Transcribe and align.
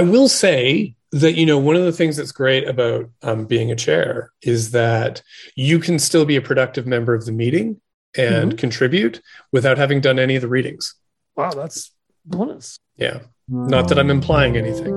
I 0.00 0.02
will 0.02 0.30
say 0.30 0.94
that 1.12 1.34
you 1.34 1.44
know 1.44 1.58
one 1.58 1.76
of 1.76 1.84
the 1.84 1.92
things 1.92 2.16
that's 2.16 2.32
great 2.32 2.66
about 2.66 3.10
um, 3.20 3.44
being 3.44 3.70
a 3.70 3.76
chair 3.76 4.32
is 4.40 4.70
that 4.70 5.20
you 5.56 5.78
can 5.78 5.98
still 5.98 6.24
be 6.24 6.36
a 6.36 6.40
productive 6.40 6.86
member 6.86 7.12
of 7.12 7.26
the 7.26 7.32
meeting 7.32 7.82
and 8.16 8.54
Mhm. 8.54 8.58
contribute 8.58 9.20
without 9.52 9.76
having 9.76 10.00
done 10.00 10.18
any 10.18 10.36
of 10.36 10.40
the 10.42 10.48
readings. 10.48 10.94
Wow, 11.36 11.50
that's 11.50 11.92
bonus. 12.24 12.78
Yeah, 12.96 13.18
not 13.46 13.88
that 13.88 13.98
I'm 13.98 14.08
implying 14.08 14.56
anything. 14.56 14.94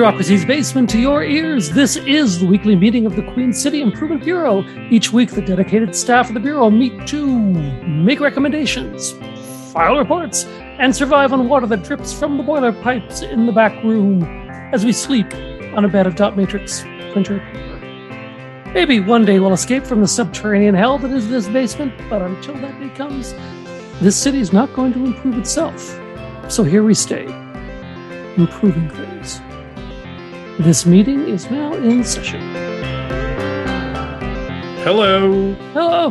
Bureaucracy's 0.00 0.46
basement 0.46 0.88
to 0.88 0.98
your 0.98 1.22
ears, 1.22 1.68
this 1.68 1.96
is 1.96 2.40
the 2.40 2.46
weekly 2.46 2.74
meeting 2.74 3.04
of 3.04 3.16
the 3.16 3.32
Queen 3.34 3.52
City 3.52 3.82
Improvement 3.82 4.24
Bureau. 4.24 4.64
Each 4.88 5.12
week, 5.12 5.32
the 5.32 5.42
dedicated 5.42 5.94
staff 5.94 6.28
of 6.28 6.32
the 6.32 6.40
Bureau 6.40 6.70
meet 6.70 7.06
to 7.08 7.26
make 7.26 8.18
recommendations, 8.18 9.12
file 9.74 9.98
reports, 9.98 10.44
and 10.78 10.96
survive 10.96 11.34
on 11.34 11.50
water 11.50 11.66
that 11.66 11.82
drips 11.82 12.18
from 12.18 12.38
the 12.38 12.42
boiler 12.42 12.72
pipes 12.72 13.20
in 13.20 13.44
the 13.44 13.52
back 13.52 13.74
room 13.84 14.22
as 14.72 14.86
we 14.86 14.92
sleep 14.94 15.34
on 15.74 15.84
a 15.84 15.88
bed 15.88 16.06
of 16.06 16.16
dot 16.16 16.34
matrix 16.34 16.80
printer 17.12 17.38
paper. 17.52 18.72
Maybe 18.72 19.00
one 19.00 19.26
day 19.26 19.38
we'll 19.38 19.52
escape 19.52 19.84
from 19.84 20.00
the 20.00 20.08
subterranean 20.08 20.74
hell 20.74 20.96
that 20.96 21.10
is 21.10 21.28
this 21.28 21.46
basement, 21.46 21.92
but 22.08 22.22
until 22.22 22.54
that 22.54 22.80
day 22.80 22.88
comes, 22.96 23.34
this 24.00 24.16
city 24.16 24.40
is 24.40 24.50
not 24.50 24.72
going 24.72 24.94
to 24.94 25.04
improve 25.04 25.36
itself. 25.36 25.78
So 26.48 26.64
here 26.64 26.84
we 26.84 26.94
stay, 26.94 27.24
improving 28.38 28.88
things. 28.88 29.42
This 30.60 30.84
meeting 30.84 31.26
is 31.28 31.50
now 31.50 31.72
in 31.72 32.04
session. 32.04 32.40
Hello, 34.84 35.54
Hello. 35.72 36.10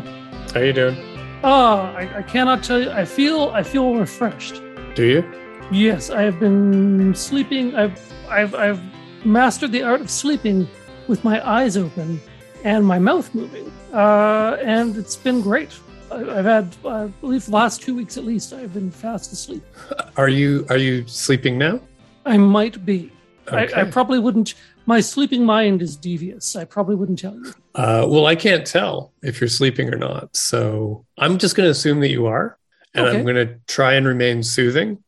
how 0.54 0.60
you 0.60 0.74
doing? 0.74 0.98
Ah, 1.44 1.94
I, 1.94 2.18
I 2.18 2.22
cannot 2.24 2.64
tell 2.64 2.82
you. 2.82 2.90
I 2.90 3.06
feel 3.06 3.52
I 3.54 3.62
feel 3.62 3.94
refreshed. 3.96 4.56
Do 4.96 5.06
you? 5.06 5.24
Yes, 5.72 6.10
I 6.10 6.24
have 6.24 6.40
been 6.40 7.14
sleeping. 7.14 7.76
I've 7.76 7.98
I've 8.28 8.56
I've 8.56 8.82
mastered 9.24 9.72
the 9.72 9.84
art 9.84 10.02
of 10.02 10.10
sleeping 10.10 10.68
with 11.08 11.24
my 11.24 11.38
eyes 11.48 11.78
open 11.78 12.20
and 12.64 12.84
my 12.84 12.98
mouth 12.98 13.34
moving, 13.36 13.72
uh, 13.94 14.58
and 14.64 14.98
it's 14.98 15.16
been 15.16 15.42
great. 15.42 15.78
I, 16.12 16.16
I've 16.40 16.46
had, 16.46 16.76
I 16.84 17.06
believe, 17.22 17.46
the 17.46 17.52
last 17.52 17.84
two 17.84 17.94
weeks 17.94 18.18
at 18.18 18.26
least, 18.26 18.52
I've 18.54 18.74
been 18.74 18.90
fast 18.90 19.32
asleep. 19.32 19.64
Are 20.18 20.28
you 20.30 20.66
are 20.70 20.78
you 20.78 21.06
sleeping 21.08 21.60
now? 21.60 21.80
I 22.26 22.38
might 22.38 22.84
be. 22.84 23.12
I, 23.52 23.82
I 23.82 23.84
probably 23.86 24.20
wouldn't. 24.20 24.54
My 24.86 25.00
sleeping 25.02 25.46
mind 25.46 25.82
is 25.82 25.96
devious. 25.96 26.56
I 26.56 26.66
probably 26.66 26.96
wouldn't 26.96 27.20
tell 27.20 27.36
you. 27.36 27.54
Uh, 27.76 28.06
well, 28.08 28.26
I 28.26 28.36
can't 28.36 28.66
tell 28.66 29.14
if 29.22 29.40
you're 29.40 29.48
sleeping 29.48 29.94
or 29.94 29.98
not, 29.98 30.36
so 30.36 31.06
I'm 31.18 31.38
just 31.38 31.56
going 31.56 31.68
to 31.68 31.72
assume 31.72 32.00
that 32.02 32.10
you 32.10 32.26
are, 32.28 32.58
and 32.94 33.08
I'm 33.08 33.24
going 33.24 33.36
to 33.36 33.60
try 33.68 33.94
and 33.94 34.08
remain 34.08 34.44
soothing, 34.44 35.04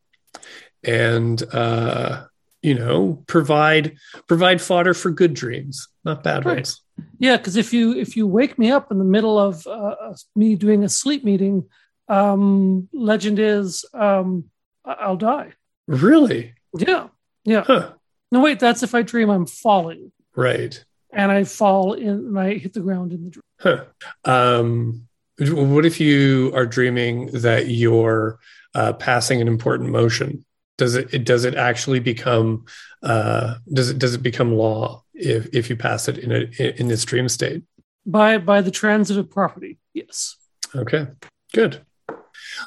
and 0.84 1.42
uh, 1.54 2.26
you 2.62 2.76
know, 2.76 3.24
provide 3.28 3.98
provide 4.28 4.62
fodder 4.62 4.94
for 4.94 5.10
good 5.12 5.34
dreams, 5.34 5.88
not 6.06 6.24
bad 6.24 6.46
Right. 6.46 6.58
ones. 6.58 6.82
Yeah, 7.18 7.38
because 7.38 7.56
if 7.56 7.74
you 7.74 7.94
if 7.96 8.16
you 8.16 8.28
wake 8.28 8.60
me 8.60 8.72
up 8.72 8.92
in 8.92 9.00
the 9.00 9.06
middle 9.06 9.40
of 9.40 9.66
uh, 9.66 9.96
me 10.36 10.56
doing 10.56 10.84
a 10.84 10.90
sleep 10.90 11.24
meeting, 11.24 11.68
um, 12.08 12.88
legend 12.94 13.40
is 13.40 13.86
um, 13.94 14.46
I'll 14.86 15.18
die. 15.18 15.54
Really? 15.88 16.54
Yeah, 16.78 17.08
yeah. 17.44 17.64
Huh. 17.66 17.94
No, 18.32 18.40
wait, 18.40 18.60
that's 18.60 18.84
if 18.84 18.96
I 18.96 19.02
dream 19.02 19.30
I'm 19.30 19.46
falling 19.46 20.12
Right. 20.36 20.84
and 21.12 21.32
I 21.32 21.44
fall 21.44 21.94
in 21.94 22.08
and 22.10 22.40
I 22.40 22.54
hit 22.56 22.74
the 22.74 22.80
ground 22.80 23.12
in 23.12 23.26
the 23.26 23.30
dream. 23.30 23.44
Huh. 23.60 23.84
Um, 24.26 25.08
what 25.40 25.86
if 25.86 26.00
you 26.00 26.52
are 26.56 26.66
dreaming 26.66 27.28
that 27.34 27.68
you're 27.68 28.40
uh, 28.76 28.94
passing 28.94 29.42
an 29.42 29.48
important 29.48 29.90
motion? 29.90 30.46
Does 30.78 30.96
it, 30.96 31.14
it 31.14 31.26
does 31.26 31.46
it 31.46 31.56
actually 31.56 32.00
become 32.00 32.66
uh, 33.04 33.56
does 33.72 33.90
it 33.90 34.00
does 34.00 34.16
it 34.16 34.24
become 34.24 34.54
law 34.56 35.04
if 35.14 35.48
if 35.54 35.70
you 35.70 35.76
pass 35.76 36.08
it 36.08 36.18
in 36.18 36.32
a 36.32 36.80
in 36.80 36.88
this 36.88 37.04
dream 37.06 37.28
state? 37.30 37.64
By 38.06 38.38
by 38.40 38.62
the 38.62 38.72
transitive 38.72 39.30
property, 39.30 39.78
yes. 39.94 40.38
Okay, 40.76 41.08
good. 41.54 41.82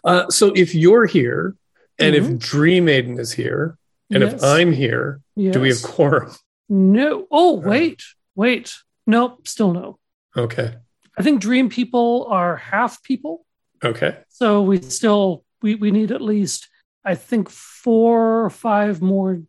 Uh, 0.05 0.28
so 0.31 0.53
if 0.55 0.75
you're 0.75 1.06
here, 1.06 1.56
and 1.99 2.15
if 2.15 2.39
Dream 2.39 2.87
Aiden 2.87 3.19
is 3.19 3.33
here, 3.33 3.78
and 4.15 4.23
Yes. 4.23 4.35
if 4.35 4.43
I'm 4.43 4.73
here, 4.73 5.21
do 5.37 5.61
we 5.61 5.69
have 5.69 5.83
quorum? 5.83 6.31
no? 6.69 7.27
Oh, 7.31 7.55
wait, 7.61 8.03
wait. 8.35 8.73
Nope, 9.07 9.47
still 9.47 9.73
no. 9.73 9.99
Okay, 10.37 10.75
I 11.19 11.23
think 11.23 11.41
dream 11.41 11.69
people 11.69 12.27
are 12.31 12.57
half 12.57 13.03
people. 13.03 13.45
okay, 13.85 14.19
So 14.29 14.63
we 14.63 14.81
still 14.81 15.45
we, 15.63 15.75
we 15.75 15.91
need 15.91 16.11
at 16.13 16.21
least 16.23 16.69
I 17.05 17.15
think 17.15 17.49
four 17.51 18.45
or 18.45 18.51
five 18.51 19.03
more 19.03 19.43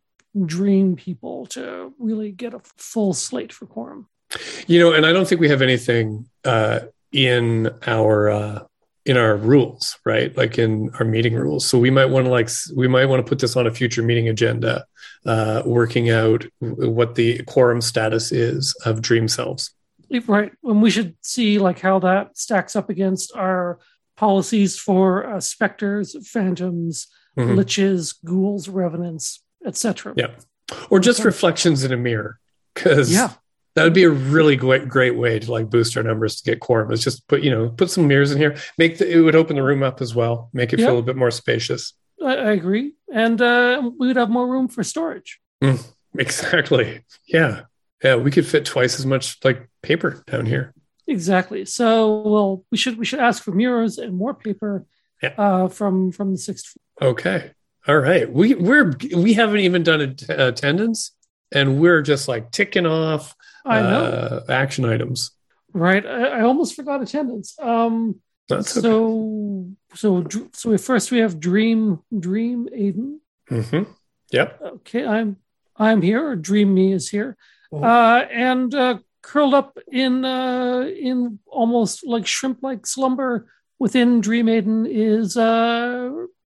dream 0.46 0.96
people 0.98 1.46
to 1.48 1.94
really 1.98 2.32
get 2.32 2.54
a 2.54 2.60
full 2.78 3.14
slate 3.14 3.54
for 3.54 3.66
quorum. 3.66 4.08
you 4.68 4.80
know, 4.80 4.92
and 4.92 5.06
I 5.06 5.14
don't 5.14 5.26
think 5.28 5.40
we 5.40 5.48
have 5.50 5.62
anything 5.62 6.28
uh, 6.44 6.80
in 7.14 7.70
our 7.88 8.30
uh, 8.30 8.60
in 9.06 9.18
our 9.18 9.38
rules, 9.38 9.98
right? 10.06 10.36
Like 10.36 10.58
in 10.58 10.90
our 11.00 11.06
meeting 11.06 11.36
rules. 11.36 11.66
So 11.66 11.78
we 11.78 11.92
might 11.92 12.06
want 12.08 12.26
to 12.26 12.32
like 12.32 12.50
we 12.76 12.88
might 12.88 13.06
want 13.06 13.24
to 13.26 13.30
put 13.30 13.40
this 13.40 13.56
on 13.56 13.68
a 13.68 13.72
future 13.72 14.02
meeting 14.02 14.28
agenda, 14.28 14.86
uh, 15.26 15.62
working 15.66 16.10
out 16.10 16.46
what 16.60 17.16
the 17.16 17.44
quorum 17.44 17.82
status 17.82 18.32
is 18.32 18.76
of 18.86 19.02
dream 19.02 19.28
selves. 19.28 19.72
Right. 20.28 20.52
And 20.64 20.82
we 20.82 20.90
should 20.90 21.16
see 21.22 21.60
like 21.60 21.80
how 21.80 22.00
that 22.00 22.38
stacks 22.38 22.76
up 22.76 22.90
against 22.90 23.36
our 23.36 23.80
policies 24.18 24.78
for 24.80 25.28
uh, 25.28 25.40
specters, 25.40 26.16
phantoms, 26.28 27.08
Mhm. 27.38 27.56
liches, 27.58 28.16
ghouls, 28.24 28.70
revenants, 28.70 29.44
etc. 29.66 30.14
Yeah. 30.16 30.28
Or 30.90 31.00
just 31.00 31.24
reflections 31.26 31.84
in 31.84 31.92
a 31.92 31.98
mirror, 31.98 32.40
because 32.74 33.12
Yeah. 33.12 33.32
That 33.76 33.84
would 33.84 33.94
be 33.94 34.04
a 34.04 34.10
really 34.10 34.56
great 34.56 34.88
great 34.88 35.16
way 35.16 35.38
to 35.40 35.52
like 35.52 35.70
boost 35.70 35.96
our 35.98 36.04
numbers 36.04 36.38
to 36.42 36.50
get 36.52 36.60
quorum. 36.60 36.92
Is 36.92 37.04
just 37.04 37.28
put 37.28 37.42
you 37.44 37.52
know 37.52 37.70
put 37.70 37.90
some 37.92 38.08
mirrors 38.08 38.32
in 38.32 38.38
here. 38.38 38.56
Make 38.78 38.98
the, 38.98 39.10
it 39.10 39.20
would 39.20 39.36
open 39.36 39.56
the 39.58 39.64
room 39.64 39.84
up 39.84 40.02
as 40.02 40.16
well. 40.16 40.50
Make 40.54 40.74
it 40.74 40.80
Yeah. 40.80 40.88
feel 40.88 41.00
a 41.00 41.04
bit 41.04 41.16
more 41.16 41.32
spacious. 41.32 41.94
I, 42.24 42.36
I 42.36 42.52
agree. 42.52 42.94
And 43.14 43.42
uh, 43.42 43.92
we 44.00 44.08
would 44.08 44.16
have 44.16 44.30
more 44.30 44.48
room 44.48 44.68
for 44.68 44.84
storage. 44.84 45.40
Exactly. 46.18 47.02
Yeah. 47.28 47.62
Yeah. 48.04 48.16
We 48.16 48.32
could 48.32 48.46
fit 48.48 48.66
twice 48.66 49.00
as 49.00 49.06
much 49.06 49.38
like 49.44 49.70
paper 49.82 50.24
down 50.28 50.46
here. 50.46 50.74
Exactly. 51.08 51.66
So, 51.66 52.22
well, 52.22 52.66
we 52.72 52.78
should 52.78 52.98
we 52.98 53.06
should 53.06 53.20
ask 53.20 53.44
for 53.44 53.52
mirrors 53.52 53.98
and 53.98 54.16
more 54.16 54.34
paper 54.34 54.86
Yeah. 55.22 55.34
uh, 55.38 55.68
from 55.68 56.12
from 56.12 56.32
the 56.32 56.38
sixth 56.38 56.74
floor. 57.00 57.12
Okay. 57.12 57.52
All 57.88 57.98
right. 57.98 58.32
We 58.32 58.56
we're 58.56 58.94
we 59.16 59.34
haven't 59.34 59.60
even 59.60 59.84
done 59.84 60.02
att- 60.02 60.30
attendance, 60.30 61.12
and 61.56 61.80
we're 61.80 62.02
just 62.04 62.28
like 62.28 62.52
ticking 62.52 62.86
off 62.86 63.36
I 63.66 63.82
know, 63.82 64.04
uh, 64.06 64.44
action 64.52 64.86
items. 64.86 65.32
right? 65.74 66.06
I, 66.06 66.40
I 66.40 66.42
almost 66.42 66.76
forgot 66.76 67.02
attendance. 67.02 67.56
Um, 67.60 68.20
That's 68.50 68.78
okay. 68.78 68.82
so 68.84 69.72
so 69.96 70.24
so 70.54 70.70
we, 70.70 70.78
first 70.78 71.12
we 71.12 71.20
have 71.20 71.40
Dream 71.40 72.00
Dream 72.18 72.68
Aiden. 72.78 73.18
hmm 73.50 73.84
Yep. 74.32 74.62
Okay, 74.78 75.06
I'm 75.06 75.38
I'm 75.78 76.02
here. 76.02 76.22
Or 76.30 76.36
Dream 76.36 76.74
Me 76.74 76.92
is 76.94 77.10
here, 77.10 77.38
Mhm. 77.74 77.84
uh, 77.84 78.26
and 78.32 78.74
uh, 78.76 78.98
curled 79.22 79.54
up 79.54 79.78
in 79.92 80.26
uh, 80.26 80.82
in 81.10 81.40
almost 81.48 82.06
like 82.06 82.28
shrimp 82.28 82.60
like 82.62 82.86
slumber 82.86 83.48
within 83.80 84.22
Dream 84.22 84.48
Aiden 84.48 84.86
is 84.90 85.38
uh, 85.38 86.12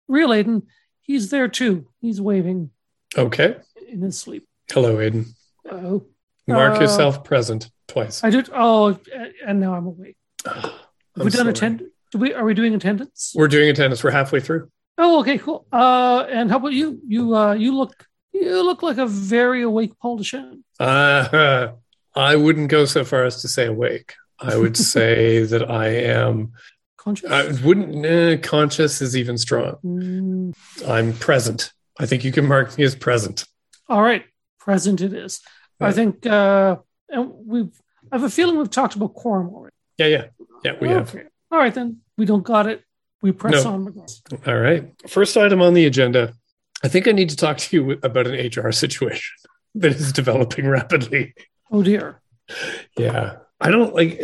Real 0.08 0.30
Aiden. 0.30 0.62
He's 1.02 1.30
there 1.30 1.48
too. 1.48 1.86
He's 2.00 2.20
waving 2.20 2.70
Okay. 3.16 3.56
in 3.88 4.02
his 4.02 4.18
sleep. 4.18 4.46
Hello, 4.70 4.96
Aiden. 4.96 5.26
Oh, 5.70 6.06
Mark 6.46 6.76
Uh, 6.78 6.80
yourself 6.82 7.24
present 7.24 7.70
twice. 7.88 8.22
I 8.24 8.30
did. 8.30 8.48
Oh, 8.52 8.98
and 9.46 9.60
now 9.60 9.74
I'm 9.74 9.86
awake. 9.86 10.16
I'm 10.46 11.24
we 11.24 11.30
done? 11.30 11.52
Do 12.12 12.18
we? 12.18 12.34
Are 12.34 12.44
we 12.44 12.54
doing 12.54 12.74
attendance? 12.74 13.32
We're 13.34 13.48
doing 13.48 13.68
attendance. 13.70 14.04
We're 14.04 14.10
halfway 14.10 14.40
through. 14.40 14.70
Oh, 14.98 15.20
okay, 15.20 15.38
cool. 15.38 15.66
Uh, 15.72 16.24
and 16.30 16.50
how 16.50 16.56
about 16.58 16.72
you? 16.72 17.00
You 17.06 17.34
uh, 17.34 17.54
you 17.54 17.74
look 17.76 18.06
you 18.32 18.62
look 18.62 18.82
like 18.82 18.98
a 18.98 19.06
very 19.06 19.62
awake 19.62 19.92
Paul 20.00 20.18
Deshawn. 20.18 20.60
Uh, 20.78 21.68
I 22.14 22.36
wouldn't 22.36 22.68
go 22.68 22.84
so 22.84 23.04
far 23.04 23.24
as 23.24 23.42
to 23.42 23.48
say 23.48 23.66
awake. 23.66 24.14
I 24.38 24.56
would 24.56 24.76
say 24.94 25.42
that 25.44 25.70
I 25.70 25.88
am. 25.88 26.52
Conscious. 26.96 27.30
I 27.30 27.46
wouldn't. 27.64 28.04
eh, 28.04 28.36
conscious 28.38 29.00
is 29.00 29.16
even 29.16 29.38
strong. 29.38 29.76
Mm, 29.84 30.54
I'm 30.88 31.12
present. 31.12 31.72
I 31.98 32.06
think 32.06 32.24
you 32.24 32.32
can 32.32 32.46
mark 32.46 32.76
me 32.76 32.84
as 32.84 32.94
present. 32.96 33.46
all 33.88 34.02
right, 34.02 34.24
present 34.66 35.00
it 35.00 35.12
is. 35.14 35.40
I 35.80 35.92
think, 35.92 36.26
uh, 36.26 36.76
and 37.08 37.32
we've. 37.52 37.74
I 38.12 38.16
have 38.16 38.24
a 38.24 38.30
feeling 38.30 38.56
we've 38.58 38.70
talked 38.70 38.94
about 38.96 39.14
quorum 39.14 39.48
already. 39.54 39.74
Yeah, 39.98 40.06
yeah, 40.06 40.24
yeah. 40.64 40.72
We 40.80 40.88
have. 40.88 41.14
All 41.50 41.58
right, 41.58 41.74
then 41.74 42.00
we 42.18 42.24
don't 42.26 42.44
got 42.44 42.66
it. 42.66 42.82
We 43.22 43.32
press 43.32 43.64
No. 43.64 43.72
on. 43.72 44.06
All 44.46 44.60
right. 44.68 44.84
First 45.08 45.36
item 45.36 45.60
on 45.62 45.74
the 45.74 45.86
agenda 45.86 46.34
I 46.82 46.88
think 46.88 47.08
I 47.08 47.12
need 47.12 47.30
to 47.30 47.36
talk 47.36 47.58
to 47.58 47.76
you 47.76 47.98
about 48.02 48.26
an 48.26 48.34
HR 48.34 48.70
situation 48.72 49.34
that 49.76 49.92
is 49.92 50.12
developing 50.12 50.66
rapidly. 50.68 51.34
Oh 51.70 51.82
dear. 51.82 52.20
Yeah. 52.96 53.38
I 53.60 53.70
don't 53.70 53.94
like 53.94 54.20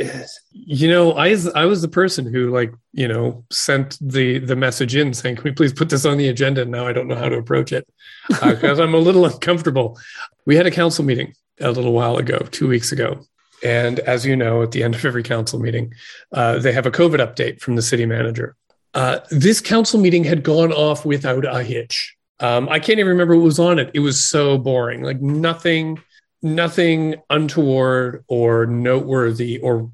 you 0.51 0.89
know 0.89 1.13
I 1.13 1.35
I 1.55 1.65
was 1.65 1.81
the 1.81 1.89
person 1.89 2.33
who 2.33 2.51
like 2.51 2.75
you 2.93 3.09
know 3.09 3.45
sent 3.51 3.99
the 4.01 4.39
the 4.39 4.57
message 4.57 4.95
in 4.95 5.15
saying 5.15 5.37
can 5.37 5.45
we 5.45 5.53
please 5.53 5.73
put 5.73 5.89
this 5.89 6.05
on 6.05 6.19
the 6.19 6.29
agenda 6.29 6.63
and 6.63 6.71
now 6.71 6.87
I 6.87 6.93
don't 6.93 7.09
know 7.09 7.15
how 7.15 7.31
to 7.31 7.39
approach 7.39 7.73
it 7.73 7.89
because 8.29 8.79
uh, 8.79 8.83
I'm 8.83 8.95
a 8.95 8.99
little 8.99 9.25
uncomfortable. 9.33 9.99
We 10.45 10.57
had 10.57 10.67
a 10.67 10.71
council 10.71 11.05
meeting 11.05 11.35
a 11.61 11.71
little 11.71 11.93
while 11.93 12.17
ago, 12.17 12.39
2 12.51 12.69
weeks 12.69 12.93
ago. 12.93 13.25
And 13.63 14.01
as 14.01 14.27
you 14.27 14.35
know, 14.35 14.63
at 14.63 14.73
the 14.73 14.83
end 14.83 14.95
of 14.95 15.05
every 15.05 15.23
council 15.23 15.61
meeting, 15.61 15.95
uh, 16.33 16.59
they 16.59 16.73
have 16.73 16.87
a 16.87 16.91
COVID 16.91 17.19
update 17.19 17.61
from 17.61 17.77
the 17.77 17.83
city 17.83 18.07
manager. 18.07 18.57
Uh, 18.95 19.21
this 19.31 19.61
council 19.61 20.01
meeting 20.01 20.25
had 20.25 20.43
gone 20.43 20.73
off 20.73 21.05
without 21.05 21.45
a 21.45 21.63
hitch. 21.63 22.17
Um, 22.41 22.69
I 22.69 22.81
can't 22.81 22.99
even 22.99 23.11
remember 23.11 23.37
what 23.37 23.45
was 23.45 23.61
on 23.61 23.79
it. 23.79 23.91
It 23.95 24.01
was 24.01 24.23
so 24.23 24.59
boring. 24.59 25.03
Like 25.03 25.21
nothing, 25.21 26.03
nothing 26.43 27.17
untoward 27.31 28.25
or 28.27 28.67
noteworthy 28.67 29.59
or 29.59 29.91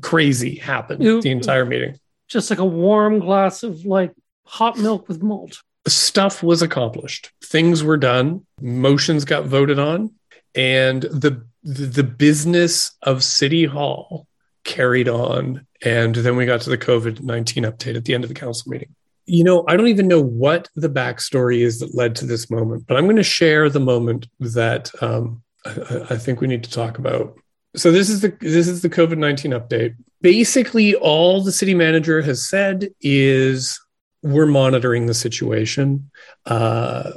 crazy 0.00 0.56
happened 0.56 1.02
it, 1.02 1.22
the 1.22 1.30
entire 1.30 1.64
meeting. 1.64 1.98
Just 2.28 2.50
like 2.50 2.58
a 2.58 2.64
warm 2.64 3.20
glass 3.20 3.62
of 3.62 3.84
like 3.84 4.12
hot 4.44 4.78
milk 4.78 5.08
with 5.08 5.22
malt. 5.22 5.62
Stuff 5.86 6.42
was 6.42 6.62
accomplished. 6.62 7.32
Things 7.44 7.82
were 7.82 7.96
done. 7.96 8.46
Motions 8.60 9.24
got 9.24 9.46
voted 9.46 9.78
on, 9.78 10.12
and 10.54 11.02
the 11.02 11.44
the 11.64 12.04
business 12.04 12.92
of 13.02 13.22
City 13.22 13.64
Hall 13.64 14.26
carried 14.64 15.08
on. 15.08 15.66
And 15.84 16.14
then 16.14 16.36
we 16.36 16.46
got 16.46 16.60
to 16.62 16.70
the 16.70 16.78
COVID 16.78 17.20
19 17.22 17.64
update 17.64 17.96
at 17.96 18.04
the 18.04 18.14
end 18.14 18.24
of 18.24 18.28
the 18.28 18.34
council 18.34 18.70
meeting 18.70 18.94
you 19.26 19.44
know, 19.44 19.64
I 19.68 19.76
don't 19.76 19.88
even 19.88 20.08
know 20.08 20.22
what 20.22 20.68
the 20.74 20.88
backstory 20.88 21.60
is 21.60 21.78
that 21.80 21.94
led 21.94 22.16
to 22.16 22.26
this 22.26 22.50
moment, 22.50 22.86
but 22.86 22.96
I'm 22.96 23.04
going 23.04 23.16
to 23.16 23.22
share 23.22 23.68
the 23.68 23.80
moment 23.80 24.26
that 24.40 24.90
um, 25.00 25.42
I, 25.64 26.06
I, 26.10 26.16
think 26.16 26.40
we 26.40 26.48
need 26.48 26.64
to 26.64 26.70
talk 26.70 26.98
about. 26.98 27.36
So 27.76 27.92
this 27.92 28.10
is 28.10 28.20
the 28.20 28.36
this 28.40 28.68
is 28.68 28.82
the 28.82 28.90
COVID 28.90 29.18
nineteen 29.18 29.52
update. 29.52 29.94
Basically, 30.20 30.94
all 30.94 31.42
the 31.42 31.52
city 31.52 31.74
manager 31.74 32.20
has 32.22 32.48
said 32.48 32.88
is 33.00 33.80
we're 34.22 34.46
monitoring 34.46 35.06
the 35.06 35.14
situation. 35.14 36.10
Uh, 36.46 37.12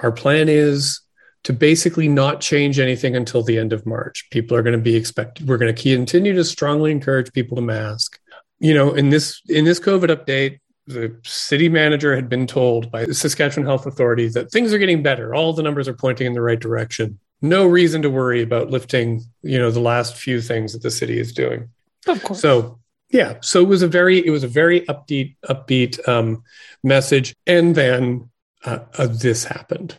our 0.00 0.12
plan 0.12 0.48
is 0.48 1.00
to 1.44 1.52
basically 1.52 2.08
not 2.08 2.40
change 2.40 2.78
anything 2.78 3.16
until 3.16 3.42
the 3.42 3.58
end 3.58 3.72
of 3.72 3.84
March. 3.86 4.28
People 4.30 4.56
are 4.56 4.62
going 4.62 4.76
to 4.76 4.82
be 4.82 4.94
expected. 4.94 5.48
We're 5.48 5.58
going 5.58 5.74
to 5.74 5.82
continue 5.82 6.34
to 6.34 6.44
strongly 6.44 6.92
encourage 6.92 7.32
people 7.32 7.56
to 7.56 7.62
mask. 7.62 8.18
You 8.60 8.74
know, 8.74 8.94
in 8.94 9.10
this 9.10 9.40
in 9.48 9.64
this 9.64 9.80
COVID 9.80 10.08
update, 10.08 10.60
the 10.86 11.16
city 11.24 11.68
manager 11.68 12.14
had 12.14 12.28
been 12.28 12.46
told 12.46 12.90
by 12.90 13.04
the 13.04 13.14
Saskatchewan 13.14 13.66
Health 13.66 13.86
Authority 13.86 14.28
that 14.28 14.50
things 14.50 14.72
are 14.72 14.78
getting 14.78 15.02
better. 15.02 15.34
All 15.34 15.52
the 15.52 15.62
numbers 15.62 15.88
are 15.88 15.94
pointing 15.94 16.26
in 16.26 16.32
the 16.32 16.42
right 16.42 16.58
direction. 16.58 17.18
No 17.40 17.66
reason 17.66 18.02
to 18.02 18.10
worry 18.10 18.42
about 18.42 18.70
lifting, 18.70 19.22
you 19.42 19.58
know, 19.58 19.70
the 19.70 19.80
last 19.80 20.16
few 20.16 20.40
things 20.40 20.72
that 20.72 20.82
the 20.82 20.90
city 20.90 21.18
is 21.18 21.32
doing. 21.32 21.68
Of 22.06 22.22
course. 22.22 22.40
So 22.40 22.80
yeah, 23.10 23.34
so 23.42 23.60
it 23.60 23.68
was 23.68 23.82
a 23.82 23.88
very 23.88 24.26
it 24.26 24.30
was 24.30 24.42
a 24.42 24.48
very 24.48 24.80
upbeat 24.82 25.36
upbeat 25.44 26.08
um, 26.08 26.42
message, 26.82 27.36
and 27.46 27.74
then 27.74 28.30
uh, 28.64 28.80
uh, 28.96 29.06
this 29.06 29.44
happened. 29.44 29.98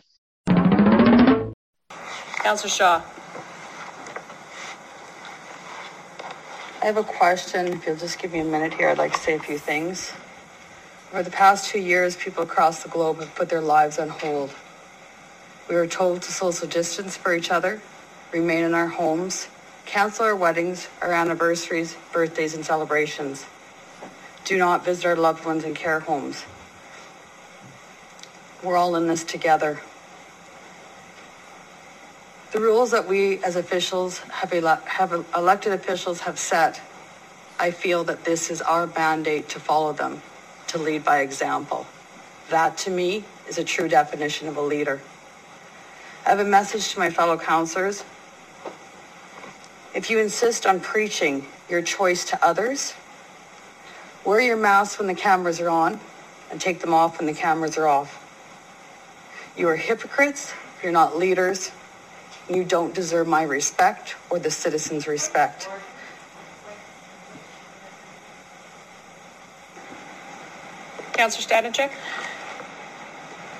Councillor 2.38 2.70
Shaw. 2.70 3.02
I 6.82 6.86
have 6.86 6.96
a 6.98 7.04
question. 7.04 7.68
If 7.68 7.86
you'll 7.86 7.96
just 7.96 8.18
give 8.18 8.32
me 8.32 8.40
a 8.40 8.44
minute 8.44 8.74
here, 8.74 8.90
I'd 8.90 8.98
like 8.98 9.12
to 9.12 9.18
say 9.18 9.34
a 9.34 9.38
few 9.38 9.58
things. 9.58 10.12
Over 11.14 11.22
the 11.22 11.30
past 11.30 11.70
two 11.70 11.78
years, 11.78 12.16
people 12.16 12.42
across 12.42 12.82
the 12.82 12.88
globe 12.88 13.20
have 13.20 13.32
put 13.36 13.48
their 13.48 13.60
lives 13.60 14.00
on 14.00 14.08
hold. 14.08 14.52
We 15.68 15.76
were 15.76 15.86
told 15.86 16.22
to 16.22 16.32
social 16.32 16.66
distance 16.66 17.16
for 17.16 17.32
each 17.32 17.52
other, 17.52 17.80
remain 18.32 18.64
in 18.64 18.74
our 18.74 18.88
homes, 18.88 19.46
cancel 19.86 20.24
our 20.24 20.34
weddings, 20.34 20.88
our 21.00 21.12
anniversaries, 21.12 21.96
birthdays, 22.12 22.56
and 22.56 22.66
celebrations. 22.66 23.46
Do 24.44 24.58
not 24.58 24.84
visit 24.84 25.06
our 25.06 25.14
loved 25.14 25.44
ones 25.46 25.62
in 25.62 25.74
care 25.74 26.00
homes. 26.00 26.42
We're 28.60 28.76
all 28.76 28.96
in 28.96 29.06
this 29.06 29.22
together. 29.22 29.80
The 32.50 32.58
rules 32.58 32.90
that 32.90 33.06
we 33.06 33.40
as 33.44 33.54
officials 33.54 34.18
have, 34.18 34.52
ele- 34.52 34.82
have 34.84 35.24
elected 35.32 35.74
officials 35.74 36.22
have 36.22 36.40
set, 36.40 36.80
I 37.60 37.70
feel 37.70 38.02
that 38.02 38.24
this 38.24 38.50
is 38.50 38.60
our 38.60 38.88
mandate 38.88 39.48
to 39.50 39.60
follow 39.60 39.92
them 39.92 40.20
to 40.74 40.80
lead 40.80 41.04
by 41.04 41.20
example. 41.20 41.86
That 42.50 42.76
to 42.78 42.90
me 42.90 43.22
is 43.48 43.58
a 43.58 43.64
true 43.64 43.86
definition 43.86 44.48
of 44.48 44.56
a 44.56 44.60
leader. 44.60 45.00
I 46.26 46.30
have 46.30 46.40
a 46.40 46.44
message 46.44 46.92
to 46.94 46.98
my 46.98 47.10
fellow 47.10 47.38
counselors. 47.38 48.02
If 49.94 50.10
you 50.10 50.18
insist 50.18 50.66
on 50.66 50.80
preaching 50.80 51.46
your 51.70 51.80
choice 51.80 52.24
to 52.26 52.44
others, 52.44 52.92
wear 54.24 54.40
your 54.40 54.56
mask 54.56 54.98
when 54.98 55.06
the 55.06 55.14
cameras 55.14 55.60
are 55.60 55.70
on 55.70 56.00
and 56.50 56.60
take 56.60 56.80
them 56.80 56.92
off 56.92 57.18
when 57.18 57.28
the 57.28 57.34
cameras 57.34 57.78
are 57.78 57.86
off. 57.86 58.20
You 59.56 59.68
are 59.68 59.76
hypocrites, 59.76 60.52
you're 60.82 60.90
not 60.90 61.16
leaders, 61.16 61.70
you 62.50 62.64
don't 62.64 62.92
deserve 62.92 63.28
my 63.28 63.44
respect 63.44 64.16
or 64.28 64.40
the 64.40 64.50
citizens' 64.50 65.06
respect. 65.06 65.68
Councillor 71.14 71.46
Stadnichuk? 71.62 71.90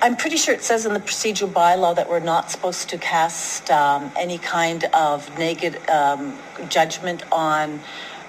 I'm 0.01 0.17
pretty 0.17 0.37
sure 0.37 0.53
it 0.53 0.61
says 0.63 0.85
in 0.85 0.93
the 0.93 0.99
procedural 0.99 1.51
bylaw 1.51 1.95
that 1.95 2.09
we're 2.09 2.19
not 2.19 2.51
supposed 2.51 2.89
to 2.89 2.97
cast 2.97 3.71
um, 3.71 4.11
any 4.17 4.37
kind 4.37 4.83
of 4.93 5.35
negative 5.39 5.87
um, 5.89 6.37
judgment 6.69 7.23
on 7.31 7.79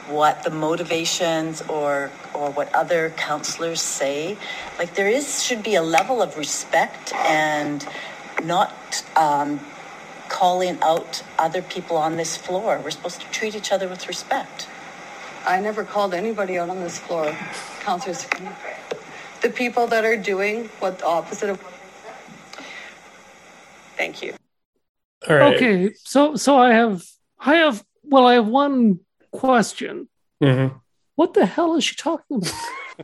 what 0.08 0.44
the 0.44 0.50
motivations 0.50 1.62
or 1.62 2.12
or 2.32 2.50
what 2.50 2.72
other 2.72 3.10
counselors 3.10 3.80
say. 3.80 4.38
Like 4.78 4.94
there 4.94 5.08
is 5.08 5.42
should 5.42 5.64
be 5.64 5.74
a 5.74 5.82
level 5.82 6.22
of 6.22 6.38
respect 6.38 7.12
and 7.14 7.86
not 8.44 9.04
um, 9.16 9.60
calling 10.28 10.78
out 10.82 11.24
other 11.38 11.62
people 11.62 11.96
on 11.96 12.16
this 12.16 12.36
floor. 12.36 12.80
We're 12.82 12.90
supposed 12.90 13.20
to 13.20 13.26
treat 13.30 13.56
each 13.56 13.72
other 13.72 13.88
with 13.88 14.06
respect. 14.06 14.68
I 15.44 15.60
never 15.60 15.84
called 15.84 16.14
anybody 16.14 16.58
out 16.58 16.70
on 16.70 16.80
this 16.80 16.98
floor, 16.98 17.36
Councillor 17.80 18.14
the 19.46 19.52
people 19.52 19.86
that 19.86 20.04
are 20.04 20.16
doing 20.16 20.64
what 20.80 20.98
the 20.98 21.06
opposite 21.06 21.50
of 21.50 21.60
thank 23.96 24.22
you. 24.22 24.34
All 25.28 25.36
right. 25.36 25.54
Okay 25.54 25.94
so 26.04 26.34
so 26.36 26.58
i 26.58 26.72
have 26.72 27.04
i 27.38 27.54
have 27.56 27.84
well 28.02 28.26
i 28.26 28.34
have 28.34 28.48
one 28.48 29.00
question. 29.30 30.08
Mm-hmm. 30.42 30.76
what 31.14 31.32
the 31.32 31.46
hell 31.46 31.76
is 31.76 31.84
she 31.84 31.96
talking 31.96 32.36
about? 32.38 32.52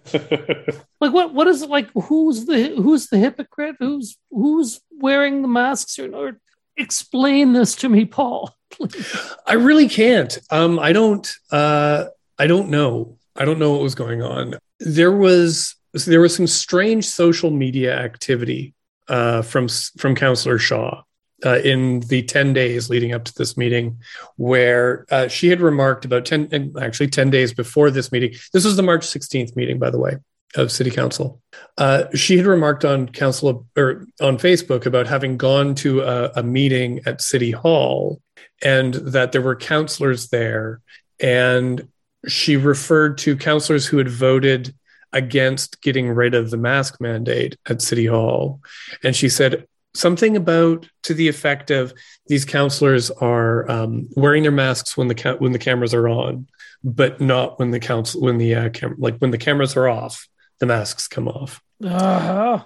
Like 1.00 1.12
what 1.12 1.34
what 1.34 1.48
is 1.48 1.62
it 1.62 1.70
like 1.70 1.90
who's 1.92 2.46
the 2.46 2.74
who's 2.76 3.08
the 3.08 3.18
hypocrite? 3.18 3.76
Who's 3.78 4.16
who's 4.30 4.80
wearing 4.90 5.42
the 5.42 5.48
masks 5.48 5.98
or, 5.98 6.14
or 6.14 6.40
explain 6.76 7.52
this 7.52 7.74
to 7.76 7.88
me 7.90 8.06
paul 8.06 8.54
please. 8.70 9.34
i 9.46 9.54
really 9.54 9.88
can't. 9.88 10.38
Um 10.50 10.78
i 10.78 10.92
don't 10.92 11.32
uh 11.50 12.06
i 12.38 12.46
don't 12.46 12.68
know. 12.70 13.18
I 13.36 13.44
don't 13.44 13.58
know 13.58 13.72
what 13.72 13.82
was 13.82 13.94
going 13.94 14.22
on. 14.22 14.56
There 14.80 15.12
was 15.12 15.50
so 15.64 15.81
there 15.92 16.20
was 16.20 16.34
some 16.34 16.46
strange 16.46 17.06
social 17.06 17.50
media 17.50 17.98
activity 17.98 18.74
uh, 19.08 19.42
from 19.42 19.68
from 19.98 20.14
Councillor 20.14 20.58
Shaw 20.58 21.02
uh, 21.44 21.58
in 21.58 22.00
the 22.00 22.22
10 22.22 22.52
days 22.52 22.88
leading 22.88 23.12
up 23.12 23.24
to 23.24 23.34
this 23.34 23.56
meeting, 23.56 23.98
where 24.36 25.06
uh, 25.10 25.28
she 25.28 25.48
had 25.48 25.60
remarked 25.60 26.04
about 26.04 26.24
10, 26.24 26.74
actually 26.80 27.08
10 27.08 27.30
days 27.30 27.52
before 27.52 27.90
this 27.90 28.12
meeting. 28.12 28.32
This 28.52 28.64
was 28.64 28.76
the 28.76 28.82
March 28.82 29.06
16th 29.06 29.56
meeting, 29.56 29.78
by 29.78 29.90
the 29.90 29.98
way, 29.98 30.16
of 30.54 30.70
City 30.70 30.90
Council. 30.90 31.40
Uh, 31.76 32.04
she 32.14 32.36
had 32.36 32.46
remarked 32.46 32.84
on 32.84 33.08
council 33.08 33.66
or 33.76 34.06
on 34.20 34.38
Facebook 34.38 34.86
about 34.86 35.06
having 35.06 35.36
gone 35.36 35.74
to 35.76 36.00
a, 36.00 36.32
a 36.36 36.42
meeting 36.42 37.00
at 37.06 37.20
City 37.20 37.50
Hall 37.50 38.20
and 38.62 38.94
that 38.94 39.32
there 39.32 39.42
were 39.42 39.56
councillors 39.56 40.28
there. 40.28 40.80
And 41.20 41.88
she 42.28 42.56
referred 42.56 43.18
to 43.18 43.36
councillors 43.36 43.86
who 43.86 43.98
had 43.98 44.08
voted 44.08 44.74
against 45.12 45.82
getting 45.82 46.08
rid 46.08 46.34
of 46.34 46.50
the 46.50 46.56
mask 46.56 47.00
mandate 47.00 47.56
at 47.68 47.82
City 47.82 48.06
Hall. 48.06 48.60
And 49.04 49.14
she 49.14 49.28
said 49.28 49.66
something 49.94 50.36
about 50.36 50.86
to 51.02 51.14
the 51.14 51.28
effect 51.28 51.70
of 51.70 51.92
these 52.26 52.44
counselors 52.44 53.10
are 53.10 53.70
um, 53.70 54.08
wearing 54.16 54.42
their 54.42 54.52
masks 54.52 54.96
when 54.96 55.08
the 55.08 55.14
ca- 55.14 55.36
when 55.36 55.52
the 55.52 55.58
cameras 55.58 55.94
are 55.94 56.08
on, 56.08 56.46
but 56.82 57.20
not 57.20 57.58
when 57.58 57.70
the 57.70 57.80
council 57.80 58.20
when 58.20 58.38
the 58.38 58.54
uh, 58.54 58.68
cam- 58.70 58.96
like 58.98 59.18
when 59.18 59.30
the 59.30 59.38
cameras 59.38 59.76
are 59.76 59.88
off, 59.88 60.26
the 60.60 60.66
masks 60.66 61.08
come 61.08 61.28
off. 61.28 61.60
Uh-huh. 61.84 62.64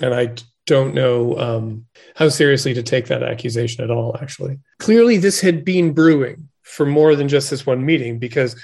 And 0.00 0.14
I 0.14 0.34
don't 0.66 0.94
know 0.94 1.38
um, 1.38 1.86
how 2.14 2.28
seriously 2.28 2.72
to 2.74 2.82
take 2.82 3.08
that 3.08 3.22
accusation 3.22 3.84
at 3.84 3.90
all. 3.90 4.16
Actually, 4.20 4.58
clearly 4.78 5.18
this 5.18 5.40
had 5.40 5.64
been 5.64 5.92
brewing 5.92 6.48
for 6.72 6.86
more 6.86 7.14
than 7.14 7.28
just 7.28 7.50
this 7.50 7.66
one 7.66 7.84
meeting 7.84 8.18
because 8.18 8.56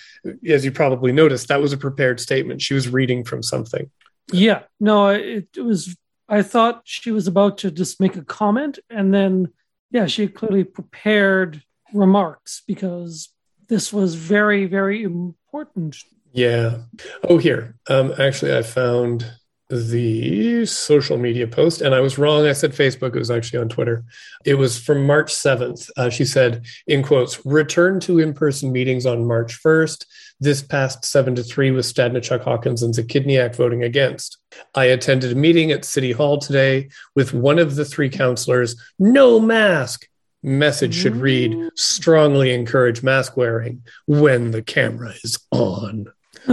as 0.48 0.64
you 0.64 0.72
probably 0.72 1.12
noticed 1.12 1.48
that 1.48 1.60
was 1.60 1.72
a 1.72 1.78
prepared 1.78 2.18
statement 2.18 2.62
she 2.62 2.74
was 2.74 2.88
reading 2.88 3.22
from 3.22 3.42
something 3.42 3.90
yeah 4.32 4.62
no 4.80 5.08
it, 5.08 5.48
it 5.56 5.62
was 5.62 5.96
I 6.28 6.42
thought 6.42 6.82
she 6.84 7.10
was 7.10 7.26
about 7.26 7.58
to 7.58 7.70
just 7.70 8.00
make 8.00 8.16
a 8.16 8.24
comment, 8.24 8.78
and 8.90 9.14
then 9.14 9.52
yeah, 9.90 10.06
she 10.06 10.22
had 10.22 10.34
clearly 10.34 10.64
prepared 10.64 11.62
remarks 11.94 12.62
because 12.66 13.30
this 13.68 13.92
was 13.92 14.14
very, 14.14 14.66
very 14.66 15.02
important. 15.02 15.96
Yeah. 16.32 16.78
Oh, 17.24 17.38
here. 17.38 17.76
Um, 17.88 18.12
actually, 18.18 18.54
I 18.54 18.62
found 18.62 19.30
the 19.70 20.64
social 20.64 21.18
media 21.18 21.46
post 21.46 21.82
and 21.82 21.94
I 21.94 22.00
was 22.00 22.16
wrong. 22.16 22.46
I 22.46 22.52
said 22.52 22.72
Facebook. 22.72 23.14
It 23.14 23.18
was 23.18 23.30
actually 23.30 23.60
on 23.60 23.68
Twitter. 23.68 24.04
It 24.44 24.54
was 24.54 24.78
from 24.78 25.06
March 25.06 25.32
7th. 25.32 25.90
Uh, 25.96 26.08
she 26.08 26.24
said, 26.24 26.64
in 26.86 27.02
quotes, 27.02 27.44
return 27.44 28.00
to 28.00 28.18
in 28.18 28.32
person 28.32 28.72
meetings 28.72 29.04
on 29.04 29.26
March 29.26 29.62
1st. 29.62 30.06
This 30.40 30.62
past 30.62 31.04
seven 31.04 31.34
to 31.34 31.42
three 31.42 31.72
with 31.72 31.84
Stadnichuk, 31.84 32.42
Hawkins, 32.42 32.84
and 32.84 32.94
Zachidniak 32.94 33.56
voting 33.56 33.82
against. 33.82 34.38
I 34.72 34.84
attended 34.84 35.32
a 35.32 35.34
meeting 35.34 35.72
at 35.72 35.84
City 35.84 36.12
Hall 36.12 36.38
today 36.38 36.90
with 37.16 37.34
one 37.34 37.58
of 37.58 37.74
the 37.74 37.84
three 37.84 38.08
counselors. 38.08 38.80
No 39.00 39.40
mask. 39.40 40.06
Message 40.44 40.94
should 40.94 41.16
read 41.16 41.70
strongly 41.74 42.54
encourage 42.54 43.02
mask 43.02 43.36
wearing 43.36 43.82
when 44.06 44.52
the 44.52 44.62
camera 44.62 45.12
is 45.24 45.40
on. 45.50 46.06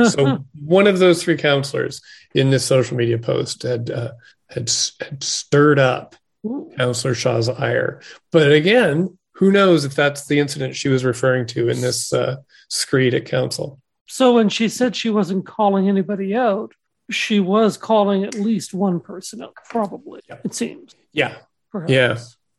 So 0.03 0.45
one 0.59 0.87
of 0.87 0.99
those 0.99 1.23
three 1.23 1.37
counselors 1.37 2.01
in 2.33 2.49
this 2.49 2.65
social 2.65 2.97
media 2.97 3.17
post 3.17 3.63
had 3.63 3.89
uh, 3.89 4.11
had, 4.49 4.71
had 5.01 5.23
stirred 5.23 5.79
up 5.79 6.15
Counselor 6.77 7.15
Shaw's 7.15 7.49
ire. 7.49 8.01
But 8.31 8.51
again, 8.51 9.17
who 9.33 9.51
knows 9.51 9.85
if 9.85 9.95
that's 9.95 10.27
the 10.27 10.39
incident 10.39 10.75
she 10.75 10.89
was 10.89 11.03
referring 11.03 11.45
to 11.47 11.69
in 11.69 11.81
this 11.81 12.13
uh, 12.13 12.37
screed 12.69 13.13
at 13.13 13.25
council. 13.25 13.81
So 14.07 14.33
when 14.33 14.49
she 14.49 14.69
said 14.69 14.95
she 14.95 15.09
wasn't 15.09 15.45
calling 15.45 15.89
anybody 15.89 16.35
out, 16.35 16.73
she 17.09 17.39
was 17.39 17.77
calling 17.77 18.23
at 18.23 18.35
least 18.35 18.73
one 18.73 18.99
person 18.99 19.41
out, 19.41 19.55
probably, 19.69 20.21
it 20.43 20.53
seems. 20.53 20.95
Yeah. 21.11 21.37
Perhaps. 21.71 21.91
Yeah. 21.91 22.17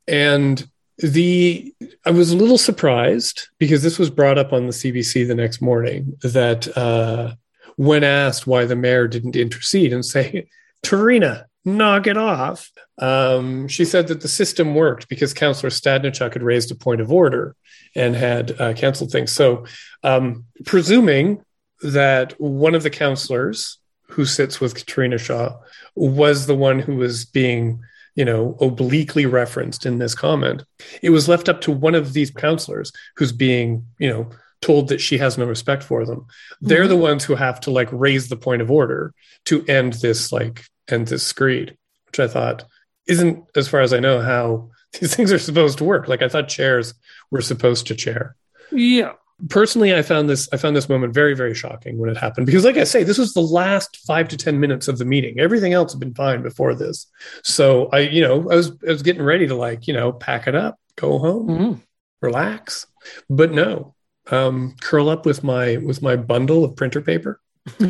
And 0.08 0.68
the 0.98 1.74
I 2.04 2.10
was 2.10 2.32
a 2.32 2.36
little 2.36 2.58
surprised 2.58 3.48
because 3.58 3.82
this 3.82 3.98
was 3.98 4.10
brought 4.10 4.38
up 4.38 4.52
on 4.52 4.66
the 4.66 4.72
CBC 4.72 5.26
the 5.26 5.34
next 5.34 5.60
morning 5.60 6.16
that 6.22 6.74
uh, 6.76 7.34
when 7.76 8.04
asked 8.04 8.46
why 8.46 8.64
the 8.64 8.76
mayor 8.76 9.06
didn't 9.06 9.36
intercede 9.36 9.92
and 9.92 10.04
say, 10.04 10.48
Terina, 10.82 11.44
knock 11.64 12.06
it 12.06 12.16
off, 12.16 12.70
um, 12.98 13.68
she 13.68 13.84
said 13.84 14.08
that 14.08 14.22
the 14.22 14.28
system 14.28 14.74
worked 14.74 15.08
because 15.08 15.34
Councillor 15.34 15.70
Stadnichuk 15.70 16.32
had 16.32 16.42
raised 16.42 16.70
a 16.70 16.74
point 16.74 17.00
of 17.00 17.12
order 17.12 17.54
and 17.94 18.14
had 18.14 18.58
uh, 18.60 18.72
canceled 18.72 19.10
things. 19.10 19.32
So, 19.32 19.66
um, 20.02 20.44
presuming 20.64 21.44
that 21.82 22.40
one 22.40 22.74
of 22.74 22.82
the 22.82 22.90
councillors 22.90 23.78
who 24.08 24.24
sits 24.24 24.60
with 24.60 24.86
Terina 24.86 25.18
Shaw 25.18 25.58
was 25.94 26.46
the 26.46 26.54
one 26.54 26.78
who 26.78 26.96
was 26.96 27.26
being 27.26 27.82
you 28.16 28.24
know, 28.24 28.56
obliquely 28.60 29.26
referenced 29.26 29.86
in 29.86 29.98
this 29.98 30.14
comment. 30.14 30.64
It 31.02 31.10
was 31.10 31.28
left 31.28 31.48
up 31.48 31.60
to 31.62 31.70
one 31.70 31.94
of 31.94 32.12
these 32.14 32.30
counselors 32.30 32.90
who's 33.16 33.30
being, 33.32 33.86
you 33.98 34.08
know, 34.10 34.28
told 34.62 34.88
that 34.88 35.00
she 35.00 35.18
has 35.18 35.36
no 35.38 35.44
respect 35.44 35.82
for 35.82 36.04
them. 36.04 36.26
They're 36.60 36.86
Mhm. 36.86 36.88
the 36.88 36.96
ones 36.96 37.24
who 37.24 37.34
have 37.36 37.60
to 37.60 37.70
like 37.70 37.88
raise 37.92 38.28
the 38.28 38.36
point 38.36 38.62
of 38.62 38.70
order 38.70 39.12
to 39.44 39.64
end 39.66 39.92
this, 39.94 40.32
like, 40.32 40.64
end 40.88 41.08
this 41.08 41.22
screed, 41.22 41.76
which 42.06 42.18
I 42.18 42.26
thought 42.26 42.64
isn't, 43.06 43.44
as 43.54 43.68
far 43.68 43.82
as 43.82 43.92
I 43.92 44.00
know, 44.00 44.20
how 44.20 44.70
these 44.98 45.14
things 45.14 45.30
are 45.30 45.38
supposed 45.38 45.78
to 45.78 45.84
work. 45.84 46.08
Like, 46.08 46.22
I 46.22 46.28
thought 46.28 46.48
chairs 46.48 46.94
were 47.30 47.42
supposed 47.42 47.86
to 47.88 47.94
chair 47.94 48.34
Yeah. 48.72 49.12
Personally 49.50 49.94
i 49.94 50.00
found 50.00 50.30
this 50.30 50.48
i 50.52 50.56
found 50.56 50.74
this 50.74 50.88
moment 50.88 51.12
very 51.12 51.34
very 51.34 51.54
shocking 51.54 51.98
when 51.98 52.08
it 52.08 52.16
happened 52.16 52.46
because 52.46 52.64
like 52.64 52.78
i 52.78 52.84
say 52.84 53.02
this 53.04 53.18
was 53.18 53.34
the 53.34 53.40
last 53.40 53.98
five 54.06 54.26
to 54.28 54.36
ten 54.36 54.58
minutes 54.58 54.88
of 54.88 54.96
the 54.96 55.04
meeting. 55.04 55.38
Everything 55.38 55.74
else 55.74 55.92
had 55.92 56.00
been 56.00 56.14
fine 56.14 56.40
before 56.42 56.74
this. 56.74 57.06
So 57.42 57.88
i 57.92 57.98
you 58.00 58.22
know 58.22 58.40
i 58.50 58.54
was 58.56 58.72
i 58.88 58.90
was 58.92 59.02
getting 59.02 59.22
ready 59.22 59.46
to 59.46 59.54
like 59.54 59.86
you 59.86 59.92
know 59.94 60.10
pack 60.12 60.46
it 60.46 60.54
up 60.54 60.78
go 60.96 61.18
home 61.18 61.48
Mhm. 61.48 61.80
relax. 62.22 62.86
But 63.28 63.52
no 63.52 63.94
um 64.30 64.74
curl 64.80 65.08
up 65.10 65.26
with 65.26 65.44
my 65.44 65.76
with 65.76 66.00
my 66.00 66.16
bundle 66.16 66.64
of 66.64 66.74
printer 66.74 67.02
paper. 67.02 67.40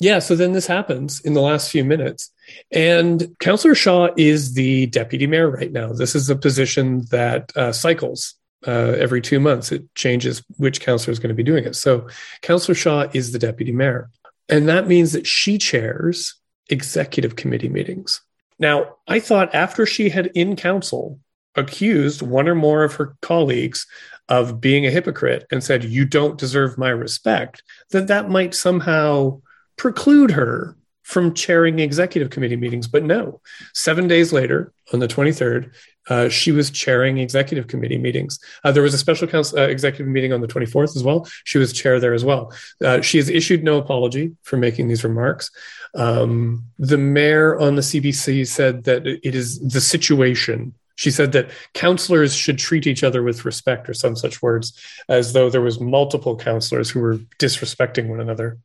Yeah 0.00 0.20
so 0.20 0.36
then 0.36 0.52
this 0.52 0.68
happens 0.68 1.20
in 1.22 1.34
the 1.34 1.40
last 1.40 1.72
few 1.72 1.84
minutes. 1.84 2.30
And 2.70 3.34
councillor 3.40 3.74
shaw 3.74 4.10
is 4.16 4.54
the 4.54 4.86
deputy 4.86 5.26
mayor 5.26 5.50
right 5.50 5.72
now. 5.72 5.92
This 5.92 6.14
is 6.14 6.30
a 6.30 6.36
position 6.36 7.04
that 7.10 7.50
uh, 7.56 7.72
cycles 7.72 8.34
uh, 8.66 8.94
every 8.98 9.20
two 9.20 9.40
months 9.40 9.70
it 9.72 9.94
changes 9.94 10.42
which 10.56 10.80
councillor 10.80 11.12
is 11.12 11.18
going 11.18 11.28
to 11.28 11.34
be 11.34 11.42
doing 11.42 11.64
it. 11.64 11.76
So 11.76 12.08
councillor 12.42 12.74
shaw 12.74 13.06
is 13.12 13.32
the 13.32 13.38
deputy 13.38 13.72
mayor 13.72 14.10
and 14.48 14.68
that 14.68 14.88
means 14.88 15.12
that 15.12 15.26
she 15.26 15.58
chairs 15.58 16.34
executive 16.70 17.36
committee 17.36 17.68
meetings. 17.68 18.20
Now 18.58 18.96
i 19.06 19.20
thought 19.20 19.54
after 19.54 19.86
she 19.86 20.08
had 20.08 20.26
in 20.34 20.56
council 20.56 21.20
accused 21.54 22.22
one 22.22 22.48
or 22.48 22.54
more 22.54 22.84
of 22.84 22.94
her 22.94 23.16
colleagues 23.22 23.86
of 24.28 24.60
being 24.60 24.86
a 24.86 24.90
hypocrite 24.90 25.46
and 25.50 25.64
said 25.64 25.84
you 25.84 26.04
don't 26.04 26.38
deserve 26.38 26.78
my 26.78 26.90
respect 26.90 27.62
that 27.90 28.08
that 28.08 28.28
might 28.28 28.54
somehow 28.54 29.40
preclude 29.76 30.30
her 30.30 30.76
from 31.08 31.32
chairing 31.32 31.78
executive 31.78 32.28
committee 32.28 32.54
meetings 32.54 32.86
but 32.86 33.02
no. 33.02 33.40
Seven 33.72 34.06
days 34.06 34.30
later 34.30 34.74
on 34.92 35.00
the 35.00 35.08
23rd 35.08 35.72
uh, 36.10 36.28
she 36.28 36.52
was 36.52 36.70
chairing 36.70 37.16
executive 37.16 37.66
committee 37.66 37.96
meetings. 37.96 38.38
Uh, 38.62 38.72
there 38.72 38.82
was 38.82 38.92
a 38.92 38.98
special 38.98 39.26
council 39.26 39.58
uh, 39.58 39.62
executive 39.62 40.06
meeting 40.06 40.34
on 40.34 40.42
the 40.42 40.46
24th 40.46 40.96
as 40.96 41.02
well. 41.02 41.26
She 41.44 41.56
was 41.56 41.72
chair 41.72 41.98
there 41.98 42.12
as 42.12 42.26
well. 42.26 42.52
Uh, 42.84 43.00
she 43.00 43.16
has 43.16 43.30
issued 43.30 43.64
no 43.64 43.78
apology 43.78 44.36
for 44.42 44.58
making 44.58 44.88
these 44.88 45.02
remarks. 45.02 45.50
Um, 45.94 46.64
the 46.78 46.98
mayor 46.98 47.58
on 47.58 47.74
the 47.74 47.82
cbc 47.82 48.46
said 48.46 48.84
that 48.84 49.06
it 49.06 49.34
is 49.34 49.60
the 49.60 49.80
situation. 49.80 50.74
She 50.96 51.10
said 51.10 51.32
that 51.32 51.50
counselors 51.72 52.34
should 52.34 52.58
treat 52.58 52.86
each 52.86 53.02
other 53.02 53.22
with 53.22 53.46
respect 53.46 53.88
or 53.88 53.94
some 53.94 54.14
such 54.14 54.42
words 54.42 54.78
as 55.08 55.32
though 55.32 55.48
there 55.48 55.62
was 55.62 55.80
multiple 55.80 56.36
counselors 56.36 56.90
who 56.90 57.00
were 57.00 57.16
disrespecting 57.38 58.08
one 58.08 58.20
another 58.20 58.58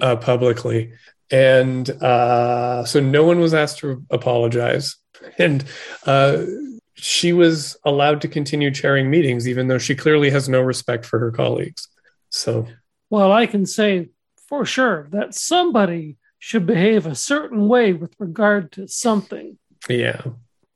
uh, 0.00 0.16
publicly 0.16 0.92
and 1.30 1.90
uh, 2.02 2.84
so 2.84 3.00
no 3.00 3.24
one 3.24 3.40
was 3.40 3.54
asked 3.54 3.78
to 3.78 4.04
apologize 4.10 4.96
and 5.38 5.64
uh, 6.06 6.44
she 6.94 7.32
was 7.32 7.76
allowed 7.84 8.20
to 8.20 8.28
continue 8.28 8.70
chairing 8.70 9.10
meetings 9.10 9.48
even 9.48 9.68
though 9.68 9.78
she 9.78 9.94
clearly 9.94 10.30
has 10.30 10.48
no 10.48 10.60
respect 10.60 11.04
for 11.04 11.18
her 11.18 11.30
colleagues 11.30 11.88
so 12.30 12.66
Well, 13.10 13.32
I 13.32 13.46
can 13.46 13.66
say 13.66 14.10
for 14.48 14.64
sure 14.64 15.08
that 15.12 15.34
somebody 15.34 16.16
should 16.38 16.66
behave 16.66 17.06
a 17.06 17.14
certain 17.14 17.66
way 17.68 17.92
with 17.92 18.14
regard 18.18 18.70
to 18.72 18.86
something. 18.86 19.58
yeah 19.88 20.20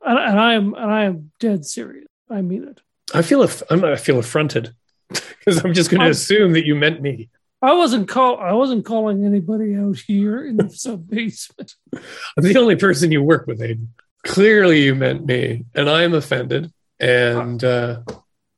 And, 0.05 0.19
and 0.19 0.41
I 0.41 0.55
am 0.55 0.75
and 0.75 0.91
I 0.91 1.05
am 1.05 1.31
dead 1.39 1.65
serious. 1.65 2.07
I 2.31 2.41
mean 2.43 2.65
it. 2.65 2.81
i 3.15 3.23
feel 3.23 3.43
aff- 3.43 3.63
I'm, 3.71 3.85
i 3.85 3.97
feel 3.97 4.19
affronted 4.19 4.75
because 5.09 5.65
i'm 5.65 5.75
just 5.75 5.91
going 5.91 6.01
to 6.03 6.11
assume 6.11 6.53
that 6.53 6.65
you 6.65 6.75
meant 6.77 7.01
me 7.03 7.29
I 7.63 7.75
wasn't 7.75 8.09
call 8.09 8.39
I 8.39 8.53
wasn't 8.53 8.85
calling 8.85 9.25
anybody 9.25 9.75
out 9.77 9.99
here 9.99 10.47
in 10.47 10.57
the 10.57 10.71
sub 10.85 11.09
basement. 11.09 11.75
i'm 11.93 12.45
the 12.45 12.59
only 12.59 12.77
person 12.77 13.13
you 13.13 13.23
work 13.23 13.47
with 13.47 13.61
aiden 13.61 13.89
clearly 14.25 14.83
you 14.83 14.95
meant 14.95 15.25
me 15.25 15.65
and 15.75 15.89
i 15.89 16.03
am 16.03 16.15
offended 16.15 16.73
and 17.01 17.65
uh, 17.65 18.01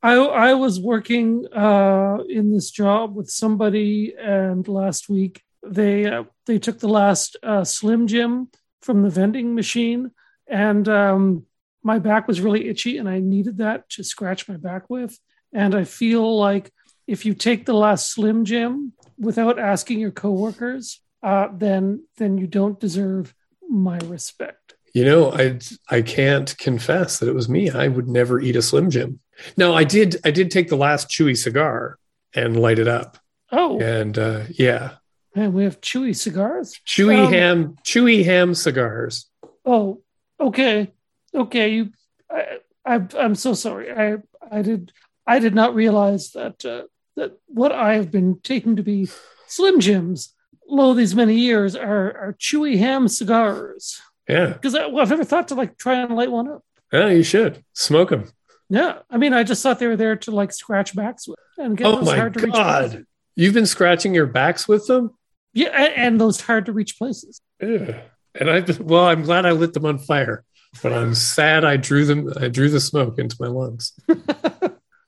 I 0.03 0.15
I 0.15 0.53
was 0.55 0.81
working 0.81 1.47
uh, 1.53 2.17
in 2.27 2.51
this 2.51 2.69
job 2.69 3.15
with 3.15 3.29
somebody, 3.29 4.13
and 4.19 4.67
last 4.67 5.07
week 5.07 5.41
they 5.65 6.05
uh, 6.05 6.25
they 6.45 6.59
took 6.59 6.79
the 6.79 6.89
last 6.89 7.37
uh, 7.41 7.63
Slim 7.63 8.07
Jim 8.07 8.49
from 8.81 9.01
the 9.01 9.09
vending 9.09 9.55
machine, 9.55 10.11
and 10.45 10.87
um, 10.89 11.45
my 11.83 11.99
back 11.99 12.27
was 12.27 12.41
really 12.41 12.67
itchy, 12.67 12.97
and 12.97 13.07
I 13.07 13.19
needed 13.19 13.59
that 13.59 13.89
to 13.91 14.03
scratch 14.03 14.49
my 14.49 14.57
back 14.57 14.89
with. 14.89 15.17
And 15.53 15.73
I 15.73 15.85
feel 15.85 16.37
like 16.37 16.71
if 17.07 17.25
you 17.25 17.33
take 17.33 17.65
the 17.65 17.73
last 17.73 18.11
Slim 18.11 18.45
Jim 18.45 18.93
without 19.17 19.59
asking 19.59 19.99
your 19.99 20.11
coworkers, 20.11 21.01
uh, 21.21 21.47
then 21.53 22.05
then 22.17 22.37
you 22.37 22.47
don't 22.47 22.79
deserve 22.79 23.33
my 23.69 23.97
respect. 23.99 24.75
You 24.93 25.05
know, 25.05 25.31
I 25.31 25.59
I 25.89 26.01
can't 26.01 26.55
confess 26.57 27.19
that 27.19 27.29
it 27.29 27.33
was 27.35 27.49
me. 27.49 27.69
I 27.69 27.87
would 27.87 28.07
never 28.07 28.39
eat 28.39 28.55
a 28.55 28.61
Slim 28.61 28.89
Jim. 28.89 29.19
No, 29.57 29.73
I 29.73 29.83
did. 29.83 30.17
I 30.23 30.31
did 30.31 30.51
take 30.51 30.69
the 30.69 30.75
last 30.77 31.09
chewy 31.09 31.35
cigar 31.35 31.97
and 32.35 32.59
light 32.59 32.79
it 32.79 32.87
up, 32.87 33.17
Oh, 33.51 33.79
and 33.79 34.17
uh, 34.17 34.43
yeah, 34.49 34.95
and 35.35 35.53
we 35.53 35.63
have 35.63 35.81
chewy 35.81 36.15
cigars. 36.15 36.79
chewy 36.85 37.25
Um, 37.25 37.31
ham, 37.33 37.75
chewy 37.83 38.23
ham 38.23 38.53
cigars. 38.53 39.25
Oh, 39.65 40.01
okay, 40.39 40.91
okay. 41.33 41.69
You, 41.73 41.89
I, 42.29 42.57
I, 42.85 43.01
I'm 43.17 43.35
so 43.35 43.53
sorry. 43.53 43.91
I, 43.91 44.17
I 44.51 44.61
did, 44.61 44.91
I 45.25 45.39
did 45.39 45.55
not 45.55 45.73
realize 45.73 46.31
that 46.31 46.63
uh, 46.65 46.83
that 47.15 47.37
what 47.47 47.71
I 47.71 47.95
have 47.95 48.11
been 48.11 48.39
taking 48.43 48.75
to 48.77 48.83
be 48.83 49.07
Slim 49.47 49.79
Jims, 49.79 50.33
lo 50.67 50.93
these 50.93 51.15
many 51.15 51.35
years, 51.35 51.75
are 51.75 52.17
are 52.17 52.35
chewy 52.39 52.77
ham 52.79 53.07
cigars. 53.07 54.01
Yeah, 54.27 54.47
Because 54.53 54.73
well, 54.73 54.99
I've 54.99 55.09
never 55.09 55.25
thought 55.25 55.49
to 55.49 55.55
like 55.55 55.77
try 55.77 55.95
and 55.95 56.15
light 56.15 56.31
one 56.31 56.47
up. 56.47 56.63
yeah, 56.91 57.09
you 57.09 57.23
should 57.23 57.63
smoke 57.73 58.09
them. 58.09 58.29
Yeah, 58.69 58.99
I 59.09 59.17
mean, 59.17 59.33
I 59.33 59.43
just 59.43 59.61
thought 59.61 59.79
they 59.79 59.87
were 59.87 59.97
there 59.97 60.15
to 60.15 60.31
like 60.31 60.51
scratch 60.53 60.95
backs 60.95 61.27
with 61.27 61.37
and 61.57 61.75
get 61.77 61.85
Oh 61.87 61.97
those 61.97 62.13
hard 62.15 62.33
to 62.35 62.39
reach 62.39 62.53
God. 62.53 62.89
places. 62.91 63.05
You've 63.35 63.53
been 63.53 63.65
scratching 63.65 64.13
your 64.15 64.25
backs 64.27 64.67
with 64.67 64.87
them. 64.87 65.11
Yeah, 65.53 65.67
and, 65.69 65.93
and 65.95 66.21
those 66.21 66.39
hard 66.41 66.65
to 66.67 66.71
reach 66.73 66.97
places. 66.97 67.41
Yeah. 67.61 67.99
and 68.33 68.49
I've 68.49 68.79
well. 68.79 69.05
I'm 69.05 69.23
glad 69.23 69.45
I 69.45 69.51
lit 69.51 69.73
them 69.73 69.85
on 69.85 69.97
fire, 69.99 70.43
but 70.81 70.93
I'm 70.93 71.13
sad 71.13 71.65
I 71.65 71.77
drew 71.77 72.05
them. 72.05 72.31
I 72.39 72.47
drew 72.47 72.69
the 72.69 72.79
smoke 72.79 73.19
into 73.19 73.35
my 73.39 73.47
lungs. 73.47 73.91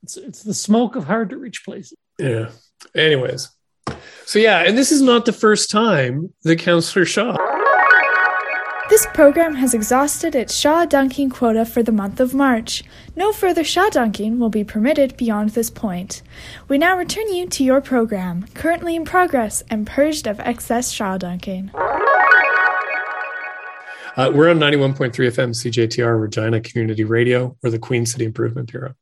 It's, 0.05 0.17
it's 0.17 0.43
the 0.43 0.53
smoke 0.53 0.95
of 0.95 1.05
hard 1.05 1.31
to 1.31 1.37
reach 1.37 1.65
places. 1.65 1.97
Yeah. 2.19 2.51
Anyways, 2.93 3.49
so 4.23 4.37
yeah, 4.37 4.59
and 4.59 4.77
this 4.77 4.91
is 4.91 5.01
not 5.01 5.25
the 5.25 5.33
first 5.33 5.71
time 5.71 6.31
that 6.43 6.59
Councillor 6.59 7.05
Shaw. 7.05 7.35
This 8.87 9.07
program 9.15 9.55
has 9.55 9.73
exhausted 9.73 10.35
its 10.35 10.55
Shaw 10.55 10.85
dunking 10.85 11.31
quota 11.31 11.65
for 11.65 11.81
the 11.81 11.91
month 11.91 12.19
of 12.19 12.35
March. 12.35 12.83
No 13.15 13.31
further 13.31 13.63
Shaw 13.63 13.89
dunking 13.89 14.37
will 14.37 14.51
be 14.51 14.63
permitted 14.63 15.17
beyond 15.17 15.49
this 15.49 15.71
point. 15.71 16.21
We 16.67 16.77
now 16.77 16.95
return 16.95 17.33
you 17.33 17.47
to 17.47 17.63
your 17.63 17.81
program, 17.81 18.45
currently 18.53 18.95
in 18.95 19.05
progress 19.05 19.63
and 19.71 19.87
purged 19.87 20.27
of 20.27 20.39
excess 20.39 20.91
Shaw 20.91 21.17
dunking. 21.17 21.71
Uh, 24.15 24.31
we're 24.31 24.51
on 24.51 24.59
91.3 24.59 25.09
FM 25.09 25.49
CJTR 25.49 26.21
Regina 26.21 26.61
Community 26.61 27.05
Radio. 27.05 27.57
We're 27.63 27.71
the 27.71 27.79
Queen 27.79 28.05
City 28.05 28.25
Improvement 28.25 28.71
Bureau. 28.71 28.93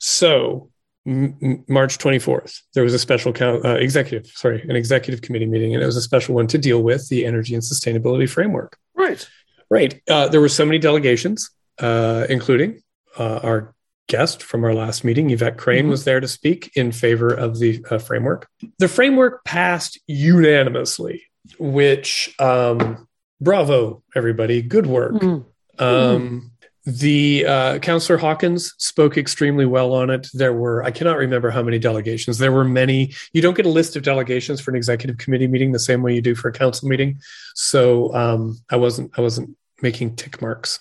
So, 0.00 0.70
m- 1.06 1.64
March 1.68 1.98
24th, 1.98 2.60
there 2.74 2.82
was 2.84 2.94
a 2.94 2.98
special 2.98 3.32
uh, 3.40 3.74
executive, 3.74 4.26
sorry, 4.34 4.62
an 4.68 4.76
executive 4.76 5.22
committee 5.22 5.46
meeting, 5.46 5.74
and 5.74 5.82
it 5.82 5.86
was 5.86 5.96
a 5.96 6.02
special 6.02 6.34
one 6.34 6.46
to 6.48 6.58
deal 6.58 6.82
with 6.82 7.08
the 7.08 7.24
energy 7.26 7.54
and 7.54 7.62
sustainability 7.62 8.28
framework. 8.28 8.76
Right. 8.94 9.28
Right. 9.70 10.00
Uh, 10.08 10.28
there 10.28 10.40
were 10.40 10.48
so 10.48 10.64
many 10.64 10.78
delegations, 10.78 11.50
uh, 11.78 12.26
including 12.28 12.82
uh, 13.18 13.40
our 13.42 13.74
guest 14.08 14.42
from 14.42 14.62
our 14.64 14.72
last 14.74 15.02
meeting, 15.04 15.30
Yvette 15.30 15.58
Crane, 15.58 15.86
Mhm. 15.86 15.90
was 15.90 16.04
there 16.04 16.20
to 16.20 16.28
speak 16.28 16.70
in 16.76 16.92
favor 16.92 17.28
of 17.28 17.58
the 17.58 17.84
uh, 17.90 17.98
framework. 17.98 18.46
The 18.78 18.86
framework 18.88 19.44
passed 19.44 19.98
unanimously, 20.06 21.24
which, 21.58 22.32
um, 22.38 23.08
bravo, 23.40 24.04
everybody, 24.14 24.62
good 24.62 24.86
work. 24.86 25.14
Mm. 25.14 25.44
Um, 25.78 26.52
the 26.86 27.44
uh, 27.46 27.78
Councillor 27.80 28.16
Hawkins 28.16 28.74
spoke 28.78 29.18
extremely 29.18 29.66
well 29.66 29.92
on 29.92 30.08
it. 30.08 30.28
There 30.32 30.52
were, 30.52 30.84
I 30.84 30.92
cannot 30.92 31.16
remember 31.16 31.50
how 31.50 31.62
many 31.62 31.80
delegations. 31.80 32.38
There 32.38 32.52
were 32.52 32.64
many. 32.64 33.12
You 33.32 33.42
don't 33.42 33.56
get 33.56 33.66
a 33.66 33.70
list 33.70 33.96
of 33.96 34.04
delegations 34.04 34.60
for 34.60 34.70
an 34.70 34.76
executive 34.76 35.18
committee 35.18 35.48
meeting 35.48 35.72
the 35.72 35.80
same 35.80 36.02
way 36.02 36.14
you 36.14 36.22
do 36.22 36.36
for 36.36 36.48
a 36.48 36.52
council 36.52 36.88
meeting. 36.88 37.18
So 37.54 38.14
um, 38.14 38.58
I 38.70 38.76
wasn't, 38.76 39.10
I 39.18 39.20
wasn't 39.20 39.56
making 39.82 40.14
tick 40.14 40.40
marks 40.40 40.78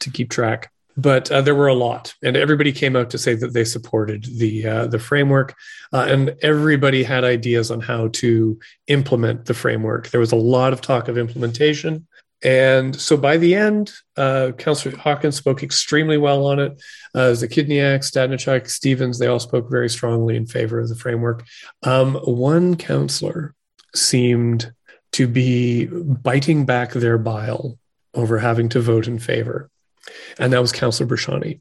to 0.00 0.10
keep 0.10 0.30
track. 0.30 0.70
But 0.98 1.30
uh, 1.30 1.42
there 1.42 1.54
were 1.54 1.68
a 1.68 1.74
lot, 1.74 2.12
and 2.24 2.36
everybody 2.36 2.72
came 2.72 2.96
out 2.96 3.10
to 3.10 3.18
say 3.18 3.34
that 3.36 3.52
they 3.52 3.62
supported 3.62 4.24
the 4.24 4.66
uh, 4.66 4.86
the 4.88 4.98
framework, 4.98 5.54
uh, 5.92 6.06
and 6.08 6.34
everybody 6.42 7.04
had 7.04 7.22
ideas 7.22 7.70
on 7.70 7.78
how 7.78 8.08
to 8.14 8.58
implement 8.88 9.44
the 9.44 9.54
framework. 9.54 10.08
There 10.08 10.18
was 10.18 10.32
a 10.32 10.36
lot 10.36 10.72
of 10.72 10.80
talk 10.80 11.06
of 11.06 11.16
implementation, 11.16 12.07
and 12.42 12.94
so 12.94 13.16
by 13.16 13.36
the 13.36 13.54
end, 13.54 13.92
uh, 14.16 14.52
Councillor 14.56 14.96
Hawkins 14.96 15.36
spoke 15.36 15.62
extremely 15.62 16.16
well 16.18 16.46
on 16.46 16.60
it. 16.60 16.80
Uh, 17.14 17.32
Zachidniak, 17.32 18.00
Stadnichuk, 18.00 18.68
Stevens, 18.68 19.18
they 19.18 19.26
all 19.26 19.40
spoke 19.40 19.68
very 19.68 19.88
strongly 19.88 20.36
in 20.36 20.46
favor 20.46 20.78
of 20.78 20.88
the 20.88 20.94
framework. 20.94 21.44
Um, 21.82 22.14
one 22.24 22.76
councillor 22.76 23.54
seemed 23.94 24.72
to 25.12 25.26
be 25.26 25.86
biting 25.86 26.64
back 26.64 26.92
their 26.92 27.18
bile 27.18 27.78
over 28.14 28.38
having 28.38 28.68
to 28.68 28.80
vote 28.80 29.08
in 29.08 29.18
favor, 29.18 29.70
and 30.38 30.52
that 30.52 30.60
was 30.60 30.72
Councillor 30.72 31.08
Bresciani. 31.08 31.60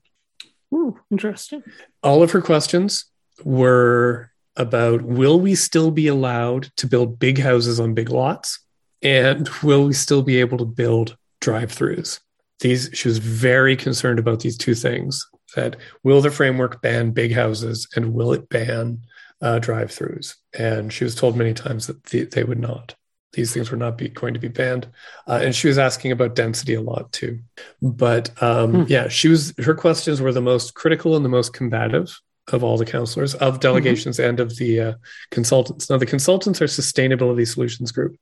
Ooh, 0.73 0.99
interesting. 1.09 1.63
All 2.03 2.21
of 2.21 2.31
her 2.31 2.41
questions 2.41 3.05
were 3.43 4.31
about 4.55 5.01
will 5.01 5.39
we 5.39 5.55
still 5.55 5.91
be 5.91 6.07
allowed 6.07 6.63
to 6.77 6.87
build 6.87 7.19
big 7.19 7.39
houses 7.39 7.79
on 7.79 7.93
big 7.93 8.09
lots? 8.09 8.59
And 9.01 9.47
will 9.63 9.85
we 9.85 9.93
still 9.93 10.21
be 10.21 10.39
able 10.39 10.57
to 10.57 10.65
build 10.65 11.17
drive 11.41 11.71
throughs? 11.71 12.19
These 12.59 12.89
she 12.93 13.07
was 13.07 13.19
very 13.19 13.75
concerned 13.75 14.19
about 14.19 14.39
these 14.39 14.57
two 14.57 14.73
things. 14.75 15.25
That 15.55 15.77
will 16.03 16.21
the 16.21 16.31
framework 16.31 16.81
ban 16.81 17.11
big 17.11 17.33
houses 17.33 17.87
and 17.95 18.13
will 18.13 18.33
it 18.33 18.49
ban 18.49 19.01
uh, 19.41 19.59
drive 19.59 19.89
throughs? 19.89 20.35
And 20.57 20.91
she 20.91 21.03
was 21.03 21.15
told 21.15 21.37
many 21.37 21.53
times 21.53 21.87
that 21.87 22.03
the, 22.05 22.25
they 22.25 22.43
would 22.43 22.59
not. 22.59 22.95
These 23.33 23.53
things 23.53 23.69
were 23.69 23.77
not 23.77 23.97
be, 23.97 24.09
going 24.09 24.33
to 24.33 24.39
be 24.39 24.47
banned. 24.47 24.87
Uh, 25.27 25.39
and 25.43 25.53
she 25.55 25.67
was 25.67 25.77
asking 25.77 26.11
about 26.11 26.35
density 26.35 26.73
a 26.73 26.81
lot 26.81 27.11
too. 27.11 27.39
But 27.81 28.31
um, 28.41 28.71
Hmm. 28.71 28.83
yeah, 28.87 29.07
she 29.09 29.27
was 29.27 29.53
her 29.59 29.75
questions 29.75 30.19
were 30.21 30.33
the 30.33 30.41
most 30.41 30.73
critical 30.73 31.15
and 31.15 31.23
the 31.23 31.29
most 31.29 31.53
combative 31.53 32.19
of 32.51 32.63
all 32.63 32.77
the 32.77 32.85
counselors, 32.85 33.35
of 33.35 33.59
delegations, 33.59 34.19
and 34.19 34.39
of 34.39 34.55
the 34.57 34.79
uh, 34.79 34.93
consultants. 35.31 35.89
Now, 35.89 35.97
the 35.97 36.05
consultants 36.05 36.61
are 36.61 36.65
Sustainability 36.65 37.45
Solutions 37.47 37.91
Group. 37.91 38.15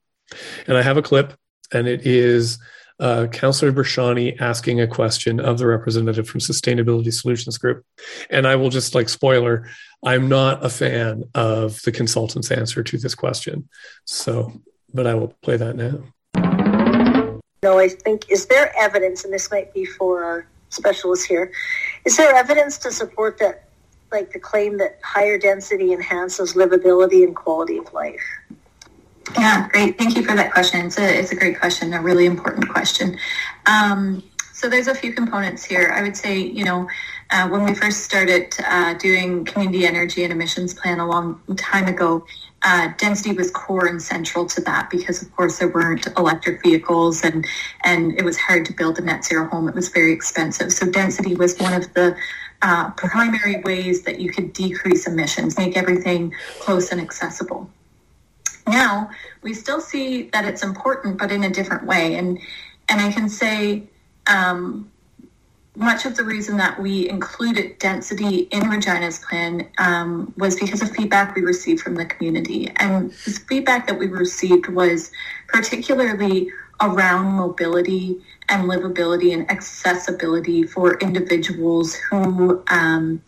And 0.67 0.77
I 0.77 0.81
have 0.81 0.97
a 0.97 1.01
clip, 1.01 1.33
and 1.73 1.87
it 1.87 2.05
is 2.05 2.57
uh, 2.99 3.27
Councillor 3.27 3.71
Bresciani 3.71 4.39
asking 4.39 4.79
a 4.79 4.87
question 4.87 5.39
of 5.39 5.57
the 5.57 5.67
representative 5.67 6.27
from 6.27 6.39
Sustainability 6.39 7.13
Solutions 7.13 7.57
Group. 7.57 7.83
And 8.29 8.47
I 8.47 8.55
will 8.55 8.69
just 8.69 8.95
like 8.95 9.09
spoiler, 9.09 9.67
I'm 10.03 10.29
not 10.29 10.63
a 10.63 10.69
fan 10.69 11.23
of 11.33 11.81
the 11.81 11.91
consultant's 11.91 12.51
answer 12.51 12.83
to 12.83 12.97
this 12.97 13.15
question. 13.15 13.67
So, 14.05 14.61
but 14.93 15.07
I 15.07 15.15
will 15.15 15.33
play 15.41 15.57
that 15.57 15.75
now. 15.75 16.03
No, 17.63 17.79
I 17.79 17.89
think, 17.89 18.29
is 18.29 18.45
there 18.45 18.71
evidence, 18.77 19.25
and 19.25 19.33
this 19.33 19.49
might 19.49 19.73
be 19.73 19.85
for 19.85 20.23
our 20.23 20.47
specialists 20.69 21.25
here, 21.25 21.51
is 22.05 22.15
there 22.15 22.33
evidence 22.35 22.77
to 22.79 22.91
support 22.91 23.39
that, 23.39 23.69
like 24.11 24.31
the 24.31 24.39
claim 24.39 24.77
that 24.77 24.99
higher 25.03 25.37
density 25.37 25.91
enhances 25.91 26.53
livability 26.53 27.23
and 27.23 27.35
quality 27.35 27.77
of 27.77 27.91
life? 27.91 28.21
Yeah, 29.37 29.67
great. 29.69 29.97
Thank 29.97 30.15
you 30.15 30.23
for 30.23 30.35
that 30.35 30.51
question. 30.53 30.85
It's 30.85 30.97
a, 30.99 31.19
it's 31.19 31.31
a 31.31 31.35
great 31.35 31.59
question, 31.59 31.93
a 31.93 32.01
really 32.01 32.25
important 32.25 32.69
question. 32.69 33.17
Um, 33.65 34.23
so 34.53 34.69
there's 34.69 34.87
a 34.87 34.95
few 34.95 35.13
components 35.13 35.63
here. 35.63 35.91
I 35.95 36.03
would 36.03 36.15
say, 36.17 36.37
you 36.39 36.63
know, 36.65 36.87
uh, 37.31 37.49
when 37.49 37.63
we 37.63 37.73
first 37.73 38.03
started 38.03 38.53
uh, 38.67 38.93
doing 38.95 39.45
community 39.45 39.87
energy 39.87 40.23
and 40.23 40.31
emissions 40.33 40.73
plan 40.73 40.99
a 40.99 41.07
long 41.07 41.41
time 41.57 41.87
ago, 41.87 42.25
uh, 42.63 42.89
density 42.97 43.33
was 43.33 43.51
core 43.51 43.87
and 43.87 44.01
central 44.01 44.45
to 44.45 44.61
that 44.61 44.89
because, 44.91 45.21
of 45.23 45.35
course, 45.35 45.59
there 45.59 45.69
weren't 45.69 46.07
electric 46.17 46.61
vehicles 46.63 47.23
and 47.23 47.45
and 47.83 48.13
it 48.19 48.23
was 48.25 48.37
hard 48.37 48.65
to 48.67 48.73
build 48.73 48.99
a 48.99 49.01
net 49.01 49.25
zero 49.25 49.47
home. 49.49 49.67
It 49.67 49.75
was 49.75 49.89
very 49.89 50.13
expensive. 50.13 50.71
So 50.73 50.85
density 50.89 51.35
was 51.35 51.57
one 51.59 51.73
of 51.73 51.93
the 51.95 52.15
uh, 52.61 52.91
primary 52.91 53.61
ways 53.65 54.03
that 54.03 54.19
you 54.21 54.31
could 54.31 54.53
decrease 54.53 55.07
emissions, 55.07 55.57
make 55.57 55.75
everything 55.77 56.33
close 56.59 56.91
and 56.91 57.01
accessible. 57.01 57.69
Now 58.67 59.09
we 59.41 59.53
still 59.53 59.81
see 59.81 60.29
that 60.29 60.45
it's 60.45 60.63
important, 60.63 61.17
but 61.17 61.31
in 61.31 61.43
a 61.43 61.49
different 61.49 61.85
way. 61.85 62.15
And 62.15 62.39
and 62.89 63.01
I 63.01 63.11
can 63.11 63.29
say 63.29 63.83
um, 64.27 64.91
much 65.75 66.05
of 66.05 66.15
the 66.15 66.23
reason 66.23 66.57
that 66.57 66.79
we 66.79 67.09
included 67.09 67.77
density 67.79 68.47
in 68.51 68.69
Regina's 68.69 69.19
plan 69.19 69.67
um, 69.77 70.33
was 70.37 70.55
because 70.55 70.81
of 70.81 70.89
feedback 70.91 71.35
we 71.35 71.41
received 71.41 71.81
from 71.81 71.95
the 71.95 72.05
community. 72.05 72.71
And 72.77 73.11
this 73.25 73.39
feedback 73.39 73.87
that 73.87 73.99
we 73.99 74.07
received 74.07 74.67
was 74.67 75.11
particularly 75.47 76.49
around 76.81 77.25
mobility 77.25 78.21
and 78.49 78.69
livability 78.69 79.33
and 79.33 79.49
accessibility 79.49 80.63
for 80.63 80.97
individuals 80.99 81.95
who 81.95 82.63
um, 82.67 83.21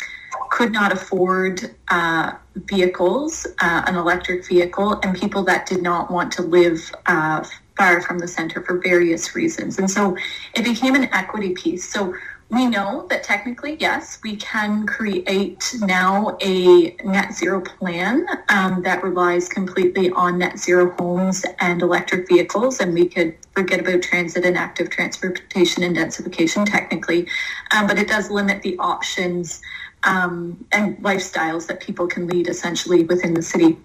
could 0.49 0.71
not 0.71 0.91
afford 0.91 1.75
uh, 1.89 2.33
vehicles, 2.55 3.47
uh, 3.59 3.83
an 3.85 3.95
electric 3.95 4.45
vehicle, 4.47 4.99
and 5.03 5.15
people 5.15 5.43
that 5.43 5.65
did 5.65 5.81
not 5.81 6.11
want 6.11 6.31
to 6.33 6.41
live 6.41 6.93
uh, 7.05 7.43
far 7.77 8.01
from 8.01 8.19
the 8.19 8.27
center 8.27 8.61
for 8.63 8.79
various 8.79 9.35
reasons. 9.35 9.77
And 9.77 9.89
so 9.89 10.17
it 10.55 10.63
became 10.63 10.95
an 10.95 11.05
equity 11.13 11.53
piece. 11.53 11.87
So 11.91 12.15
we 12.49 12.65
know 12.65 13.05
that 13.09 13.23
technically, 13.23 13.75
yes, 13.77 14.19
we 14.23 14.37
can 14.37 14.87
create 14.87 15.75
now 15.81 16.37
a 16.41 16.95
net 17.03 17.33
zero 17.33 17.59
plan 17.59 18.25
um, 18.47 18.81
that 18.83 19.03
relies 19.03 19.49
completely 19.49 20.11
on 20.11 20.37
net 20.37 20.57
zero 20.57 20.91
homes 20.97 21.45
and 21.59 21.81
electric 21.81 22.27
vehicles, 22.29 22.79
and 22.79 22.93
we 22.93 23.09
could 23.09 23.35
forget 23.53 23.81
about 23.81 24.01
transit 24.01 24.45
and 24.45 24.57
active 24.57 24.89
transportation 24.89 25.83
and 25.83 25.97
densification 25.97 26.65
technically, 26.65 27.27
um, 27.75 27.85
but 27.85 27.99
it 27.99 28.07
does 28.07 28.31
limit 28.31 28.61
the 28.61 28.77
options 28.79 29.61
um, 30.07 30.65
and 30.71 30.97
lifestyles 30.99 31.67
that 31.67 31.81
people 31.81 32.07
can 32.07 32.27
lead 32.27 32.47
essentially 32.47 33.03
within 33.03 33.33
the 33.33 33.41
city. 33.41 33.77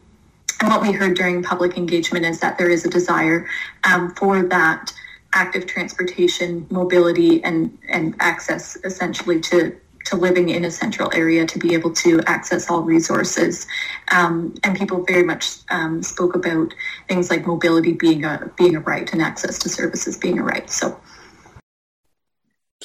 And 0.61 0.70
what 0.70 0.80
we 0.80 0.92
heard 0.92 1.16
during 1.16 1.42
public 1.42 1.76
engagement 1.76 2.24
is 2.24 2.40
that 2.40 2.56
there 2.56 2.70
is 2.70 2.87
a 2.87 2.88
desire 2.88 3.48
um, 3.85 4.14
for 4.14 4.42
that 4.44 4.92
active 5.35 5.66
transportation, 5.66 6.66
mobility, 6.70 7.42
and 7.42 7.76
and 7.88 8.14
access 8.20 8.76
essentially 8.85 9.40
to 9.40 9.76
to 10.04 10.16
living 10.16 10.48
in 10.48 10.64
a 10.64 10.70
central 10.70 11.11
area 11.14 11.46
to 11.46 11.58
be 11.58 11.74
able 11.74 11.92
to 11.92 12.20
access 12.26 12.68
all 12.68 12.82
resources. 12.82 13.66
Um, 14.11 14.54
and 14.64 14.76
people 14.76 15.04
very 15.04 15.22
much 15.22 15.58
um, 15.70 16.02
spoke 16.02 16.35
about 16.35 16.74
things 17.08 17.30
like 17.30 17.46
mobility 17.46 17.92
being 17.92 18.24
a 18.24 18.50
being 18.56 18.76
a 18.76 18.80
right 18.80 19.12
and 19.12 19.20
access 19.20 19.58
to 19.61 19.68
services 19.68 20.16
being 20.16 20.38
a 20.38 20.44
right. 20.44 20.70
So 20.70 21.00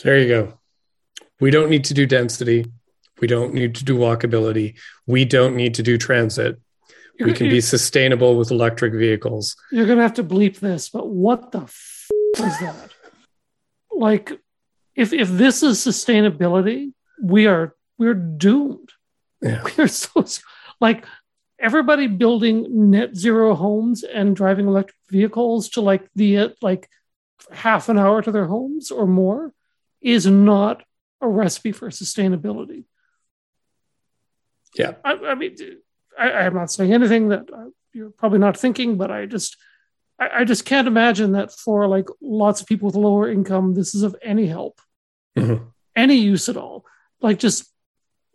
There 0.04 0.18
you 0.18 0.28
go. 0.28 0.58
We 1.40 1.52
don't 1.52 1.70
need 1.70 1.84
to 1.86 1.94
do 1.94 2.08
density. 2.08 2.66
We 3.20 3.28
don't 3.28 3.54
need 3.54 3.76
to 3.76 3.84
do 3.84 3.98
walkability. 3.98 4.78
We 5.06 5.26
don't 5.26 5.56
need 5.56 5.74
to 5.76 5.84
do 5.84 5.98
transit. 5.98 6.60
We 7.20 7.34
can 7.34 7.50
be 7.50 7.62
sustainable 7.62 8.38
with 8.38 8.52
electric 8.52 8.94
vehicles. 8.94 9.56
You're 9.72 9.88
gonna 9.88 10.04
have 10.04 10.14
to 10.16 10.24
bleep 10.24 10.60
this, 10.60 10.90
but 10.90 11.08
what 11.08 11.52
the 11.52 11.62
f- 11.62 12.08
is 12.38 12.60
that? 12.60 12.92
Like, 13.92 14.40
if 14.96 15.14
if 15.14 15.30
this 15.30 15.64
is 15.64 15.80
sustainability, 15.80 16.94
we 17.22 17.48
are 17.48 17.76
we're 17.98 18.14
doomed. 18.14 18.92
Yeah. 19.42 19.64
We're 19.78 19.88
so 19.88 20.26
like 20.80 21.06
everybody 21.60 22.08
building 22.08 22.92
net 22.92 23.16
zero 23.16 23.56
homes 23.56 24.04
and 24.04 24.36
driving 24.36 24.68
electric 24.68 24.98
vehicles 25.10 25.70
to 25.70 25.82
like 25.82 26.08
the 26.16 26.54
like 26.62 26.88
half 27.52 27.90
an 27.90 27.98
hour 27.98 28.22
to 28.22 28.32
their 28.32 28.46
homes 28.46 28.92
or 28.92 29.08
more 29.08 29.54
is 30.02 30.26
not 30.28 30.84
a 31.22 31.28
recipe 31.28 31.72
for 31.72 31.90
sustainability. 31.90 32.84
Yeah. 34.78 34.94
I, 35.04 35.14
I 35.14 35.36
mean, 35.36 35.56
I, 36.18 36.32
I'm 36.32 36.54
not 36.54 36.72
saying 36.72 36.94
anything 36.94 37.30
that 37.30 37.50
uh, 37.52 37.66
you're 37.94 38.12
probably 38.12 38.40
not 38.40 38.58
thinking, 38.58 38.98
but 38.98 39.12
I 39.12 39.26
just, 39.26 39.58
I, 40.20 40.30
I 40.40 40.44
just 40.44 40.66
can't 40.66 40.88
imagine 40.88 41.34
that 41.34 41.52
for 41.52 41.88
like 41.88 42.08
lots 42.22 42.62
of 42.62 42.68
people 42.68 42.88
with 42.88 42.96
lower 42.96 43.30
income, 43.30 43.74
this 43.74 43.96
is 43.96 44.04
of 44.04 44.16
any 44.22 44.48
help, 44.48 44.80
Mhm. 45.38 45.72
any 45.96 46.16
use 46.16 46.50
at 46.50 46.58
all. 46.58 46.86
Like 47.22 47.40
just, 47.40 47.72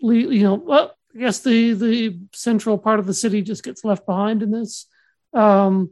you 0.00 0.42
know, 0.42 0.55
well, 0.55 0.94
I 1.14 1.18
guess 1.18 1.40
the 1.40 1.74
the 1.74 2.18
central 2.33 2.78
part 2.78 2.98
of 2.98 3.07
the 3.07 3.14
city 3.14 3.42
just 3.42 3.62
gets 3.62 3.85
left 3.85 4.07
behind 4.07 4.42
in 4.42 4.50
this, 4.50 4.87
um, 5.35 5.90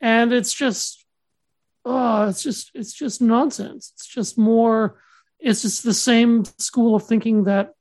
and 0.00 0.32
it's 0.32 0.52
just, 0.52 1.06
oh, 1.84 2.28
it's 2.28 2.42
just 2.42 2.70
it's 2.74 2.92
just 2.92 3.22
nonsense. 3.22 3.92
It's 3.94 4.06
just 4.06 4.36
more. 4.36 5.00
It's 5.38 5.62
just 5.62 5.84
the 5.84 5.94
same 5.94 6.44
school 6.58 6.96
of 6.96 7.06
thinking 7.06 7.44
that 7.44 7.74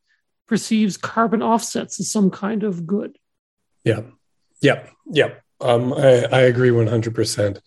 perceives 0.47 0.97
carbon 0.97 1.41
offsets 1.41 1.99
as 1.99 2.11
some 2.11 2.31
kind 2.31 2.63
of 2.63 2.87
good. 2.87 3.17
Yeah. 3.83 4.01
Yeah. 4.61 4.87
Yeah. 5.05 5.33
Um, 5.59 5.93
I, 5.93 6.25
I 6.31 6.41
agree 6.41 6.69
100%. 6.69 7.59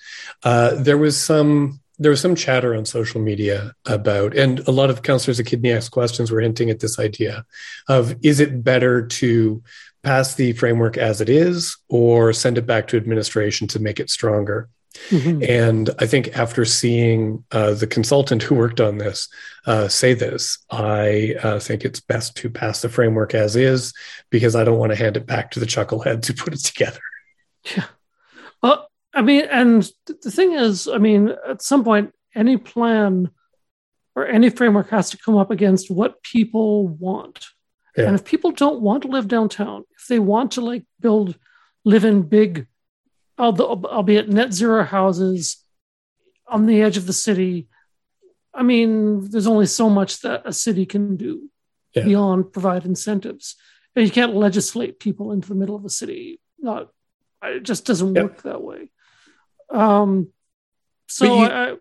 Uh, 0.42 0.74
there 0.76 0.98
was 0.98 1.18
some 1.18 1.80
there 2.00 2.10
was 2.10 2.20
some 2.22 2.34
chatter 2.34 2.74
on 2.74 2.86
social 2.86 3.20
media 3.20 3.74
about, 3.84 4.34
and 4.34 4.66
a 4.66 4.70
lot 4.70 4.88
of 4.88 5.02
counselors 5.02 5.38
Zachidniak's 5.38 5.90
questions 5.90 6.30
were 6.30 6.40
hinting 6.40 6.70
at 6.70 6.80
this 6.80 6.98
idea 6.98 7.44
of 7.88 8.16
is 8.22 8.40
it 8.40 8.64
better 8.64 9.06
to 9.06 9.62
pass 10.02 10.34
the 10.34 10.54
framework 10.54 10.96
as 10.96 11.20
it 11.20 11.28
is 11.28 11.76
or 11.90 12.32
send 12.32 12.56
it 12.56 12.64
back 12.64 12.88
to 12.88 12.96
administration 12.96 13.68
to 13.68 13.78
make 13.78 14.00
it 14.00 14.08
stronger? 14.08 14.70
And 15.10 15.90
I 15.98 16.06
think 16.06 16.36
after 16.36 16.64
seeing 16.64 17.44
uh, 17.52 17.74
the 17.74 17.86
consultant 17.86 18.42
who 18.42 18.54
worked 18.54 18.80
on 18.80 18.98
this 18.98 19.28
uh, 19.66 19.88
say 19.88 20.14
this, 20.14 20.58
I 20.70 21.36
uh, 21.42 21.58
think 21.60 21.84
it's 21.84 22.00
best 22.00 22.36
to 22.38 22.50
pass 22.50 22.82
the 22.82 22.88
framework 22.88 23.34
as 23.34 23.56
is 23.56 23.92
because 24.30 24.56
I 24.56 24.64
don't 24.64 24.78
want 24.78 24.90
to 24.92 24.98
hand 24.98 25.16
it 25.16 25.26
back 25.26 25.52
to 25.52 25.60
the 25.60 25.66
chuckleheads 25.66 26.26
who 26.26 26.34
put 26.34 26.54
it 26.54 26.64
together. 26.64 27.00
Yeah. 27.76 27.84
Well, 28.62 28.90
I 29.14 29.22
mean, 29.22 29.44
and 29.50 29.90
the 30.06 30.30
thing 30.30 30.52
is, 30.52 30.88
I 30.88 30.98
mean, 30.98 31.34
at 31.48 31.62
some 31.62 31.84
point, 31.84 32.12
any 32.34 32.56
plan 32.56 33.30
or 34.14 34.26
any 34.26 34.50
framework 34.50 34.90
has 34.90 35.10
to 35.10 35.18
come 35.18 35.36
up 35.36 35.50
against 35.50 35.90
what 35.90 36.22
people 36.22 36.88
want. 36.88 37.48
Yeah. 37.96 38.06
And 38.06 38.14
if 38.14 38.24
people 38.24 38.52
don't 38.52 38.80
want 38.80 39.02
to 39.02 39.08
live 39.08 39.28
downtown, 39.28 39.84
if 39.98 40.06
they 40.06 40.18
want 40.18 40.52
to 40.52 40.60
like 40.60 40.84
build, 41.00 41.36
live 41.84 42.04
in 42.04 42.22
big, 42.22 42.66
albeit 43.40 44.28
net 44.28 44.52
zero 44.52 44.84
houses 44.84 45.64
on 46.46 46.66
the 46.66 46.82
edge 46.82 46.96
of 46.96 47.06
the 47.06 47.12
city, 47.12 47.68
I 48.52 48.62
mean, 48.62 49.30
there's 49.30 49.46
only 49.46 49.66
so 49.66 49.88
much 49.88 50.20
that 50.20 50.42
a 50.44 50.52
city 50.52 50.84
can 50.86 51.16
do 51.16 51.48
Yeah. 51.94 52.04
beyond 52.04 52.52
provide 52.52 52.84
incentives. 52.84 53.56
And 53.96 54.04
you 54.04 54.10
can't 54.12 54.34
legislate 54.34 55.00
people 55.00 55.32
into 55.32 55.48
the 55.48 55.54
middle 55.54 55.76
of 55.76 55.84
a 55.84 55.90
city. 55.90 56.40
Not, 56.58 56.90
it 57.42 57.62
just 57.62 57.84
doesn't 57.86 58.14
Yep. 58.14 58.22
work 58.24 58.42
that 58.42 58.62
way. 58.62 58.90
Um, 59.70 60.32
so 61.08 61.24
you- 61.24 61.44
I, 61.44 61.70
I, 61.72 61.76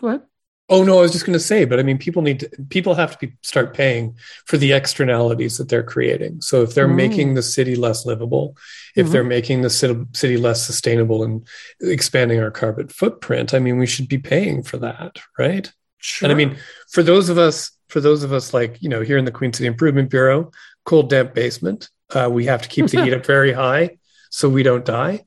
go 0.00 0.08
ahead. 0.08 0.22
Oh 0.72 0.84
no, 0.84 0.98
I 0.98 1.02
was 1.02 1.10
just 1.12 1.26
going 1.26 1.38
to 1.38 1.44
say, 1.44 1.64
but 1.64 1.80
I 1.80 1.82
mean, 1.82 1.98
people 1.98 2.22
need 2.22 2.40
to, 2.40 2.48
people 2.70 2.94
have 2.94 3.18
to 3.18 3.26
be, 3.26 3.34
start 3.42 3.74
paying 3.74 4.14
for 4.46 4.56
the 4.56 4.72
externalities 4.72 5.58
that 5.58 5.68
they're 5.68 5.82
creating. 5.82 6.40
So 6.42 6.62
if 6.62 6.74
they're 6.74 6.86
Mm. 6.88 6.94
making 6.94 7.34
the 7.34 7.42
city 7.42 7.74
less 7.74 8.06
livable, 8.06 8.56
if 8.94 9.08
Mhm. 9.08 9.10
they're 9.10 9.24
making 9.24 9.62
the 9.62 9.70
city, 9.70 10.00
city 10.12 10.36
less 10.36 10.64
sustainable 10.64 11.24
and 11.24 11.44
expanding 11.80 12.38
our 12.40 12.52
carbon 12.52 12.86
footprint, 12.88 13.52
I 13.52 13.58
mean, 13.58 13.78
we 13.78 13.86
should 13.86 14.08
be 14.08 14.18
paying 14.18 14.62
for 14.62 14.78
that, 14.78 15.18
right? 15.36 15.70
Sure. 15.98 16.26
And 16.26 16.32
I 16.32 16.36
mean, 16.36 16.56
for 16.88 17.02
those 17.02 17.28
of 17.28 17.36
us, 17.36 17.72
for 17.88 18.00
those 18.00 18.22
of 18.22 18.32
us 18.32 18.54
like 18.54 18.80
you 18.80 18.88
know 18.88 19.00
here 19.02 19.18
in 19.18 19.24
the 19.24 19.32
Queen 19.32 19.52
City 19.52 19.66
Improvement 19.66 20.08
Bureau, 20.08 20.52
cold 20.84 21.10
damp 21.10 21.34
basement, 21.34 21.90
uh, 22.14 22.28
we 22.30 22.44
have 22.46 22.62
to 22.62 22.68
keep 22.68 22.86
the 22.86 23.02
heat 23.02 23.12
up 23.12 23.26
very 23.36 23.52
high 23.52 23.98
so 24.30 24.48
we 24.48 24.62
don't 24.62 24.84
die. 24.84 25.24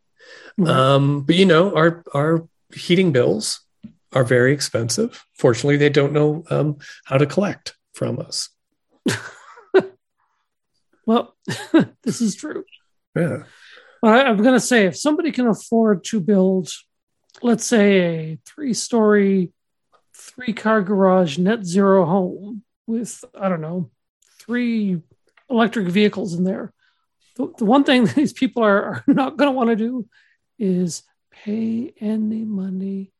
Right. 0.58 0.70
Um, 0.72 1.24
but 1.24 1.36
you 1.36 1.46
know, 1.46 1.76
our 1.76 2.04
our 2.14 2.48
heating 2.74 3.12
bills 3.12 3.60
are 4.14 4.24
very 4.24 4.54
expensive. 4.54 5.26
Fortunately, 5.38 5.78
they 5.78 5.90
don't 5.90 6.14
know 6.14 6.44
um, 6.50 6.78
how 7.06 7.18
to 7.18 7.26
collect 7.26 7.76
from 7.94 8.20
us. 8.20 8.50
well, 11.06 11.36
this 12.04 12.22
is 12.22 12.36
true. 12.36 12.64
Yeah, 13.16 13.44
But 14.02 14.14
I, 14.14 14.24
I'm 14.24 14.38
going 14.38 14.56
to 14.56 14.60
say 14.60 14.86
if 14.86 14.98
somebody 14.98 15.32
can 15.32 15.48
afford 15.48 16.04
to 16.06 16.20
build, 16.20 16.70
let's 17.42 17.66
say, 17.66 18.00
a 18.00 18.40
three 18.46 18.74
story, 18.74 19.52
three 20.16 20.54
car 20.54 20.82
garage 20.82 21.38
net 21.38 21.66
zero 21.66 22.06
home 22.06 22.64
with, 22.88 23.24
I 23.40 23.50
don't 23.50 23.62
know, 23.62 23.92
three 24.40 25.02
electric 25.50 25.88
vehicles 25.88 26.34
in 26.34 26.44
there, 26.44 26.74
the, 27.36 27.52
the 27.58 27.66
one 27.66 27.84
thing 27.84 28.06
that 28.06 28.16
these 28.16 28.34
people 28.34 28.64
are, 28.64 28.84
are 28.86 29.04
not 29.08 29.38
going 29.38 29.52
to 29.52 29.56
want 29.56 29.70
to 29.70 29.76
do 29.76 30.08
is 30.60 31.04
pay 31.32 31.94
any 32.00 32.44
money 32.44 33.13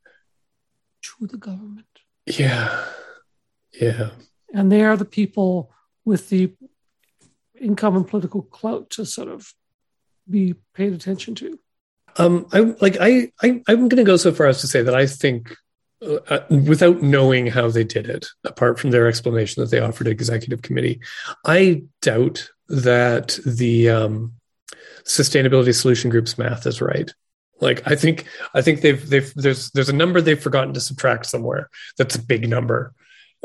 to 1.28 1.36
the 1.36 1.38
government. 1.38 1.88
yeah, 2.26 2.86
yeah, 3.74 4.10
And 4.54 4.72
they 4.72 4.84
are 4.84 4.98
the 4.98 5.06
people 5.06 5.72
with 6.06 6.30
the 6.30 6.54
income 7.60 7.96
and 7.96 8.08
political 8.08 8.42
clout 8.42 8.90
to 8.92 9.06
sort 9.06 9.30
of 9.30 9.54
be 10.30 10.56
paid 10.74 10.94
attention 10.94 11.36
to. 11.36 11.60
Um, 12.18 12.46
I 12.54 12.60
like 12.60 12.98
I, 13.00 13.32
I 13.42 13.62
I'm 13.68 13.88
going 13.90 13.98
to 13.98 14.04
go 14.04 14.18
so 14.18 14.32
far 14.32 14.48
as 14.48 14.62
to 14.62 14.68
say 14.68 14.84
that 14.84 14.94
I 14.94 15.08
think, 15.08 15.56
uh, 16.02 16.20
uh, 16.30 16.46
without 16.50 17.02
knowing 17.02 17.48
how 17.48 17.70
they 17.70 17.84
did 17.84 18.08
it, 18.08 18.28
apart 18.44 18.80
from 18.80 18.92
their 18.92 19.08
explanation 19.08 19.64
that 19.64 19.72
they 19.72 19.80
offered 19.80 20.08
executive 20.08 20.62
committee, 20.62 21.02
I 21.46 21.84
doubt 22.02 22.50
that 22.68 23.40
the 23.46 23.90
um, 23.90 24.34
sustainability 25.06 25.74
solution 25.74 26.12
group's 26.12 26.38
math 26.38 26.68
is 26.68 26.82
right. 26.82 27.12
Like 27.64 27.82
I 27.88 27.96
think 27.96 28.26
I 28.54 28.62
think 28.62 28.82
they've 28.82 29.10
they've 29.10 29.34
there's 29.34 29.72
there's 29.72 29.90
a 29.90 29.96
number 29.96 30.22
they've 30.22 30.40
forgotten 30.40 30.74
to 30.74 30.80
subtract 30.80 31.26
somewhere. 31.26 31.70
That's 31.98 32.16
a 32.16 32.22
big 32.22 32.48
number. 32.48 32.94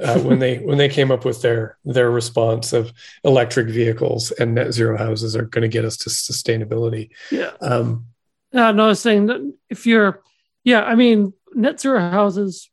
Uh, 0.01 0.21
when 0.21 0.39
they 0.39 0.59
when 0.59 0.79
they 0.79 0.89
came 0.89 1.11
up 1.11 1.25
with 1.25 1.43
their 1.43 1.77
their 1.85 2.11
response 2.11 2.73
of 2.73 2.93
electric 3.25 3.69
vehicles 3.69 4.31
and 4.33 4.55
net 4.55 4.73
zero 4.73 4.97
houses 4.97 5.35
are 5.35 5.47
going 5.47 5.63
to 5.63 5.69
get 5.69 5.85
us 5.85 5.97
to 5.97 6.11
sustainability. 6.11 7.11
Yeah. 7.31 7.53
Um, 7.61 8.07
No, 8.53 8.73
no, 8.73 8.85
I 8.85 8.89
was 8.89 9.01
saying 9.01 9.27
that 9.27 9.41
if 9.69 9.87
you're, 9.87 10.23
yeah, 10.65 10.83
I 10.83 10.95
mean, 10.95 11.35
net 11.55 11.81
zero 11.81 11.99
houses 12.01 12.71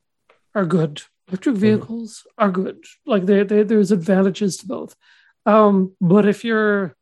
are 0.54 0.66
good. 0.66 1.02
Electric 1.28 1.56
vehicles 1.56 2.28
are 2.38 2.52
good. 2.52 2.84
Like 3.06 3.26
they, 3.26 3.44
they, 3.44 3.64
there's 3.64 3.92
advantages 3.92 4.58
to 4.58 4.68
both. 4.68 4.96
Um, 5.46 5.96
but 6.00 6.26
if 6.26 6.46
you're, 6.46 6.96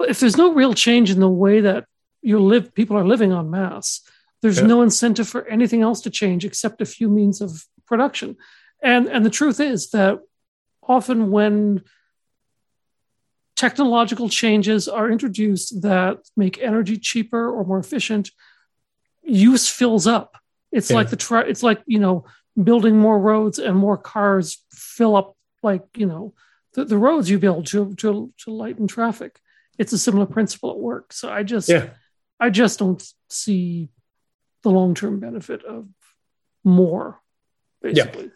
if 0.00 0.20
there's 0.20 0.38
no 0.38 0.54
real 0.54 0.74
change 0.74 1.10
in 1.10 1.20
the 1.20 1.28
way 1.28 1.60
that 1.60 1.84
you 2.24 2.38
live, 2.38 2.74
people 2.74 2.96
are 2.96 3.06
living 3.06 3.32
on 3.32 3.50
mass, 3.50 4.00
there's 4.42 4.58
Yeah. 4.60 4.66
no 4.66 4.82
incentive 4.82 5.28
for 5.28 5.42
anything 5.46 5.82
else 5.82 6.00
to 6.02 6.10
change 6.10 6.44
except 6.44 6.80
a 6.80 6.86
few 6.96 7.08
means 7.08 7.40
of 7.40 7.50
production. 7.86 8.36
And 8.82 9.06
and 9.14 9.24
the 9.24 9.30
truth 9.40 9.60
is 9.60 9.90
that 9.90 10.14
often 10.82 11.30
when 11.30 11.84
technological 13.56 14.28
changes 14.28 14.88
are 14.88 15.10
introduced 15.10 15.82
that 15.82 16.18
make 16.36 16.58
energy 16.60 16.96
cheaper 16.98 17.48
or 17.48 17.64
more 17.64 17.78
efficient, 17.78 18.30
use 19.22 19.68
fills 19.68 20.06
up. 20.06 20.36
It's 20.72 20.90
Yeah. 20.90 20.96
like 20.96 21.10
the 21.10 21.16
try. 21.16 21.42
It's 21.42 21.62
like 21.62 21.82
you 21.86 21.98
know 22.00 22.24
building 22.62 22.96
more 22.98 23.18
roads 23.18 23.58
and 23.58 23.76
more 23.76 23.96
cars 23.98 24.64
fill 24.70 25.16
up 25.16 25.36
like 25.62 25.84
you 25.96 26.06
know 26.06 26.34
the, 26.74 26.84
the 26.84 26.98
roads 26.98 27.30
you 27.30 27.38
build 27.38 27.66
to 27.68 27.94
to 27.96 28.32
to 28.42 28.50
lighten 28.50 28.86
traffic. 28.86 29.40
It's 29.78 29.92
a 29.92 29.98
similar 29.98 30.26
principle 30.26 30.70
at 30.70 30.78
work. 30.78 31.12
So 31.12 31.30
I 31.30 31.42
just 31.42 31.68
yeah. 31.68 31.90
I 32.40 32.50
just 32.50 32.78
don't 32.78 33.02
see 33.28 33.90
the 34.62 34.70
long 34.70 34.94
term 34.94 35.20
benefit 35.20 35.64
of 35.64 35.86
more. 36.64 37.20
Basically. 37.82 38.24
Yeah. 38.24 38.30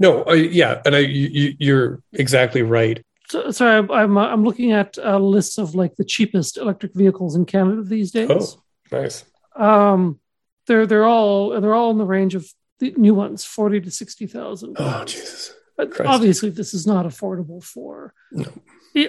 No, 0.00 0.24
I, 0.24 0.34
yeah, 0.34 0.82
and 0.84 0.96
I, 0.96 1.00
you, 1.00 1.54
you're 1.58 2.02
exactly 2.12 2.62
right. 2.62 3.04
So, 3.28 3.50
sorry, 3.52 3.78
I'm 3.78 3.90
I'm, 3.90 4.18
uh, 4.18 4.26
I'm 4.26 4.44
looking 4.44 4.72
at 4.72 4.98
a 5.00 5.18
list 5.18 5.58
of 5.58 5.74
like 5.74 5.94
the 5.96 6.04
cheapest 6.04 6.58
electric 6.58 6.94
vehicles 6.94 7.36
in 7.36 7.44
Canada 7.44 7.82
these 7.82 8.10
days. 8.10 8.28
Oh, 8.30 8.62
nice. 8.90 9.24
Um, 9.54 10.18
they're 10.66 10.86
they're 10.86 11.04
all 11.04 11.60
they're 11.60 11.74
all 11.74 11.90
in 11.90 11.98
the 11.98 12.04
range 12.04 12.34
of 12.34 12.46
the 12.80 12.92
new 12.96 13.14
ones, 13.14 13.44
forty 13.44 13.80
to 13.80 13.90
sixty 13.90 14.26
thousand. 14.26 14.76
Oh, 14.78 15.04
Jesus. 15.04 15.54
But 15.76 15.92
Christ. 15.92 16.10
obviously, 16.10 16.50
this 16.50 16.74
is 16.74 16.86
not 16.86 17.06
affordable 17.06 17.62
for. 17.62 18.14
No. 18.32 18.46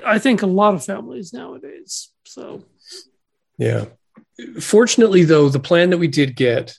I 0.05 0.17
think 0.17 0.41
a 0.41 0.47
lot 0.47 0.73
of 0.73 0.83
families 0.83 1.33
nowadays. 1.33 2.09
So 2.25 2.63
Yeah. 3.57 3.85
Fortunately, 4.59 5.23
though, 5.23 5.49
the 5.49 5.59
plan 5.59 5.89
that 5.91 5.97
we 5.97 6.07
did 6.07 6.35
get 6.35 6.77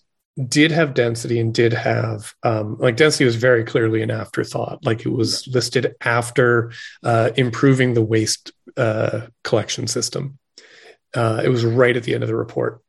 did 0.49 0.71
have 0.71 0.93
density 0.93 1.41
and 1.41 1.55
did 1.55 1.73
have 1.73 2.35
um, 2.43 2.77
like 2.79 2.97
density 2.97 3.25
was 3.25 3.37
very 3.37 3.65
clearly 3.65 4.03
an 4.03 4.11
afterthought. 4.11 4.85
Like 4.85 5.07
it 5.07 5.09
was 5.09 5.47
listed 5.49 5.95
after 6.03 6.73
uh, 7.03 7.31
improving 7.37 7.95
the 7.95 8.05
waste 8.05 8.53
uh, 8.77 9.29
collection 9.45 9.87
system. 9.87 10.39
Uh, 11.15 11.41
it 11.43 11.49
was 11.49 11.65
right 11.65 11.97
at 11.97 12.03
the 12.03 12.15
end 12.15 12.23
of 12.23 12.29
the 12.29 12.37
report. 12.37 12.83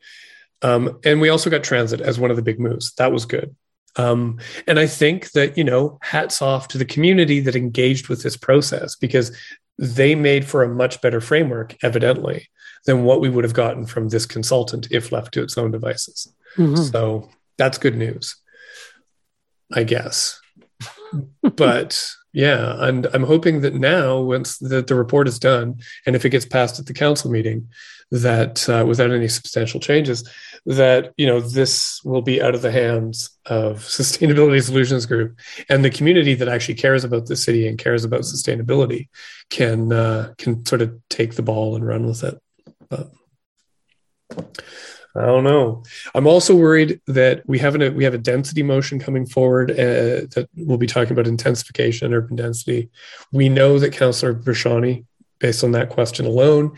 Um, 0.62 1.00
and 1.06 1.22
we 1.22 1.30
also 1.30 1.50
got 1.50 1.64
transit 1.64 2.02
as 2.02 2.20
one 2.20 2.32
of 2.32 2.36
the 2.36 2.44
big 2.44 2.60
moves. 2.60 2.94
That 2.96 3.14
was 3.14 3.26
good. 3.26 3.56
Um, 3.96 4.40
and 4.68 4.78
I 4.78 4.88
think 4.88 5.32
that, 5.32 5.58
you 5.58 5.64
know, 5.64 6.00
hats 6.02 6.42
off 6.42 6.68
to 6.70 6.78
the 6.78 6.86
community 6.86 7.40
that 7.42 7.56
engaged 7.56 8.10
with 8.10 8.24
this 8.24 8.36
process 8.36 8.96
because 8.96 9.36
they 9.78 10.16
made 10.16 10.46
for 10.46 10.64
a 10.64 10.70
much 10.70 11.02
better 11.02 11.22
framework, 11.22 11.76
evidently, 11.84 12.50
than 12.86 13.04
what 13.04 13.22
we 13.22 13.30
would 13.30 13.44
have 13.44 13.54
gotten 13.54 13.86
from 13.86 14.10
this 14.10 14.26
consultant 14.26 14.88
if 14.92 15.12
left 15.12 15.34
to 15.34 15.44
its 15.44 15.58
own 15.58 15.72
devices. 15.72 16.34
Mm-hmm. 16.58 16.84
So 16.84 17.30
that's 17.58 17.78
good 17.78 17.96
news, 17.96 18.36
I 19.74 19.84
guess. 19.84 20.40
but 21.42 22.10
yeah, 22.34 22.76
and 22.86 23.08
I'm 23.14 23.24
hoping 23.24 23.62
that 23.62 23.74
now, 23.74 24.20
once 24.20 24.58
the, 24.60 24.82
the 24.82 24.96
report 24.96 25.28
is 25.28 25.40
done, 25.40 25.80
and 26.06 26.16
if 26.16 26.24
it 26.24 26.30
gets 26.30 26.46
passed 26.46 26.80
at 26.80 26.86
the 26.86 26.94
council 26.94 27.32
meeting, 27.32 27.68
that 28.12 28.68
uh, 28.70 28.86
without 28.88 29.12
any 29.12 29.28
substantial 29.28 29.80
changes, 29.80 30.30
that 30.66 31.14
you 31.18 31.26
know 31.26 31.40
this 31.40 32.02
will 32.04 32.22
be 32.22 32.42
out 32.42 32.56
of 32.56 32.62
the 32.62 32.72
hands 32.72 33.32
of 33.46 33.80
Sustainability 33.80 34.64
Solutions 34.64 35.06
Group 35.06 35.38
and 35.70 35.84
the 35.84 35.90
community 35.90 36.36
that 36.36 36.48
actually 36.48 36.76
cares 36.76 37.04
about 37.04 37.26
the 37.26 37.36
city 37.36 37.68
and 37.68 37.78
cares 37.78 38.04
about 38.04 38.22
sustainability 38.22 39.08
can 39.50 39.92
uh, 39.92 40.34
can 40.38 40.66
sort 40.66 40.82
of 40.82 40.96
take 41.10 41.36
the 41.36 41.42
ball 41.42 41.76
and 41.76 41.86
run 41.86 42.06
with 42.06 42.24
it. 42.24 42.40
But 42.90 43.12
I 45.16 45.26
don't 45.26 45.44
know. 45.44 45.84
I'm 46.14 46.28
also 46.28 46.56
worried 46.56 47.02
that 47.08 47.42
we 47.48 47.58
have 47.60 47.80
a 47.80 47.90
we 47.90 48.04
have 48.04 48.14
a 48.14 48.20
density 48.20 48.62
motion 48.62 49.00
coming 49.00 49.26
forward 49.26 49.72
uh, 49.72 50.30
that 50.36 50.48
we'll 50.56 50.78
be 50.78 50.88
talking 50.88 51.14
about 51.14 51.28
intensification 51.28 52.06
and 52.06 52.14
urban 52.14 52.36
density. 52.36 52.90
We 53.32 53.50
know 53.50 53.80
that 53.80 53.94
Councillor 53.94 54.36
Bresciani, 54.36 55.06
based 55.40 55.64
on 55.64 55.72
that 55.72 55.90
question 55.90 56.28
alone, 56.28 56.78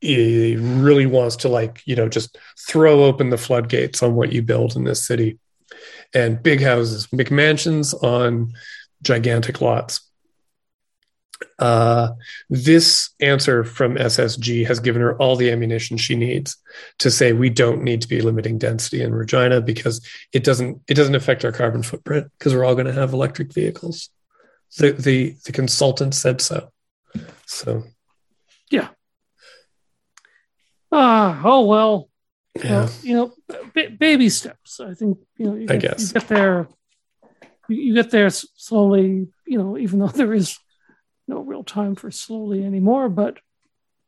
he 0.00 0.56
really 0.56 1.06
wants 1.06 1.36
to 1.36 1.48
like 1.48 1.82
you 1.84 1.94
know 1.94 2.08
just 2.08 2.38
throw 2.58 3.04
open 3.04 3.30
the 3.30 3.38
floodgates 3.38 4.02
on 4.02 4.14
what 4.14 4.32
you 4.32 4.42
build 4.42 4.74
in 4.74 4.84
this 4.84 5.06
city 5.06 5.38
and 6.14 6.42
big 6.42 6.62
houses 6.62 7.06
mcmansions 7.08 7.94
on 8.02 8.52
gigantic 9.02 9.60
lots 9.60 10.09
uh, 11.58 12.10
this 12.48 13.10
answer 13.20 13.64
from 13.64 13.94
ssg 13.96 14.66
has 14.66 14.80
given 14.80 15.02
her 15.02 15.16
all 15.16 15.36
the 15.36 15.50
ammunition 15.50 15.96
she 15.96 16.16
needs 16.16 16.56
to 16.98 17.10
say 17.10 17.32
we 17.32 17.50
don't 17.50 17.82
need 17.82 18.02
to 18.02 18.08
be 18.08 18.20
limiting 18.20 18.58
density 18.58 19.02
in 19.02 19.14
regina 19.14 19.60
because 19.60 20.06
it 20.32 20.44
doesn't 20.44 20.80
it 20.88 20.94
doesn't 20.94 21.14
affect 21.14 21.44
our 21.44 21.52
carbon 21.52 21.82
footprint 21.82 22.30
because 22.38 22.54
we're 22.54 22.64
all 22.64 22.74
going 22.74 22.86
to 22.86 22.92
have 22.92 23.12
electric 23.12 23.52
vehicles 23.52 24.10
the, 24.78 24.92
the 24.92 25.36
the 25.44 25.52
consultant 25.52 26.14
said 26.14 26.40
so 26.40 26.70
so 27.46 27.82
yeah 28.70 28.88
Ah, 30.92 31.40
oh 31.44 31.66
well. 31.66 32.08
Yeah. 32.56 32.70
Well, 32.70 32.90
you 33.02 33.14
know, 33.14 33.32
b- 33.74 33.88
baby 33.88 34.28
steps. 34.28 34.80
I 34.80 34.94
think 34.94 35.18
you 35.36 35.46
know. 35.46 35.54
You 35.54 35.66
I 35.70 35.76
guess. 35.76 36.08
you 36.08 36.20
get 36.20 36.28
there. 36.28 36.68
You, 37.68 37.76
you 37.76 37.94
get 37.94 38.10
there 38.10 38.28
slowly. 38.30 39.28
You 39.46 39.58
know, 39.58 39.78
even 39.78 40.00
though 40.00 40.08
there 40.08 40.34
is 40.34 40.58
no 41.30 41.40
real 41.40 41.64
time 41.64 41.94
for 41.94 42.10
slowly 42.10 42.64
anymore, 42.64 43.08
but 43.08 43.38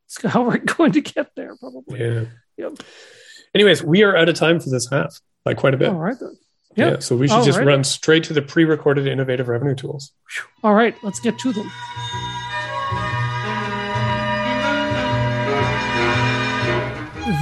it's 0.07 0.23
how 0.33 0.43
we're 0.43 0.59
going 0.59 0.93
to 0.93 1.01
get 1.01 1.35
there, 1.35 1.57
probably. 1.57 2.01
Yeah. 2.01 2.25
Yep. 2.59 2.79
Anyways, 3.55 3.83
we 3.83 4.03
are 4.03 4.17
out 4.17 4.29
of 4.29 4.35
time 4.35 4.61
for 4.61 4.71
this 4.71 4.89
half 4.91 5.21
by 5.45 5.55
quite 5.55 5.75
a 5.75 5.77
bit. 5.77 5.89
All 5.89 5.95
right 5.97 6.19
then. 6.19 6.37
Yeah. 6.77 6.91
Yep. 6.91 7.03
So 7.03 7.17
we 7.17 7.29
should 7.29 7.35
All 7.35 7.45
just 7.45 7.59
right. 7.59 7.67
run 7.67 7.85
straight 7.85 8.25
to 8.25 8.33
the 8.33 8.43
pre-recorded 8.43 9.07
innovative 9.07 9.49
revenue 9.49 9.75
tools. 9.75 10.13
All 10.63 10.75
right. 10.75 10.95
Let's 11.03 11.21
get 11.21 11.39
to 11.41 11.53
them. 11.53 11.71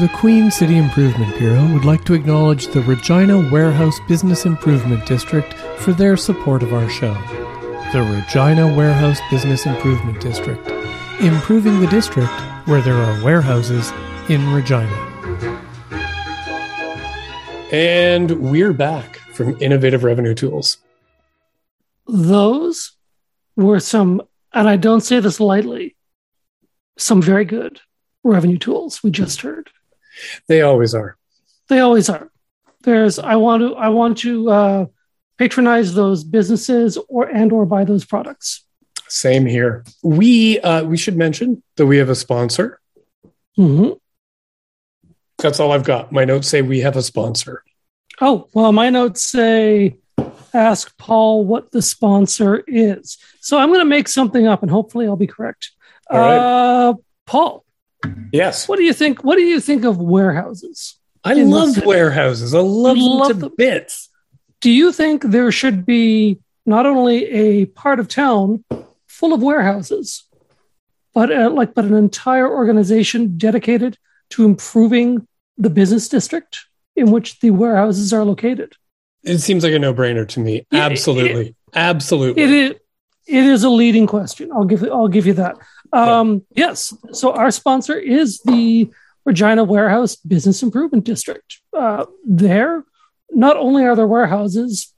The 0.01 0.11
Queen 0.15 0.51
City 0.51 0.79
Improvement 0.79 1.37
Bureau 1.39 1.67
would 1.75 1.85
like 1.85 2.05
to 2.05 2.15
acknowledge 2.15 2.69
the 2.69 2.81
Regina 2.83 3.51
Warehouse 3.51 3.99
Business 4.09 4.47
Improvement 4.47 5.05
District 5.05 5.53
for 5.53 5.93
their 5.93 6.17
support 6.17 6.63
of 6.63 6.73
our 6.73 6.89
show. 6.89 7.15
The 7.93 8.03
Regina 8.03 8.73
Warehouse 8.73 9.19
Business 9.33 9.67
Improvement 9.67 10.21
District, 10.21 10.65
improving 11.21 11.81
the 11.81 11.89
district 11.89 12.31
where 12.67 12.81
there 12.81 12.95
are 12.95 13.25
warehouses 13.25 13.91
in 14.29 14.53
Regina. 14.53 14.87
And 17.73 18.31
we're 18.49 18.73
back 18.73 19.17
from 19.35 19.61
innovative 19.61 20.05
revenue 20.05 20.35
tools. 20.35 20.77
Those 22.07 22.93
were 23.57 23.81
some, 23.81 24.23
and 24.53 24.69
I 24.69 24.77
don't 24.77 25.01
say 25.01 25.19
this 25.19 25.41
lightly, 25.41 25.97
some 26.97 27.21
very 27.21 27.45
good 27.45 27.81
revenue 28.23 28.59
tools 28.59 29.03
we 29.03 29.11
just 29.11 29.41
heard. 29.41 29.69
They 30.47 30.63
always 30.63 30.95
are. 30.95 31.17
They 31.69 31.81
always 31.81 32.09
are. 32.09 32.31
There's 32.83 33.19
I 33.19 33.35
want 33.35 33.63
to 33.63 33.75
I 33.75 33.89
want 33.89 34.19
to 34.19 34.49
uh, 34.49 34.87
patronize 35.45 35.95
those 35.95 36.23
businesses 36.23 36.99
or 37.09 37.25
and 37.29 37.51
or 37.51 37.65
buy 37.65 37.83
those 37.85 38.05
products. 38.05 38.63
Same 39.09 39.47
here. 39.47 39.85
We 40.03 40.61
uh, 40.61 40.85
we 40.85 40.99
should 40.99 41.17
mention 41.17 41.63
that 41.77 41.87
we 41.87 41.97
have 41.97 42.11
a 42.11 42.15
sponsor. 42.15 42.79
hmm 43.57 43.91
That's 45.39 45.59
all 45.59 45.73
I've 45.73 45.85
got. 45.85 46.13
My 46.13 46.25
notes 46.27 46.47
say 46.49 46.61
we 46.63 46.81
have 46.81 46.97
a 46.97 47.03
sponsor. 47.03 47.65
Oh 48.21 48.49
well, 48.53 48.73
my 48.73 48.91
notes 48.91 49.23
say 49.23 49.97
ask 50.53 50.95
Paul 50.99 51.45
what 51.47 51.71
the 51.71 51.81
sponsor 51.81 52.63
is. 52.67 53.17
So 53.41 53.59
I'm 53.59 53.69
going 53.71 53.81
to 53.81 53.85
make 53.97 54.09
something 54.09 54.47
up, 54.47 54.63
and 54.63 54.71
hopefully 54.71 55.07
I'll 55.07 55.17
be 55.17 55.27
correct. 55.27 55.71
All 56.11 56.19
right. 56.21 56.37
Uh, 56.39 56.95
Paul, 57.25 57.65
Yes. 58.33 58.69
what 58.69 58.77
do 58.77 58.83
you 58.85 58.93
think? 58.93 59.25
What 59.25 59.37
do 59.37 59.43
you 59.43 59.61
think 59.61 59.85
of 59.85 59.97
warehouses? 59.97 60.97
I 61.25 61.35
love 61.35 61.83
warehouses. 61.87 62.55
I 62.55 62.59
love, 62.61 62.97
love 62.99 63.29
them 63.29 63.41
to 63.41 63.47
them. 63.49 63.55
bits. 63.57 64.10
Do 64.61 64.71
you 64.71 64.93
think 64.93 65.23
there 65.23 65.51
should 65.53 65.87
be 65.87 66.39
not 66.67 66.87
only 66.87 67.25
a 67.27 67.67
part 67.67 67.99
of 68.01 68.09
town 68.09 68.65
full 69.07 69.33
of 69.33 69.43
warehouses, 69.43 70.25
but 71.15 71.33
uh, 71.33 71.51
like 71.51 71.75
but 71.75 71.85
an 71.85 71.95
entire 71.95 72.49
organization 72.49 73.37
dedicated 73.37 73.99
to 74.31 74.45
improving 74.45 75.27
the 75.57 75.71
business 75.71 76.09
district 76.09 76.67
in 76.97 77.11
which 77.11 77.41
the 77.41 77.51
warehouses 77.51 78.13
are 78.13 78.25
located? 78.25 78.75
It 79.23 79.39
seems 79.39 79.65
like 79.65 79.73
a 79.73 79.79
no-brainer 79.79 80.27
to 80.29 80.41
me. 80.41 80.67
Yeah, 80.71 80.87
Absolutely. 80.87 81.55
Absolutely. 81.75 82.43
It 82.43 82.51
is. 82.51 82.75
It 83.27 83.45
is 83.45 83.63
a 83.63 83.71
leading 83.71 84.07
question. 84.09 84.51
I'll 84.53 84.65
give. 84.65 84.83
I'll 84.85 85.09
give 85.09 85.27
you 85.27 85.35
that. 85.35 85.57
Um, 85.93 86.45
Yes. 86.55 86.93
So 87.13 87.33
our 87.33 87.51
sponsor 87.51 87.97
is 87.97 88.41
the 88.41 88.91
Regina 89.25 89.63
Warehouse 89.63 90.17
Business 90.17 90.63
Improvement 90.63 91.05
District. 91.05 91.61
Uh, 91.73 92.07
there, 92.27 92.85
not 93.33 93.57
only 93.57 93.85
are 93.85 93.97
there 93.97 94.07
warehouses 94.07 94.93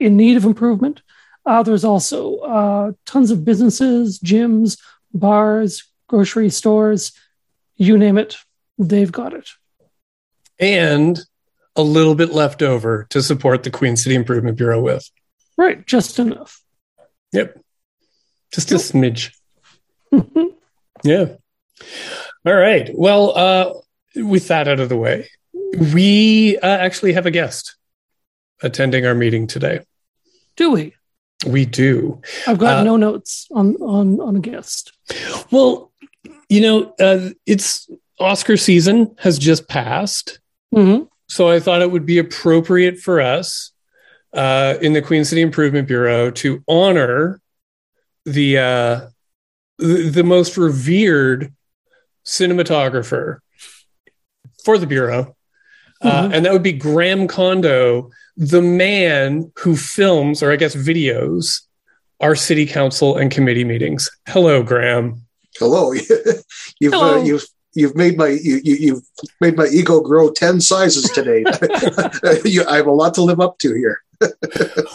in 0.00 0.16
need 0.16 0.36
of 0.36 0.44
improvement, 0.44 1.02
uh, 1.46 1.62
there's 1.62 1.84
also 1.84 2.36
uh, 2.38 2.92
tons 3.04 3.30
of 3.30 3.44
businesses, 3.44 4.18
gyms, 4.18 4.78
bars, 5.12 5.84
grocery 6.08 6.50
stores, 6.50 7.12
you 7.76 7.98
name 7.98 8.18
it, 8.18 8.36
they've 8.78 9.12
got 9.12 9.32
it. 9.34 9.48
and 10.58 11.20
a 11.76 11.82
little 11.82 12.14
bit 12.14 12.30
left 12.30 12.62
over 12.62 13.04
to 13.10 13.20
support 13.20 13.64
the 13.64 13.70
Queen 13.70 13.96
City 13.96 14.14
Improvement 14.14 14.56
Bureau 14.56 14.80
with. 14.80 15.10
Right, 15.56 15.84
just 15.84 16.20
enough. 16.20 16.62
Yep. 17.32 17.58
Just 18.52 18.70
a 18.72 18.76
smidge. 18.76 19.34
Yeah. 21.02 21.34
All 22.46 22.54
right. 22.54 22.88
Well, 22.94 23.36
uh, 23.36 23.72
with 24.14 24.48
that 24.48 24.68
out 24.68 24.80
of 24.80 24.88
the 24.88 24.96
way, 24.96 25.28
we 25.74 26.58
uh, 26.58 26.66
actually 26.66 27.12
have 27.12 27.26
a 27.26 27.30
guest 27.30 27.76
attending 28.62 29.06
our 29.06 29.14
meeting 29.14 29.46
today. 29.46 29.80
Do 30.56 30.70
we? 30.72 30.94
We 31.46 31.64
do. 31.66 32.22
I've 32.46 32.58
got 32.58 32.78
Uh, 32.78 32.84
no 32.84 32.96
notes 32.96 33.46
on 33.52 33.76
on 33.76 34.20
on 34.20 34.36
a 34.36 34.40
guest. 34.40 34.92
Well, 35.50 35.92
you 36.48 36.60
know, 36.60 36.94
uh, 37.00 37.30
it's 37.46 37.88
Oscar 38.18 38.56
season 38.56 39.14
has 39.18 39.38
just 39.38 39.68
passed. 39.68 40.38
Mhm. 40.74 41.08
So 41.28 41.48
I 41.48 41.60
thought 41.60 41.82
it 41.82 41.90
would 41.90 42.06
be 42.06 42.18
appropriate 42.18 42.98
for 42.98 43.20
us 43.20 43.72
uh, 44.32 44.74
in 44.80 44.92
the 44.92 45.02
Queen 45.02 45.24
City 45.24 45.40
Improvement 45.42 45.88
Bureau 45.88 46.30
to 46.30 46.62
honor 46.68 47.40
the 48.24 48.58
uh, 48.58 49.00
the, 49.78 50.08
the 50.10 50.24
most 50.24 50.56
revered 50.56 51.52
cinematographer 52.24 53.38
for 54.64 54.78
the 54.78 54.86
bureau, 54.86 55.36
uh, 56.04 56.28
Mhm. 56.28 56.34
and 56.34 56.44
that 56.46 56.52
would 56.52 56.62
be 56.62 56.72
Graham 56.72 57.26
Kondo, 57.26 58.10
the 58.36 58.62
man 58.62 59.50
who 59.58 59.76
films, 59.76 60.42
or 60.42 60.52
I 60.52 60.56
guess 60.56 60.74
videos, 60.74 61.60
our 62.20 62.34
city 62.36 62.66
council 62.66 63.16
and 63.16 63.30
committee 63.30 63.64
meetings. 63.64 64.10
Hello, 64.28 64.62
Graham. 64.62 65.22
Hello. 65.58 65.92
you've 66.80 66.92
Hello. 66.92 67.20
Uh, 67.20 67.22
you've 67.22 67.46
you've 67.74 67.96
made 67.96 68.16
my 68.16 68.28
you, 68.28 68.60
you 68.62 68.94
have 68.94 69.02
made 69.40 69.56
my 69.56 69.66
ego 69.66 70.00
grow 70.00 70.30
ten 70.30 70.60
sizes 70.60 71.10
today. 71.10 71.44
you, 72.44 72.64
I 72.68 72.76
have 72.76 72.86
a 72.86 72.92
lot 72.92 73.14
to 73.14 73.22
live 73.22 73.40
up 73.40 73.58
to 73.58 73.74
here. 73.74 73.98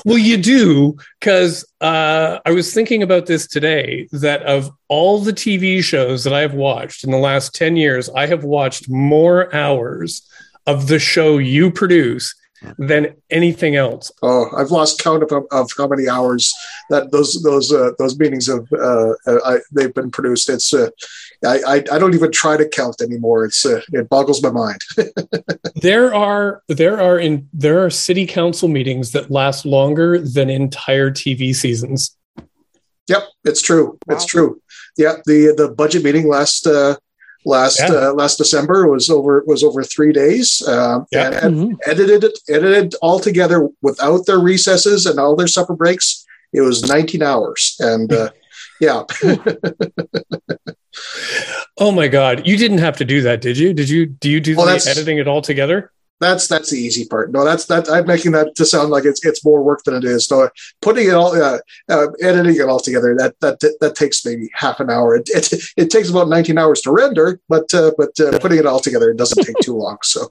well, 0.05 0.17
you 0.17 0.37
do 0.37 0.95
because 1.19 1.65
uh, 1.81 2.39
I 2.45 2.51
was 2.51 2.73
thinking 2.73 3.03
about 3.03 3.25
this 3.25 3.45
today. 3.47 4.07
That 4.11 4.41
of 4.43 4.71
all 4.87 5.19
the 5.19 5.33
TV 5.33 5.83
shows 5.83 6.23
that 6.23 6.33
I 6.33 6.39
have 6.41 6.53
watched 6.53 7.03
in 7.03 7.11
the 7.11 7.17
last 7.17 7.53
ten 7.53 7.75
years, 7.75 8.09
I 8.09 8.25
have 8.27 8.43
watched 8.43 8.89
more 8.89 9.53
hours 9.53 10.23
of 10.65 10.87
the 10.87 10.99
show 10.99 11.37
you 11.37 11.71
produce 11.71 12.35
than 12.77 13.15
anything 13.29 13.75
else. 13.75 14.11
Oh, 14.21 14.49
I've 14.55 14.71
lost 14.71 15.01
count 15.01 15.23
of, 15.23 15.31
of 15.51 15.71
how 15.77 15.87
many 15.87 16.09
hours 16.09 16.53
that 16.89 17.11
those 17.11 17.41
those 17.43 17.71
uh, 17.71 17.91
those 17.97 18.17
meetings 18.17 18.47
have 18.47 18.65
uh, 18.73 19.13
I, 19.25 19.59
they've 19.71 19.93
been 19.93 20.11
produced. 20.11 20.49
It's 20.49 20.73
uh, 20.73 20.89
I, 21.45 21.59
I, 21.67 21.75
I 21.91 21.99
don't 21.99 22.13
even 22.13 22.31
try 22.31 22.57
to 22.57 22.67
count 22.67 23.01
anymore. 23.01 23.45
It's 23.45 23.65
uh, 23.65 23.81
it 23.91 24.09
boggles 24.09 24.43
my 24.43 24.51
mind. 24.51 24.81
there 25.75 26.13
are 26.13 26.61
there 26.67 26.99
are 27.01 27.17
in 27.17 27.47
there 27.53 27.83
are 27.85 27.89
city 27.89 28.25
council 28.25 28.67
meetings 28.67 29.11
that 29.13 29.31
last 29.31 29.65
longer 29.65 30.19
than 30.19 30.49
entire 30.49 31.11
TV 31.11 31.55
seasons. 31.55 32.15
Yep, 33.07 33.23
it's 33.43 33.61
true. 33.61 33.97
Wow. 34.05 34.15
It's 34.15 34.25
true. 34.25 34.61
Yeah, 34.97 35.15
the 35.25 35.53
the 35.55 35.69
budget 35.69 36.03
meeting 36.03 36.27
last 36.27 36.67
uh, 36.67 36.97
last 37.45 37.79
yeah. 37.79 38.09
uh, 38.09 38.13
last 38.13 38.37
December 38.37 38.87
was 38.87 39.09
over 39.09 39.43
was 39.45 39.63
over 39.63 39.83
three 39.83 40.11
days. 40.11 40.61
Uh, 40.65 41.05
yeah. 41.11 41.45
and 41.45 41.55
mm-hmm. 41.55 41.73
edited 41.89 42.23
it 42.23 42.39
edited 42.49 42.95
all 43.01 43.19
together 43.19 43.69
without 43.81 44.25
their 44.25 44.39
recesses 44.39 45.05
and 45.05 45.19
all 45.19 45.35
their 45.35 45.47
supper 45.47 45.75
breaks. 45.75 46.25
It 46.51 46.61
was 46.61 46.87
19 46.87 47.21
hours, 47.21 47.75
and 47.79 48.11
uh, 48.11 48.29
yeah. 48.81 49.03
oh 51.77 51.91
my 51.91 52.07
god, 52.07 52.47
you 52.47 52.57
didn't 52.57 52.79
have 52.79 52.97
to 52.97 53.05
do 53.05 53.21
that, 53.21 53.41
did 53.41 53.57
you? 53.57 53.73
Did 53.73 53.89
you? 53.89 54.05
Do 54.07 54.29
you 54.29 54.39
do 54.39 54.55
well, 54.55 54.65
the 54.65 54.89
editing 54.89 55.17
it 55.19 55.27
all 55.27 55.41
together? 55.41 55.91
That's 56.19 56.47
that's 56.47 56.71
the 56.71 56.77
easy 56.77 57.05
part. 57.05 57.31
No, 57.31 57.45
that's 57.45 57.65
that 57.65 57.89
I'm 57.89 58.05
making 58.05 58.33
that 58.33 58.55
to 58.55 58.65
sound 58.65 58.89
like 58.89 59.05
it's 59.05 59.25
it's 59.25 59.43
more 59.45 59.63
work 59.63 59.83
than 59.83 59.95
it 59.95 60.03
is. 60.03 60.25
So 60.25 60.49
putting 60.81 61.07
it 61.07 61.13
all, 61.13 61.33
uh, 61.41 61.59
uh, 61.87 62.07
editing 62.21 62.55
it 62.55 62.67
all 62.67 62.79
together, 62.79 63.15
that 63.17 63.39
that 63.39 63.59
that 63.79 63.95
takes 63.95 64.25
maybe 64.25 64.49
half 64.53 64.79
an 64.79 64.89
hour. 64.89 65.15
It 65.15 65.29
it, 65.29 65.53
it 65.77 65.89
takes 65.89 66.09
about 66.09 66.27
19 66.27 66.57
hours 66.57 66.81
to 66.81 66.91
render, 66.91 67.39
but 67.47 67.73
uh, 67.73 67.91
but 67.97 68.19
uh, 68.19 68.37
putting 68.39 68.59
it 68.59 68.65
all 68.65 68.79
together 68.79 69.11
it 69.11 69.17
doesn't 69.17 69.43
take 69.43 69.55
too 69.61 69.75
long. 69.75 69.97
So 70.03 70.27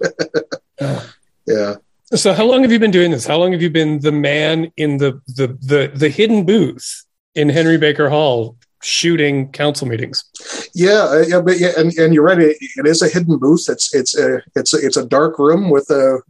yeah. 1.46 1.76
So 2.14 2.32
how 2.32 2.44
long 2.44 2.62
have 2.62 2.72
you 2.72 2.78
been 2.78 2.90
doing 2.90 3.10
this? 3.10 3.26
How 3.26 3.36
long 3.36 3.52
have 3.52 3.62
you 3.62 3.70
been 3.70 4.00
the 4.00 4.12
man 4.12 4.70
in 4.76 4.98
the 4.98 5.20
the 5.26 5.48
the, 5.60 5.90
the 5.94 6.08
hidden 6.10 6.44
booth 6.44 7.04
in 7.34 7.48
Henry 7.48 7.78
Baker 7.78 8.10
Hall 8.10 8.57
shooting 8.82 9.50
council 9.52 9.86
meetings. 9.86 10.24
Yeah, 10.74 11.22
yeah, 11.26 11.40
but 11.40 11.58
yeah, 11.58 11.72
and, 11.76 11.92
and 11.98 12.14
you're 12.14 12.24
right. 12.24 12.38
It, 12.38 12.56
it 12.60 12.86
is 12.86 13.02
a 13.02 13.08
hidden 13.08 13.38
booth. 13.38 13.66
It's 13.68 13.94
it's 13.94 14.16
a 14.16 14.42
it's 14.54 14.74
a, 14.74 14.78
it's 14.84 14.96
a 14.96 15.06
dark 15.06 15.38
room 15.38 15.70
with 15.70 15.90
a 15.90 16.20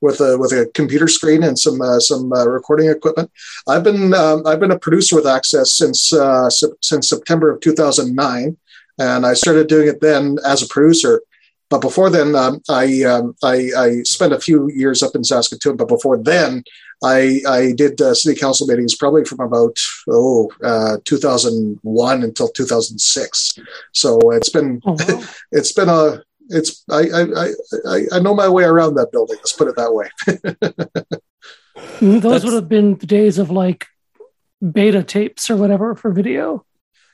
with 0.00 0.20
a 0.20 0.38
with 0.38 0.52
a 0.52 0.70
computer 0.74 1.08
screen 1.08 1.42
and 1.42 1.58
some 1.58 1.80
uh, 1.80 2.00
some 2.00 2.32
uh, 2.32 2.46
recording 2.46 2.88
equipment. 2.88 3.30
I've 3.66 3.84
been 3.84 4.14
um, 4.14 4.46
I've 4.46 4.60
been 4.60 4.70
a 4.70 4.78
producer 4.78 5.16
with 5.16 5.26
Access 5.26 5.72
since 5.74 6.12
uh, 6.12 6.48
since 6.50 7.08
September 7.08 7.50
of 7.50 7.60
2009, 7.60 8.56
and 8.98 9.26
I 9.26 9.34
started 9.34 9.68
doing 9.68 9.88
it 9.88 10.00
then 10.00 10.38
as 10.44 10.62
a 10.62 10.68
producer. 10.68 11.22
But 11.70 11.82
before 11.82 12.08
then, 12.08 12.34
um, 12.34 12.62
I, 12.70 13.02
um, 13.02 13.36
I, 13.42 13.70
I 13.76 14.02
spent 14.04 14.32
a 14.32 14.40
few 14.40 14.70
years 14.70 15.02
up 15.02 15.14
in 15.14 15.22
Saskatoon. 15.22 15.76
But 15.76 15.88
before 15.88 16.16
then, 16.16 16.64
I 17.02 17.40
I 17.48 17.72
did 17.72 18.00
uh, 18.00 18.14
city 18.14 18.38
council 18.38 18.66
meetings 18.66 18.96
probably 18.96 19.24
from 19.24 19.40
about 19.40 19.78
oh 20.08 20.50
uh, 20.62 20.98
2001 21.04 22.22
until 22.22 22.48
2006. 22.48 23.58
So 23.92 24.18
it's 24.32 24.48
been 24.48 24.80
oh, 24.84 24.96
wow. 24.98 25.22
it's 25.52 25.72
been 25.72 25.88
a 25.88 26.22
it's 26.50 26.84
I, 26.90 27.02
I 27.14 27.52
I 27.86 28.00
I 28.12 28.20
know 28.20 28.34
my 28.34 28.48
way 28.48 28.64
around 28.64 28.94
that 28.94 29.12
building. 29.12 29.36
Let's 29.36 29.52
put 29.52 29.68
it 29.68 29.76
that 29.76 29.94
way. 29.94 30.08
Those 32.00 32.22
That's, 32.22 32.44
would 32.44 32.54
have 32.54 32.68
been 32.68 32.96
the 32.96 33.06
days 33.06 33.38
of 33.38 33.50
like 33.50 33.86
beta 34.72 35.04
tapes 35.04 35.50
or 35.50 35.56
whatever 35.56 35.94
for 35.94 36.10
video. 36.10 36.64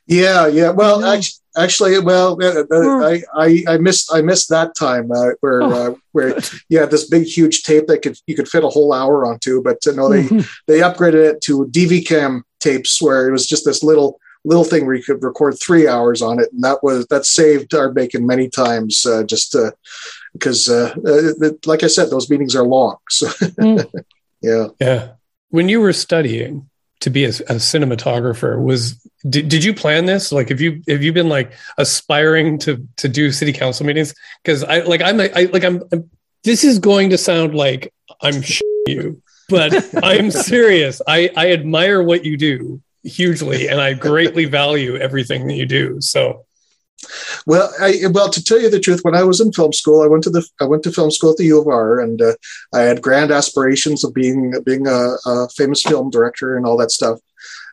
Yeah, 0.06 0.46
yeah. 0.46 0.70
Well, 0.70 1.00
yeah. 1.00 1.12
actually, 1.12 1.44
actually, 1.56 1.98
well, 2.00 2.38
uh, 2.42 2.64
uh 2.70 3.06
I, 3.06 3.22
I, 3.34 3.64
I 3.68 3.78
missed 3.78 4.10
I 4.12 4.20
missed 4.22 4.48
that 4.50 4.74
time 4.76 5.10
uh, 5.10 5.30
where 5.40 5.62
oh. 5.62 5.70
uh, 5.70 5.94
where 6.12 6.38
you 6.68 6.78
had 6.78 6.90
this 6.90 7.08
big 7.08 7.24
huge 7.24 7.62
tape 7.62 7.86
that 7.86 8.02
could 8.02 8.18
you 8.26 8.34
could 8.34 8.48
fit 8.48 8.64
a 8.64 8.68
whole 8.68 8.92
hour 8.92 9.26
onto, 9.26 9.62
but 9.62 9.78
uh, 9.86 9.92
no, 9.92 10.10
they 10.10 10.22
they 10.66 10.80
upgraded 10.80 11.24
it 11.30 11.40
to 11.42 11.66
DV 11.66 12.06
cam 12.06 12.44
tapes 12.60 13.00
where 13.00 13.28
it 13.28 13.32
was 13.32 13.46
just 13.46 13.64
this 13.64 13.82
little 13.82 14.20
little 14.46 14.64
thing 14.64 14.84
where 14.84 14.94
you 14.94 15.02
could 15.02 15.22
record 15.22 15.58
three 15.58 15.88
hours 15.88 16.20
on 16.20 16.38
it, 16.38 16.52
and 16.52 16.62
that 16.62 16.82
was 16.82 17.06
that 17.06 17.24
saved 17.24 17.74
our 17.74 17.90
bacon 17.90 18.26
many 18.26 18.48
times. 18.48 19.06
Uh, 19.06 19.22
just 19.22 19.56
because, 20.34 20.68
like 20.68 21.82
I 21.82 21.86
said, 21.86 22.10
those 22.10 22.28
meetings 22.28 22.54
are 22.54 22.64
long. 22.64 22.96
So, 23.08 23.26
mm. 23.40 23.90
yeah, 24.42 24.68
yeah. 24.80 25.08
When 25.48 25.68
you 25.68 25.80
were 25.80 25.92
studying, 25.92 26.68
to 27.04 27.10
be 27.10 27.26
a, 27.26 27.28
a 27.28 27.60
cinematographer 27.60 28.60
was 28.62 28.94
did, 29.28 29.48
did 29.48 29.62
you 29.62 29.74
plan 29.74 30.06
this? 30.06 30.32
Like 30.32 30.48
have 30.48 30.60
you 30.62 30.82
have 30.88 31.02
you 31.02 31.12
been 31.12 31.28
like 31.28 31.52
aspiring 31.76 32.58
to 32.60 32.86
to 32.96 33.10
do 33.10 33.30
city 33.30 33.52
council 33.52 33.84
meetings? 33.84 34.14
Because 34.42 34.64
i 34.64 34.80
like 34.80 35.02
i'm 35.02 35.20
I, 35.20 35.50
like 35.52 35.64
I'm, 35.64 35.82
I'm, 35.92 36.10
this 36.44 36.64
is 36.64 36.78
going 36.78 37.10
to 37.10 37.18
sound 37.18 37.54
like 37.54 37.92
i'm 38.22 38.42
you 38.88 39.22
but 39.50 39.86
i'm 40.02 40.30
serious. 40.30 41.02
I 41.06 41.30
i 41.36 41.52
admire 41.52 42.02
what 42.02 42.24
you 42.24 42.38
do 42.38 42.80
hugely 43.02 43.68
and 43.68 43.82
i 43.82 43.92
greatly 43.92 44.46
value 44.46 44.96
everything 44.96 45.46
that 45.48 45.54
you 45.54 45.66
do. 45.66 46.00
So 46.00 46.43
well, 47.46 47.72
I, 47.80 48.00
well, 48.10 48.30
to 48.30 48.42
tell 48.42 48.60
you 48.60 48.70
the 48.70 48.80
truth, 48.80 49.00
when 49.02 49.14
I 49.14 49.22
was 49.22 49.40
in 49.40 49.52
film 49.52 49.72
school, 49.72 50.02
I 50.02 50.06
went 50.06 50.24
to 50.24 50.30
the 50.30 50.46
I 50.60 50.64
went 50.64 50.82
to 50.84 50.92
film 50.92 51.10
school 51.10 51.30
at 51.30 51.36
the 51.36 51.46
U 51.46 51.60
of 51.60 51.68
R, 51.68 52.00
and 52.00 52.20
uh, 52.20 52.34
I 52.72 52.80
had 52.80 53.02
grand 53.02 53.30
aspirations 53.30 54.04
of 54.04 54.14
being 54.14 54.54
being 54.64 54.86
a, 54.86 55.16
a 55.26 55.48
famous 55.50 55.82
film 55.82 56.10
director 56.10 56.56
and 56.56 56.66
all 56.66 56.76
that 56.78 56.90
stuff. 56.90 57.18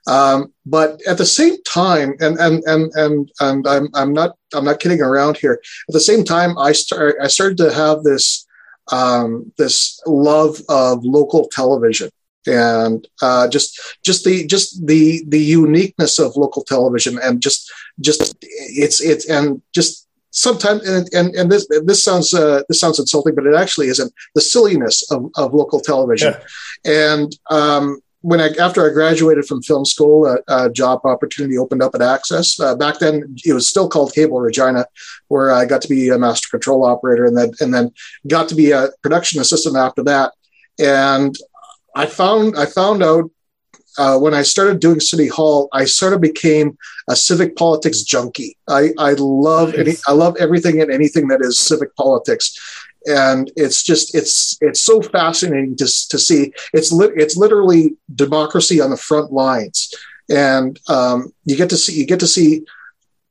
Um, 0.08 0.52
but 0.66 1.00
at 1.08 1.18
the 1.18 1.26
same 1.26 1.62
time, 1.64 2.16
and 2.20 2.38
and 2.40 2.64
and 2.66 2.92
and 2.96 3.32
and 3.40 3.68
I'm 3.68 3.90
I'm 3.94 4.14
not 4.14 4.36
I'm 4.54 4.66
not 4.66 4.80
kidding 4.80 5.02
around 5.02 5.38
here. 5.38 5.62
At 5.90 5.94
the 5.94 6.00
same 6.00 6.24
time, 6.24 6.58
I 6.58 6.72
start 6.72 7.16
I 7.22 7.28
started 7.28 7.58
to 7.58 7.74
have 7.74 8.04
this 8.04 8.48
um, 8.92 9.52
this 9.58 10.02
love 10.06 10.62
of 10.70 11.04
local 11.04 11.48
television 11.48 12.10
and 12.48 13.08
uh, 13.22 13.48
just 13.48 13.80
just 14.04 14.24
the 14.24 14.46
just 14.48 14.86
the 14.88 15.24
the 15.28 15.40
uniqueness 15.40 16.20
of 16.20 16.36
local 16.36 16.64
television 16.64 17.20
and 17.22 17.42
just 17.42 17.72
just 18.00 18.36
it's 18.42 19.02
it's 19.02 19.30
and 19.30 19.62
just 19.74 20.08
sometimes 20.32 20.88
and, 20.88 21.08
and, 21.14 21.36
and 21.36 21.52
this 21.52 21.68
this 21.86 22.04
sounds 22.04 22.34
uh, 22.34 22.62
this 22.68 22.80
sounds 22.80 23.00
insulting 23.00 23.36
but 23.36 23.46
it 23.46 23.56
actually 23.56 23.88
isn't 23.88 24.14
the 24.36 24.42
silliness 24.42 25.10
of, 25.12 25.30
of 25.36 25.54
local 25.54 25.80
television 25.80 26.34
yeah. 26.86 27.14
and 27.16 27.36
um, 27.50 28.02
when 28.22 28.40
I 28.40 28.50
after 28.60 28.88
I 28.88 28.94
graduated 28.94 29.46
from 29.46 29.64
film 29.64 29.84
school, 29.84 30.28
a, 30.28 30.38
a 30.48 30.70
job 30.70 31.02
opportunity 31.06 31.58
opened 31.58 31.82
up 31.82 31.96
at 31.96 32.02
Access. 32.02 32.60
Uh, 32.60 32.76
back 32.76 33.00
then, 33.00 33.36
it 33.46 33.54
was 33.54 33.68
still 33.68 33.90
called 33.90 34.14
Cable 34.14 34.40
Regina, 34.40 34.86
where 35.28 35.52
I 35.52 35.66
got 35.66 35.82
to 35.82 35.88
be 35.88 36.10
a 36.10 36.20
master 36.20 36.48
control 36.52 36.86
operator, 36.86 37.26
and 37.26 37.36
then 37.36 37.52
and 37.60 37.74
then 37.74 37.92
got 38.28 38.48
to 38.50 38.56
be 38.56 38.72
a 38.72 38.90
production 39.02 39.42
assistant 39.42 39.76
after 39.76 40.04
that. 40.04 40.34
And 40.80 41.36
I 41.96 42.06
found 42.06 42.58
I 42.58 42.66
found 42.66 43.04
out 43.04 43.30
uh, 43.98 44.18
when 44.18 44.34
I 44.34 44.42
started 44.42 44.80
doing 44.80 45.00
City 45.00 45.28
Hall, 45.28 45.68
I 45.74 45.86
sort 45.86 46.14
of 46.14 46.22
became 46.22 46.78
a 47.10 47.16
civic 47.16 47.56
politics 47.56 48.04
junkie. 48.04 48.58
I, 48.68 48.92
I 48.98 49.14
love 49.14 49.70
nice. 49.70 49.80
any, 49.80 49.94
I 50.08 50.14
love 50.14 50.38
everything 50.40 50.82
and 50.82 50.92
anything 50.92 51.28
that 51.28 51.42
is 51.42 51.60
civic 51.60 51.96
politics, 51.96 52.58
and 53.06 53.52
it's 53.56 53.84
just 53.84 54.16
it's 54.16 54.58
it's 54.62 54.82
so 54.82 55.02
fascinating 55.02 55.76
to 55.78 55.86
to 56.10 56.18
see. 56.18 56.54
It's 56.74 56.92
li- 56.92 57.12
it's 57.16 57.36
literally 57.36 57.96
democracy 58.16 58.80
on 58.80 58.92
the 58.92 58.98
front 58.98 59.34
lines, 59.34 59.94
and 60.30 60.80
um, 60.88 61.34
you 61.44 61.58
get 61.58 61.70
to 61.72 61.78
see 61.78 61.94
you 61.94 62.06
get 62.06 62.20
to 62.22 62.28
see. 62.28 62.64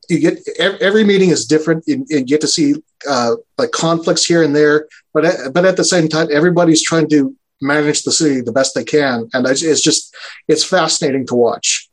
You 0.08 0.18
get 0.18 0.40
every 0.58 1.04
meeting 1.04 1.30
is 1.30 1.46
different. 1.46 1.84
You, 1.86 2.04
you 2.08 2.24
get 2.24 2.40
to 2.40 2.48
see 2.48 2.74
uh, 3.08 3.36
like 3.58 3.70
conflicts 3.70 4.24
here 4.24 4.42
and 4.42 4.56
there, 4.56 4.88
but 5.14 5.24
at, 5.24 5.54
but 5.54 5.64
at 5.64 5.76
the 5.76 5.84
same 5.84 6.08
time, 6.08 6.26
everybody's 6.32 6.82
trying 6.82 7.08
to 7.10 7.36
manage 7.60 8.02
the 8.02 8.12
city 8.12 8.40
the 8.40 8.52
best 8.52 8.74
they 8.74 8.84
can, 8.84 9.28
and 9.32 9.46
it's 9.46 9.82
just 9.82 10.14
it's 10.48 10.64
fascinating 10.64 11.26
to 11.26 11.34
watch. 11.34 11.88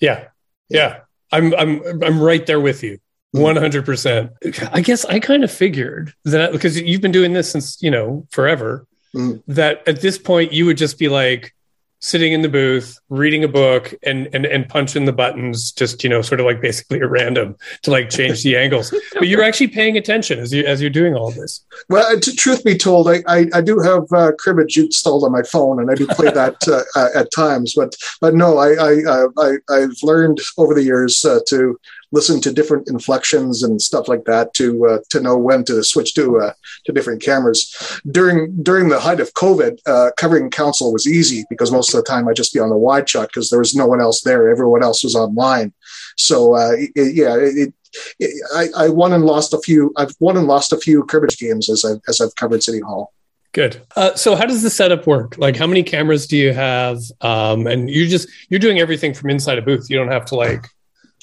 Yeah, 0.00 0.28
yeah, 0.68 1.00
I'm 1.30 1.54
I'm 1.54 2.02
I'm 2.02 2.20
right 2.20 2.44
there 2.46 2.60
with 2.60 2.82
you. 2.82 2.98
100%. 3.34 4.68
I 4.72 4.80
guess 4.82 5.04
I 5.06 5.18
kind 5.18 5.42
of 5.42 5.50
figured 5.50 6.12
that 6.24 6.52
because 6.52 6.78
you've 6.78 7.00
been 7.00 7.12
doing 7.12 7.32
this 7.32 7.50
since, 7.50 7.82
you 7.82 7.90
know, 7.90 8.26
forever, 8.30 8.86
mm. 9.14 9.42
that 9.48 9.86
at 9.88 10.02
this 10.02 10.18
point 10.18 10.52
you 10.52 10.66
would 10.66 10.76
just 10.76 10.98
be 10.98 11.08
like, 11.08 11.54
sitting 12.02 12.32
in 12.32 12.42
the 12.42 12.48
booth 12.48 12.98
reading 13.10 13.44
a 13.44 13.48
book 13.48 13.94
and 14.02 14.28
and 14.34 14.44
and 14.44 14.68
punching 14.68 15.04
the 15.04 15.12
buttons 15.12 15.70
just 15.70 16.02
you 16.02 16.10
know 16.10 16.20
sort 16.20 16.40
of 16.40 16.46
like 16.46 16.60
basically 16.60 17.00
at 17.00 17.08
random 17.08 17.56
to 17.82 17.90
like 17.90 18.10
change 18.10 18.42
the 18.42 18.56
angles. 18.56 18.92
But 19.14 19.28
you're 19.28 19.42
actually 19.42 19.68
paying 19.68 19.96
attention 19.96 20.40
as 20.40 20.52
you 20.52 20.64
as 20.64 20.80
you're 20.80 20.90
doing 20.90 21.14
all 21.14 21.30
this. 21.30 21.64
Well 21.88 22.18
to, 22.18 22.36
truth 22.36 22.64
be 22.64 22.76
told 22.76 23.08
i 23.08 23.22
i, 23.28 23.46
I 23.54 23.60
do 23.60 23.78
have 23.78 24.04
uh, 24.12 24.32
cribbage 24.32 24.76
installed 24.76 25.24
on 25.24 25.32
my 25.32 25.42
phone 25.42 25.80
and 25.80 25.90
i 25.90 25.94
do 25.94 26.06
play 26.08 26.30
that 26.30 26.56
uh, 26.68 26.82
uh, 26.98 27.08
at 27.14 27.32
times. 27.32 27.74
But 27.74 27.94
but 28.20 28.34
no 28.34 28.58
i 28.58 28.72
i 28.72 29.04
uh, 29.04 29.28
i 29.38 29.50
i've 29.70 30.02
learned 30.02 30.40
over 30.58 30.74
the 30.74 30.82
years 30.82 31.24
uh, 31.24 31.40
to 31.48 31.78
listen 32.12 32.40
to 32.42 32.52
different 32.52 32.88
inflections 32.88 33.62
and 33.62 33.80
stuff 33.80 34.06
like 34.06 34.24
that 34.24 34.54
to 34.54 34.86
uh, 34.86 34.98
to 35.10 35.20
know 35.20 35.36
when 35.36 35.64
to 35.64 35.82
switch 35.82 36.14
to 36.14 36.38
uh, 36.38 36.52
to 36.84 36.92
different 36.92 37.22
cameras. 37.22 38.00
During 38.10 38.62
during 38.62 38.88
the 38.88 39.00
height 39.00 39.20
of 39.20 39.32
COVID, 39.34 39.78
uh, 39.86 40.10
covering 40.16 40.50
council 40.50 40.92
was 40.92 41.06
easy 41.06 41.44
because 41.50 41.72
most 41.72 41.92
of 41.92 41.98
the 41.98 42.08
time 42.08 42.28
I'd 42.28 42.36
just 42.36 42.54
be 42.54 42.60
on 42.60 42.70
the 42.70 42.76
wide 42.76 43.08
shot 43.08 43.28
because 43.28 43.50
there 43.50 43.58
was 43.58 43.74
no 43.74 43.86
one 43.86 44.00
else 44.00 44.22
there. 44.22 44.50
Everyone 44.50 44.82
else 44.82 45.02
was 45.02 45.16
online. 45.16 45.72
So 46.16 46.54
uh, 46.54 46.72
it, 46.76 47.14
yeah, 47.14 47.36
it, 47.36 47.74
it, 48.20 48.44
I, 48.54 48.84
I 48.84 48.88
won 48.88 49.12
and 49.12 49.24
lost 49.24 49.52
a 49.52 49.58
few. 49.58 49.92
I've 49.96 50.14
won 50.20 50.36
and 50.36 50.46
lost 50.46 50.72
a 50.72 50.78
few 50.78 51.04
cribbage 51.04 51.38
games 51.38 51.68
as 51.68 51.84
I 51.84 51.94
as 52.08 52.20
I've 52.20 52.34
covered 52.36 52.62
City 52.62 52.80
Hall. 52.80 53.12
Good. 53.52 53.82
Uh, 53.96 54.14
so 54.14 54.34
how 54.34 54.46
does 54.46 54.62
the 54.62 54.70
setup 54.70 55.06
work? 55.06 55.36
Like 55.36 55.56
how 55.56 55.66
many 55.66 55.82
cameras 55.82 56.26
do 56.26 56.38
you 56.38 56.54
have? 56.54 57.00
Um, 57.20 57.66
and 57.66 57.90
you 57.90 58.08
just 58.08 58.28
you're 58.48 58.60
doing 58.60 58.78
everything 58.80 59.12
from 59.12 59.28
inside 59.28 59.58
a 59.58 59.62
booth. 59.62 59.90
You 59.90 59.98
don't 59.98 60.08
have 60.08 60.24
to 60.26 60.36
like 60.36 60.66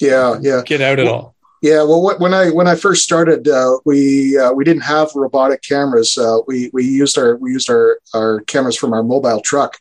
yeah 0.00 0.38
yeah 0.40 0.62
get 0.64 0.80
out 0.80 0.98
at 0.98 1.06
well, 1.06 1.14
all. 1.14 1.34
Yeah, 1.62 1.82
well, 1.82 2.16
when 2.18 2.32
I 2.32 2.50
when 2.50 2.66
I 2.66 2.74
first 2.74 3.04
started, 3.04 3.46
uh, 3.46 3.78
we 3.84 4.38
uh, 4.38 4.50
we 4.52 4.64
didn't 4.64 4.82
have 4.84 5.10
robotic 5.14 5.60
cameras. 5.60 6.16
Uh, 6.16 6.38
we 6.46 6.70
we 6.72 6.84
used 6.84 7.18
our 7.18 7.36
we 7.36 7.52
used 7.52 7.68
our, 7.68 8.00
our 8.14 8.40
cameras 8.42 8.76
from 8.76 8.94
our 8.94 9.02
mobile 9.02 9.42
truck, 9.42 9.76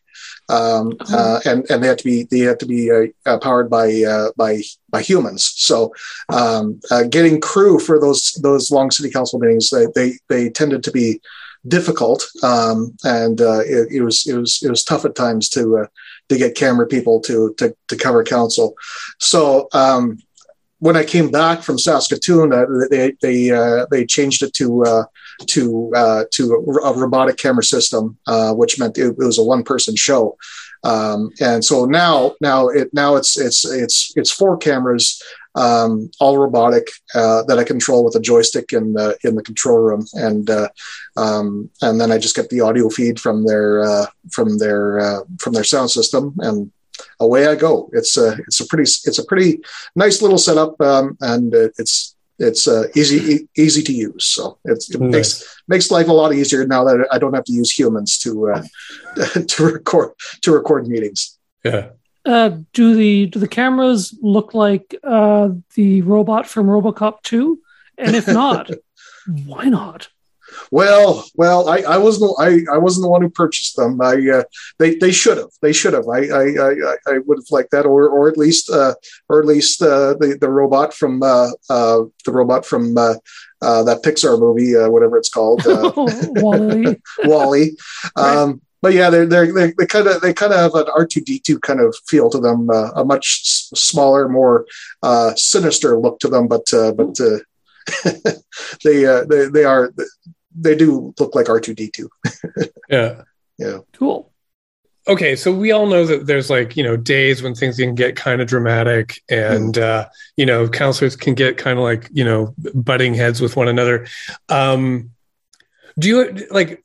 um, 0.49 0.97
uh, 1.09 1.39
and 1.45 1.65
and 1.70 1.82
they 1.82 1.88
had 1.88 1.97
to 1.99 2.03
be 2.03 2.24
they 2.24 2.39
had 2.39 2.59
to 2.59 2.65
be 2.65 2.91
uh, 2.91 3.05
uh, 3.26 3.39
powered 3.39 3.70
by 3.70 4.03
by 4.36 4.61
by 4.89 5.01
humans. 5.01 5.53
So, 5.55 5.93
um, 6.28 6.82
getting 7.09 7.39
crew 7.39 7.80
for 7.80 7.97
those 7.97 8.34
those 8.41 8.72
long 8.72 8.91
city 8.91 9.09
council 9.09 9.39
meetings, 9.39 9.70
they 9.70 9.88
they, 9.95 10.17
they 10.28 10.49
tended 10.49 10.84
to 10.84 10.91
be 10.91 11.22
difficult, 11.65 12.26
um, 12.43 12.97
and 13.05 13.39
it, 13.39 13.88
it, 13.89 14.01
was 14.01 14.28
it 14.28 14.36
was 14.36 14.61
it 14.61 14.70
was 14.70 14.84
tough 14.84 15.05
at 15.05 15.15
times 15.15 15.47
to 15.49 15.88
to 16.30 16.38
get 16.38 16.55
camera 16.55 16.88
people 16.88 17.19
to 17.21 17.53
to 17.57 17.75
to 17.88 17.97
cover 17.97 18.23
council. 18.23 18.75
So. 19.19 19.67
Um, 19.73 20.19
when 20.82 20.95
I 20.95 21.03
came 21.03 21.30
back 21.30 21.61
from 21.61 21.77
Saskatoon, 21.77 22.53
uh, 22.53 22.65
they 22.89 23.11
they 23.21 23.51
uh, 23.51 23.86
they 23.91 24.05
changed 24.05 24.43
it 24.43 24.53
to 24.53 24.84
uh, 24.86 25.03
to 25.47 25.91
uh, 25.95 26.23
to 26.32 26.53
a 26.84 26.93
robotic 26.93 27.38
camera 27.38 27.63
system, 27.63 28.17
uh, 28.27 28.53
which 28.53 28.80
meant 28.80 28.97
it, 28.97 29.07
it 29.07 29.17
was 29.17 29.38
a 29.38 29.43
one 29.43 29.63
person 29.63 29.95
show. 29.95 30.38
Um, 30.84 31.32
and 31.41 31.63
so 31.63 31.86
now 31.86 32.36
now 32.39 32.69
it 32.69 32.93
now 32.93 33.15
it's 33.15 33.38
it's 33.38 33.65
it's 33.65 34.13
it's 34.15 34.32
four 34.32 34.57
cameras, 34.57 35.21
um, 35.56 36.12
all 36.20 36.38
robotic 36.38 36.88
uh, 37.16 37.43
that 37.43 37.60
I 37.60 37.64
control 37.64 38.06
with 38.06 38.16
a 38.16 38.20
joystick 38.20 38.72
in 38.74 38.93
the 38.93 39.18
in 39.24 39.36
the 39.36 39.43
control 39.43 39.80
room, 39.80 40.06
and 40.14 40.50
uh, 40.50 40.70
um, 41.18 41.70
and 41.82 42.00
then 42.00 42.12
I 42.12 42.18
just 42.18 42.36
get 42.36 42.50
the 42.50 42.62
audio 42.62 42.89
feed 42.89 43.20
from 43.20 43.45
their 43.45 43.84
uh, 43.84 44.06
from 44.32 44.58
their 44.58 45.24
from 45.39 45.54
their 45.54 45.64
sound 45.64 45.91
system 45.91 46.36
and 46.39 46.72
away 47.20 47.47
I 47.47 47.56
go. 47.56 47.89
It's 47.93 48.18
a 48.18 48.34
it's 48.47 48.60
a 48.60 48.68
pretty 48.68 48.84
it's 48.84 49.20
a 49.20 49.26
pretty 49.26 49.60
nice 49.95 50.22
little 50.22 50.38
setup, 50.38 50.80
um, 50.82 51.18
and 51.22 51.54
it's 51.54 52.16
it's 52.39 52.68
uh, 52.68 52.88
easy 52.95 53.47
easy 53.58 53.84
to 53.84 53.93
use. 53.93 54.26
So 54.26 54.58
it 54.66 54.84
nice. 55.00 55.12
makes 55.12 55.62
makes 55.68 55.91
life 55.91 56.08
a 56.08 56.14
lot 56.14 56.34
easier 56.34 56.66
now 56.66 56.84
that 56.86 57.08
I 57.12 57.20
don't 57.20 57.34
have 57.34 57.43
to 57.45 57.54
use 57.54 57.78
humans 57.78 58.18
to 58.20 58.52
uh, 58.52 58.64
to 59.47 59.64
record 59.64 60.12
to 60.41 60.52
record 60.52 60.88
meetings. 60.88 61.38
Yeah. 61.64 61.89
Uh, 62.26 62.57
do 62.74 62.95
the 62.95 63.28
do 63.28 63.39
the 63.39 63.47
cameras 63.47 64.17
look 64.22 64.53
like 64.53 64.95
uh, 65.03 65.49
the 65.76 66.01
robot 66.01 66.47
from 66.47 66.67
RoboCop 66.67 67.22
two? 67.24 67.59
And 67.97 68.15
if 68.15 68.28
not, 68.28 68.70
why 69.45 69.65
not? 69.65 70.09
Well, 70.72 71.26
well, 71.36 71.70
I, 71.70 71.78
I 71.80 71.97
wasn't 71.97 72.34
I, 72.39 72.61
I 72.72 72.78
wasn't 72.78 73.03
the 73.03 73.09
one 73.09 73.22
who 73.22 73.30
purchased 73.30 73.76
them. 73.76 74.01
I 74.01 74.15
uh, 74.30 74.43
they 74.78 74.95
they 74.95 75.11
should 75.11 75.38
have 75.38 75.49
they 75.61 75.74
should 75.74 75.93
have. 75.93 76.07
I 76.07 76.28
I, 76.28 76.43
I, 76.43 76.95
I 77.07 77.17
would 77.26 77.38
have 77.38 77.51
liked 77.51 77.72
that, 77.72 77.86
or 77.86 78.07
or 78.07 78.30
at 78.30 78.38
least 78.38 78.70
uh, 78.70 78.95
or 79.30 79.39
at 79.39 79.45
least 79.45 79.82
uh, 79.82 80.15
the 80.15 80.38
the 80.39 80.49
robot 80.49 80.93
from 80.93 81.24
uh, 81.24 81.49
uh, 81.70 82.03
the 82.26 82.32
robot 82.32 82.65
from 82.65 82.97
uh, 82.97 83.15
uh, 83.61 83.84
that 83.84 84.03
Pixar 84.03 84.39
movie, 84.39 84.76
uh, 84.76 84.89
whatever 84.89 85.17
it's 85.17 85.30
called, 85.30 85.65
uh, 85.67 85.91
WALL-E. 85.95 86.95
WALL-E. 87.26 87.76
Um, 88.15 88.61
but 88.82 88.93
yeah, 88.93 89.09
they're 89.09 89.25
they're 89.25 89.51
they, 89.53 89.73
they 89.77 89.86
kind 89.86 90.07
of 90.07 90.21
they 90.21 90.34
kind 90.34 90.53
of 90.53 90.59
have 90.59 90.73
an 90.75 90.88
R 90.93 91.05
two 91.05 91.21
D 91.21 91.39
two 91.39 91.59
kind 91.59 91.80
of 91.80 91.95
feel 92.07 92.30
to 92.30 92.39
them, 92.39 92.69
uh, 92.69 92.91
a 92.95 93.03
much 93.05 93.41
s- 93.43 93.71
smaller, 93.80 94.30
more 94.30 94.65
uh, 95.03 95.34
sinister 95.36 95.97
look 95.99 96.19
to 96.19 96.27
them. 96.27 96.47
But 96.47 96.73
uh, 96.73 96.91
but 96.93 97.19
uh, 97.19 97.39
they, 98.84 99.05
uh, 99.05 99.25
they 99.25 99.47
they 99.49 99.63
are 99.63 99.91
they 100.59 100.75
do 100.75 101.13
look 101.19 101.36
like 101.36 101.49
R 101.49 101.59
two 101.59 101.73
D 101.73 101.89
two. 101.93 102.09
Yeah. 102.89 103.21
Yeah. 103.57 103.80
Cool. 103.93 104.32
Okay, 105.07 105.36
so 105.36 105.51
we 105.51 105.71
all 105.71 105.86
know 105.88 106.05
that 106.05 106.25
there's 106.27 106.49
like 106.49 106.75
you 106.77 106.84
know 106.84 106.95
days 106.97 107.41
when 107.43 107.53
things 107.55 107.77
can 107.77 107.95
get 107.95 108.15
kind 108.15 108.41
of 108.41 108.47
dramatic, 108.47 109.21
and 109.30 109.75
Mm. 109.75 109.82
uh, 109.82 110.05
you 110.38 110.45
know 110.45 110.67
counselors 110.69 111.15
can 111.15 111.34
get 111.36 111.57
kind 111.57 111.77
of 111.80 111.84
like 111.84 112.09
you 112.11 112.23
know 112.23 112.53
butting 112.73 113.13
heads 113.13 113.41
with 113.41 113.55
one 113.55 113.67
another. 113.67 114.07
Um, 114.49 115.11
do 115.97 116.07
you 116.09 116.47
like? 116.51 116.84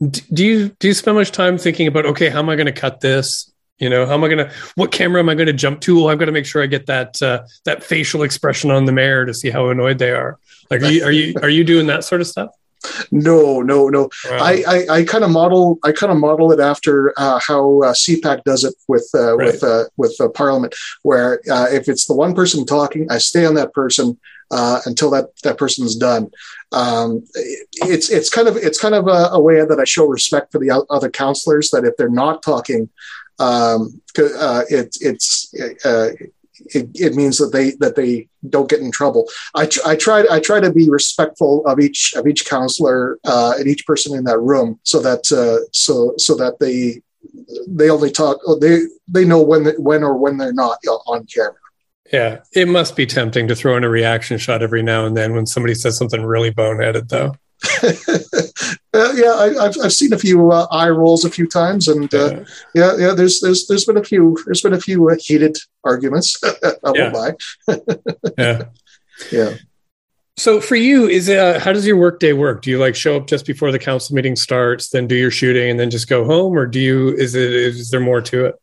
Do 0.00 0.44
you 0.44 0.68
do 0.78 0.88
you 0.88 0.94
spend 0.94 1.16
much 1.16 1.32
time 1.32 1.56
thinking 1.56 1.86
about 1.86 2.06
okay, 2.06 2.28
how 2.28 2.40
am 2.40 2.50
I 2.50 2.56
going 2.56 2.66
to 2.66 2.72
cut 2.72 3.00
this? 3.00 3.50
You 3.78 3.90
know, 3.90 4.06
how 4.06 4.14
am 4.14 4.24
I 4.24 4.28
going 4.28 4.46
to? 4.46 4.52
What 4.74 4.92
camera 4.92 5.20
am 5.20 5.28
I 5.28 5.34
going 5.34 5.46
to 5.46 5.52
jump 5.52 5.80
to? 5.82 6.04
Oh, 6.04 6.08
I've 6.08 6.18
got 6.18 6.26
to 6.26 6.32
make 6.32 6.46
sure 6.46 6.62
I 6.62 6.66
get 6.66 6.86
that 6.86 7.20
uh, 7.22 7.44
that 7.64 7.82
facial 7.82 8.22
expression 8.22 8.70
on 8.70 8.84
the 8.84 8.92
mayor 8.92 9.24
to 9.24 9.32
see 9.32 9.50
how 9.50 9.68
annoyed 9.68 9.98
they 9.98 10.10
are. 10.10 10.38
Like, 10.70 10.82
are 10.82 10.90
you 10.90 11.04
are 11.04 11.10
you 11.10 11.34
are 11.42 11.48
you 11.48 11.64
doing 11.64 11.86
that 11.86 12.04
sort 12.04 12.20
of 12.20 12.26
stuff? 12.26 12.50
No, 13.10 13.62
no, 13.62 13.88
no. 13.88 14.10
Wow. 14.30 14.38
I, 14.38 14.64
I, 14.66 14.86
I 14.98 15.04
kind 15.04 15.24
of 15.24 15.30
model 15.30 15.78
I 15.82 15.92
kind 15.92 16.12
of 16.12 16.18
model 16.18 16.52
it 16.52 16.60
after 16.60 17.12
uh, 17.16 17.40
how 17.40 17.80
uh, 17.82 17.92
CPAC 17.92 18.44
does 18.44 18.64
it 18.64 18.74
with 18.88 19.08
uh, 19.14 19.36
with 19.36 19.62
uh, 19.62 19.84
with 19.96 20.14
uh, 20.20 20.28
Parliament, 20.28 20.74
where 21.02 21.40
uh, 21.50 21.66
if 21.70 21.88
it's 21.88 22.06
the 22.06 22.14
one 22.14 22.34
person 22.34 22.66
talking, 22.66 23.10
I 23.10 23.18
stay 23.18 23.44
on 23.44 23.54
that 23.54 23.72
person 23.72 24.18
uh, 24.50 24.80
until 24.86 25.10
that 25.10 25.36
that 25.42 25.58
person's 25.58 25.96
done. 25.96 26.30
Um, 26.72 27.24
it's 27.34 28.10
it's 28.10 28.30
kind 28.30 28.48
of 28.48 28.56
it's 28.56 28.80
kind 28.80 28.94
of 28.94 29.06
a, 29.06 29.30
a 29.32 29.40
way 29.40 29.64
that 29.64 29.80
I 29.80 29.84
show 29.84 30.06
respect 30.06 30.52
for 30.52 30.58
the 30.58 30.84
other 30.90 31.10
counselors. 31.10 31.70
That 31.70 31.84
if 31.84 31.96
they're 31.96 32.08
not 32.08 32.42
talking, 32.42 32.88
um, 33.38 34.00
uh, 34.18 34.62
it, 34.68 34.96
it's 35.00 35.54
uh, 35.84 36.10
it, 36.74 36.88
it 36.94 37.14
means 37.14 37.38
that 37.38 37.52
they 37.52 37.72
that 37.72 37.96
they 37.96 38.28
don't 38.48 38.68
get 38.68 38.80
in 38.80 38.90
trouble. 38.90 39.28
I, 39.54 39.66
tr- 39.66 39.86
I 39.86 39.96
try 39.96 40.24
I 40.30 40.40
try 40.40 40.60
to 40.60 40.72
be 40.72 40.88
respectful 40.88 41.66
of 41.66 41.80
each 41.80 42.14
of 42.14 42.26
each 42.26 42.46
counselor 42.46 43.18
uh, 43.24 43.54
and 43.58 43.66
each 43.66 43.86
person 43.86 44.16
in 44.16 44.24
that 44.24 44.38
room, 44.38 44.80
so 44.82 45.00
that 45.00 45.30
uh, 45.32 45.68
so 45.72 46.14
so 46.16 46.34
that 46.36 46.58
they 46.58 47.02
they 47.66 47.90
only 47.90 48.10
talk 48.10 48.38
they 48.60 48.82
they 49.08 49.24
know 49.24 49.42
when 49.42 49.66
when 49.78 50.02
or 50.02 50.16
when 50.16 50.36
they're 50.36 50.52
not 50.52 50.78
on 51.06 51.26
camera. 51.26 51.54
Yeah, 52.12 52.40
it 52.52 52.68
must 52.68 52.94
be 52.96 53.04
tempting 53.06 53.48
to 53.48 53.56
throw 53.56 53.76
in 53.76 53.84
a 53.84 53.88
reaction 53.88 54.38
shot 54.38 54.62
every 54.62 54.82
now 54.82 55.06
and 55.06 55.16
then 55.16 55.34
when 55.34 55.46
somebody 55.46 55.74
says 55.74 55.96
something 55.96 56.22
really 56.24 56.50
boneheaded, 56.52 57.08
though. 57.08 57.34
Uh, 58.94 59.12
yeah, 59.14 59.32
I, 59.32 59.66
I've 59.66 59.74
I've 59.84 59.92
seen 59.92 60.14
a 60.14 60.18
few 60.18 60.50
uh, 60.50 60.66
eye 60.70 60.88
rolls 60.88 61.26
a 61.26 61.30
few 61.30 61.46
times, 61.46 61.86
and 61.86 62.12
uh, 62.14 62.44
yeah, 62.74 62.96
yeah. 62.96 63.12
There's 63.12 63.40
there's 63.42 63.66
there's 63.66 63.84
been 63.84 63.98
a 63.98 64.02
few 64.02 64.38
there's 64.46 64.62
been 64.62 64.72
a 64.72 64.80
few 64.80 65.10
uh, 65.10 65.16
heated 65.20 65.58
arguments. 65.84 66.40
I 66.44 66.72
won't 66.82 66.96
Yeah. 66.96 67.10
lie. 67.10 67.32
Yeah. 68.38 68.62
Yeah. 69.30 69.54
So 70.38 70.62
for 70.62 70.76
you, 70.76 71.06
is 71.08 71.28
uh, 71.28 71.60
how 71.62 71.74
does 71.74 71.86
your 71.86 71.98
workday 71.98 72.32
work? 72.32 72.62
Do 72.62 72.70
you 72.70 72.78
like 72.78 72.94
show 72.94 73.16
up 73.18 73.26
just 73.26 73.44
before 73.44 73.70
the 73.70 73.78
council 73.78 74.16
meeting 74.16 74.34
starts, 74.34 74.88
then 74.88 75.06
do 75.06 75.14
your 75.14 75.30
shooting, 75.30 75.68
and 75.70 75.78
then 75.78 75.90
just 75.90 76.08
go 76.08 76.24
home, 76.24 76.56
or 76.56 76.64
do 76.64 76.80
you? 76.80 77.10
Is 77.16 77.34
it? 77.34 77.52
Is 77.52 77.90
there 77.90 78.00
more 78.00 78.22
to 78.22 78.46
it? 78.46 78.54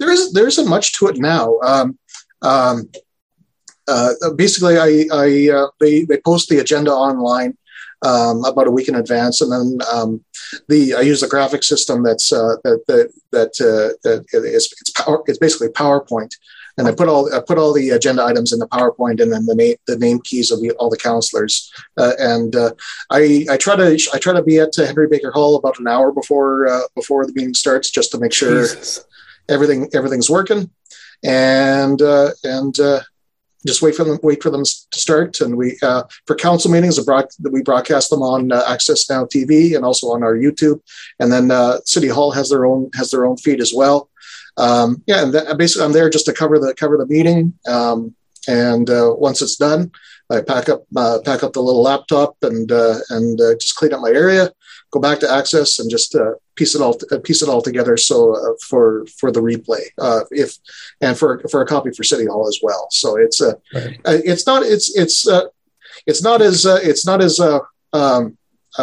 there 0.00 0.10
is 0.10 0.32
there 0.32 0.48
isn't 0.48 0.68
much 0.68 0.94
to 0.98 1.06
it 1.06 1.16
now. 1.18 1.58
Um, 1.60 1.96
um, 2.44 2.88
uh, 3.88 4.12
basically, 4.36 4.78
I, 4.78 5.06
I 5.12 5.50
uh, 5.54 5.68
they 5.80 6.04
they 6.04 6.18
post 6.18 6.48
the 6.48 6.58
agenda 6.58 6.92
online 6.92 7.56
um, 8.04 8.44
about 8.44 8.66
a 8.66 8.70
week 8.70 8.88
in 8.88 8.94
advance, 8.94 9.40
and 9.40 9.52
then 9.52 9.78
um, 9.92 10.24
the 10.68 10.94
I 10.94 11.00
use 11.00 11.22
a 11.22 11.28
graphic 11.28 11.62
system 11.62 12.02
that's 12.02 12.32
uh, 12.32 12.56
that 12.64 12.84
that 12.88 13.12
that, 13.32 13.50
uh, 13.60 13.98
that 14.04 14.44
is 14.44 14.72
it's 14.80 14.90
power 14.90 15.22
it's 15.26 15.38
basically 15.38 15.68
PowerPoint, 15.68 16.34
and 16.78 16.88
I 16.88 16.94
put 16.94 17.08
all 17.08 17.32
I 17.34 17.40
put 17.46 17.58
all 17.58 17.74
the 17.74 17.90
agenda 17.90 18.24
items 18.24 18.52
in 18.52 18.58
the 18.58 18.68
PowerPoint, 18.68 19.20
and 19.20 19.32
then 19.32 19.44
the 19.44 19.54
name 19.54 19.76
the 19.86 19.98
name 19.98 20.20
keys 20.22 20.50
of 20.50 20.62
the, 20.62 20.70
all 20.72 20.88
the 20.88 20.96
counselors, 20.96 21.70
uh, 21.98 22.12
and 22.18 22.56
uh, 22.56 22.72
I 23.10 23.46
I 23.50 23.58
try 23.58 23.76
to 23.76 23.98
I 24.14 24.18
try 24.18 24.32
to 24.32 24.42
be 24.42 24.60
at 24.60 24.74
Henry 24.76 25.08
Baker 25.08 25.30
Hall 25.30 25.56
about 25.56 25.78
an 25.78 25.88
hour 25.88 26.10
before 26.10 26.68
uh, 26.68 26.82
before 26.94 27.26
the 27.26 27.34
meeting 27.34 27.54
starts, 27.54 27.90
just 27.90 28.12
to 28.12 28.18
make 28.18 28.32
sure 28.32 28.62
Jesus. 28.62 29.04
everything 29.50 29.90
everything's 29.92 30.30
working 30.30 30.70
and 31.22 32.00
uh, 32.02 32.30
and 32.42 32.78
uh, 32.80 33.00
just 33.66 33.82
wait 33.82 33.94
for 33.94 34.04
them 34.04 34.18
wait 34.22 34.42
for 34.42 34.50
them 34.50 34.64
to 34.64 35.00
start. 35.00 35.40
And 35.40 35.56
we 35.56 35.78
uh, 35.82 36.04
for 36.26 36.36
council 36.36 36.70
meetings 36.70 36.98
we 37.40 37.62
broadcast 37.62 38.10
them 38.10 38.22
on 38.22 38.52
uh, 38.52 38.62
access 38.68 39.08
now 39.08 39.24
tv 39.24 39.74
and 39.76 39.84
also 39.84 40.08
on 40.08 40.22
our 40.22 40.34
youtube. 40.34 40.80
And 41.18 41.32
then 41.32 41.50
uh, 41.50 41.78
city 41.84 42.08
hall 42.08 42.32
has 42.32 42.50
their 42.50 42.66
own 42.66 42.90
has 42.94 43.10
their 43.10 43.26
own 43.26 43.36
feed 43.36 43.60
as 43.60 43.72
well. 43.74 44.10
Um, 44.56 45.02
yeah 45.06 45.22
and 45.22 45.34
that, 45.34 45.58
basically 45.58 45.84
i'm 45.84 45.92
there 45.92 46.10
just 46.10 46.26
to 46.26 46.32
cover 46.32 46.58
the 46.58 46.74
cover 46.74 46.96
the 46.96 47.06
meeting. 47.06 47.54
Um, 47.66 48.14
and 48.46 48.90
uh, 48.90 49.14
once 49.16 49.40
it's 49.40 49.56
done 49.56 49.90
i 50.30 50.40
pack 50.40 50.68
up 50.68 50.84
pack 51.24 51.42
up 51.42 51.54
the 51.54 51.62
little 51.62 51.82
laptop 51.82 52.36
and 52.42 52.70
uh, 52.70 52.96
and 53.10 53.38
just 53.58 53.76
clean 53.76 53.94
up 53.94 54.00
my 54.00 54.10
area 54.10 54.52
go 54.94 55.00
back 55.00 55.18
to 55.20 55.30
access 55.40 55.80
and 55.80 55.90
just 55.96 56.14
uh, 56.14 56.32
piece 56.58 56.74
it 56.76 56.80
all 56.84 56.96
uh, 57.12 57.18
piece 57.26 57.42
it 57.44 57.48
all 57.52 57.62
together. 57.68 57.96
So 57.96 58.16
uh, 58.36 58.54
for 58.68 58.84
for 59.18 59.28
the 59.34 59.42
replay, 59.50 59.84
uh, 60.06 60.22
if 60.30 60.50
and 61.04 61.18
for 61.20 61.30
for 61.50 61.60
a 61.62 61.66
copy 61.74 61.90
for 61.96 62.04
City 62.12 62.26
Hall 62.30 62.46
as 62.52 62.58
well. 62.66 62.86
So 62.90 63.08
it's 63.24 63.38
uh, 63.48 63.54
Right. 63.74 63.98
uh, 64.08 64.18
it's 64.32 64.46
not 64.50 64.60
it's 64.74 64.88
it's 65.02 65.18
uh, 65.36 65.46
it's 66.10 66.22
not 66.28 66.38
as 66.48 66.64
uh, 66.72 66.80
it's 66.90 67.04
not 67.10 67.20
as 67.28 67.34
uh, 67.48 67.58
um, 67.92 68.24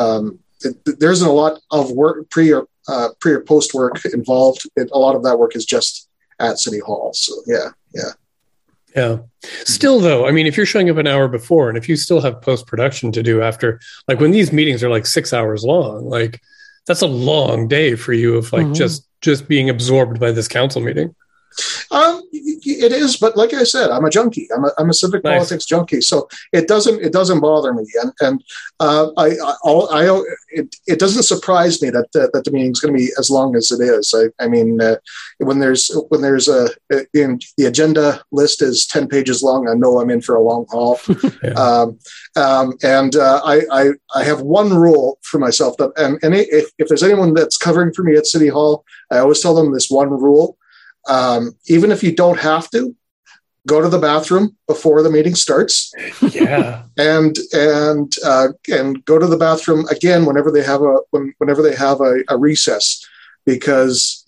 um, 0.01 0.24
it, 0.68 0.76
there 0.99 1.14
isn't 1.16 1.34
a 1.36 1.39
lot 1.43 1.53
of 1.72 1.91
work 2.03 2.30
pre 2.30 2.51
or 2.55 2.64
uh, 2.93 3.09
pre 3.22 3.32
or 3.38 3.41
post 3.53 3.74
work 3.74 3.95
involved. 4.20 4.62
It, 4.76 4.89
a 4.91 4.99
lot 5.05 5.16
of 5.16 5.24
that 5.24 5.39
work 5.39 5.55
is 5.55 5.66
just 5.76 6.09
at 6.39 6.59
City 6.66 6.82
Hall. 6.88 7.07
So 7.14 7.34
yeah, 7.55 7.70
yeah. 7.99 8.12
Yeah. 8.96 9.18
Still, 9.64 10.00
though, 10.00 10.28
I 10.28 10.32
mean, 10.32 10.46
if 10.46 10.58
you're 10.58 10.66
showing 10.66 10.89
up 10.89 10.98
an 10.98 11.08
hour 11.08 11.28
before 11.28 11.70
and 11.70 11.78
if 11.78 11.88
you 11.88 11.96
still 11.96 12.22
have 12.22 12.42
post 12.42 12.68
production 12.68 13.12
to 13.14 13.24
do 13.24 13.42
after, 13.42 13.80
like 14.08 14.20
when 14.20 14.32
these 14.32 14.52
meetings 14.52 14.84
are 14.84 14.89
like 14.89 15.06
six 15.06 15.34
hours 15.34 15.64
long, 15.64 16.10
like 16.10 16.42
that's 16.88 17.02
a 17.02 17.08
long 17.08 17.68
day 17.68 17.96
for 17.96 18.12
you 18.14 18.36
of 18.36 18.52
like 18.52 18.66
Mhm. 18.68 18.76
just 18.76 19.08
just 19.22 19.48
being 19.48 19.70
absorbed 19.70 20.20
by 20.20 20.32
this 20.32 20.48
council 20.48 20.82
meeting. 20.82 21.16
Um, 21.91 22.22
it 22.32 22.91
is, 22.91 23.18
but 23.18 23.36
like 23.36 23.54
I 23.54 23.64
said, 23.64 23.89
I'm 23.91 24.06
a 24.06 24.10
junkie. 24.10 24.47
I'm 24.56 24.64
a, 24.66 24.72
I'm 24.78 24.89
a 24.89 24.93
civic 24.93 25.24
Nice. 25.24 25.34
politics 25.34 25.66
junkie, 25.66 26.02
so 26.02 26.30
it 26.54 26.68
doesn't 26.68 27.02
it 27.02 27.12
doesn't 27.12 27.41
bother 27.41 27.74
me, 27.74 27.86
and 28.02 28.14
and 28.22 28.43
uh, 28.80 29.10
I 29.18 29.32
I, 29.66 29.70
I 29.70 30.24
it, 30.49 30.76
it 30.88 30.99
doesn't 30.99 31.24
surprise 31.24 31.82
me 31.82 31.89
that 31.89 32.08
uh, 32.16 32.28
that 32.34 32.43
the 32.45 32.52
meeting's 32.52 32.80
going 32.80 32.93
to 32.93 32.97
be 32.97 33.12
as 33.20 33.30
long 33.30 33.56
as 33.56 33.72
it 33.72 33.82
is. 33.82 34.14
I, 34.16 34.43
I 34.43 34.47
mean, 34.47 34.80
uh, 34.82 34.95
when 35.39 35.60
there's 35.60 35.91
when 36.10 36.22
there's 36.22 36.47
a 36.47 36.70
in, 37.14 37.39
the 37.58 37.66
agenda 37.66 38.24
list 38.32 38.62
is 38.62 38.88
ten 38.88 39.08
pages 39.08 39.43
long, 39.43 39.68
I 39.68 39.74
know 39.74 39.99
I'm 39.99 40.10
in 40.10 40.22
for 40.22 40.36
a 40.36 40.41
long 40.41 40.66
haul. 40.70 40.99
Yeah. 41.43 41.54
um, 41.54 41.97
um, 42.36 42.78
and 42.84 43.16
uh, 43.16 43.41
I, 43.43 43.62
I 43.72 43.89
I 44.14 44.24
have 44.24 44.41
one 44.41 44.74
rule 44.74 45.18
for 45.24 45.39
myself 45.39 45.76
that 45.78 45.91
and, 45.97 46.20
and 46.24 46.36
if, 46.36 46.70
if 46.78 46.88
there's 46.88 47.04
anyone 47.04 47.34
that's 47.34 47.58
covering 47.58 47.93
for 47.93 48.04
me 48.04 48.16
at 48.16 48.28
City 48.28 48.47
Hall, 48.47 48.86
I 49.12 49.18
always 49.20 49.41
tell 49.41 49.56
them 49.56 49.74
this 49.74 49.89
one 49.89 50.10
rule 50.10 50.58
um, 51.08 51.52
even 51.68 51.91
if 51.91 52.04
you 52.04 52.16
don't 52.16 52.39
have 52.39 52.70
to 52.72 52.95
go 53.68 53.82
to 53.82 53.89
the 53.89 53.99
bathroom 53.99 54.58
before 54.68 55.04
the 55.04 55.10
meeting 55.10 55.36
starts. 55.36 55.93
Yeah. 56.34 56.84
and 56.97 57.36
and 57.54 58.14
uh, 58.26 58.49
and 58.70 59.04
go 59.06 59.20
to 59.20 59.28
the 59.28 59.38
bathroom 59.38 59.86
again 59.89 60.26
whenever 60.26 60.52
they 60.52 60.64
have 60.64 60.82
a 60.82 60.97
when, 61.12 61.34
whenever 61.38 61.62
they 61.62 61.76
have 61.76 62.02
a, 62.02 62.24
a 62.30 62.38
recess 62.38 63.06
because 63.45 64.26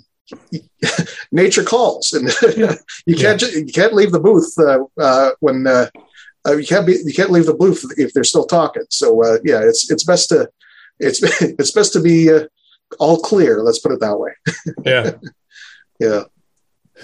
nature 1.32 1.64
calls 1.64 2.14
and 2.14 2.30
you 3.06 3.16
can't 3.16 3.40
ju- 3.40 3.66
you 3.66 3.74
can't 3.74 3.94
leave 3.94 4.12
the 4.12 4.20
booth 4.20 4.54
uh, 4.60 4.80
uh, 5.00 5.32
when 5.40 5.68
uh, 5.68 5.88
uh, 6.48 6.56
you 6.56 6.66
can't 6.66 6.88
be 6.88 6.98
you 7.04 7.14
can't 7.14 7.32
leave 7.32 7.46
the 7.46 7.54
booth 7.54 7.84
if 7.98 8.14
they're 8.14 8.24
still 8.24 8.46
talking. 8.46 8.84
So 8.90 9.24
uh, 9.24 9.38
yeah 9.44 9.62
it's 9.62 9.90
it's 9.92 10.04
best 10.04 10.30
to 10.30 10.50
it's 11.00 11.22
it's 11.42 11.72
best 11.72 11.94
to 11.94 12.02
be 12.02 12.32
uh, 12.32 12.46
all 13.00 13.18
clear 13.18 13.64
let's 13.64 13.80
put 13.80 13.92
it 13.92 14.00
that 14.00 14.18
way. 14.18 14.32
Yeah. 14.86 15.12
yeah 16.00 16.24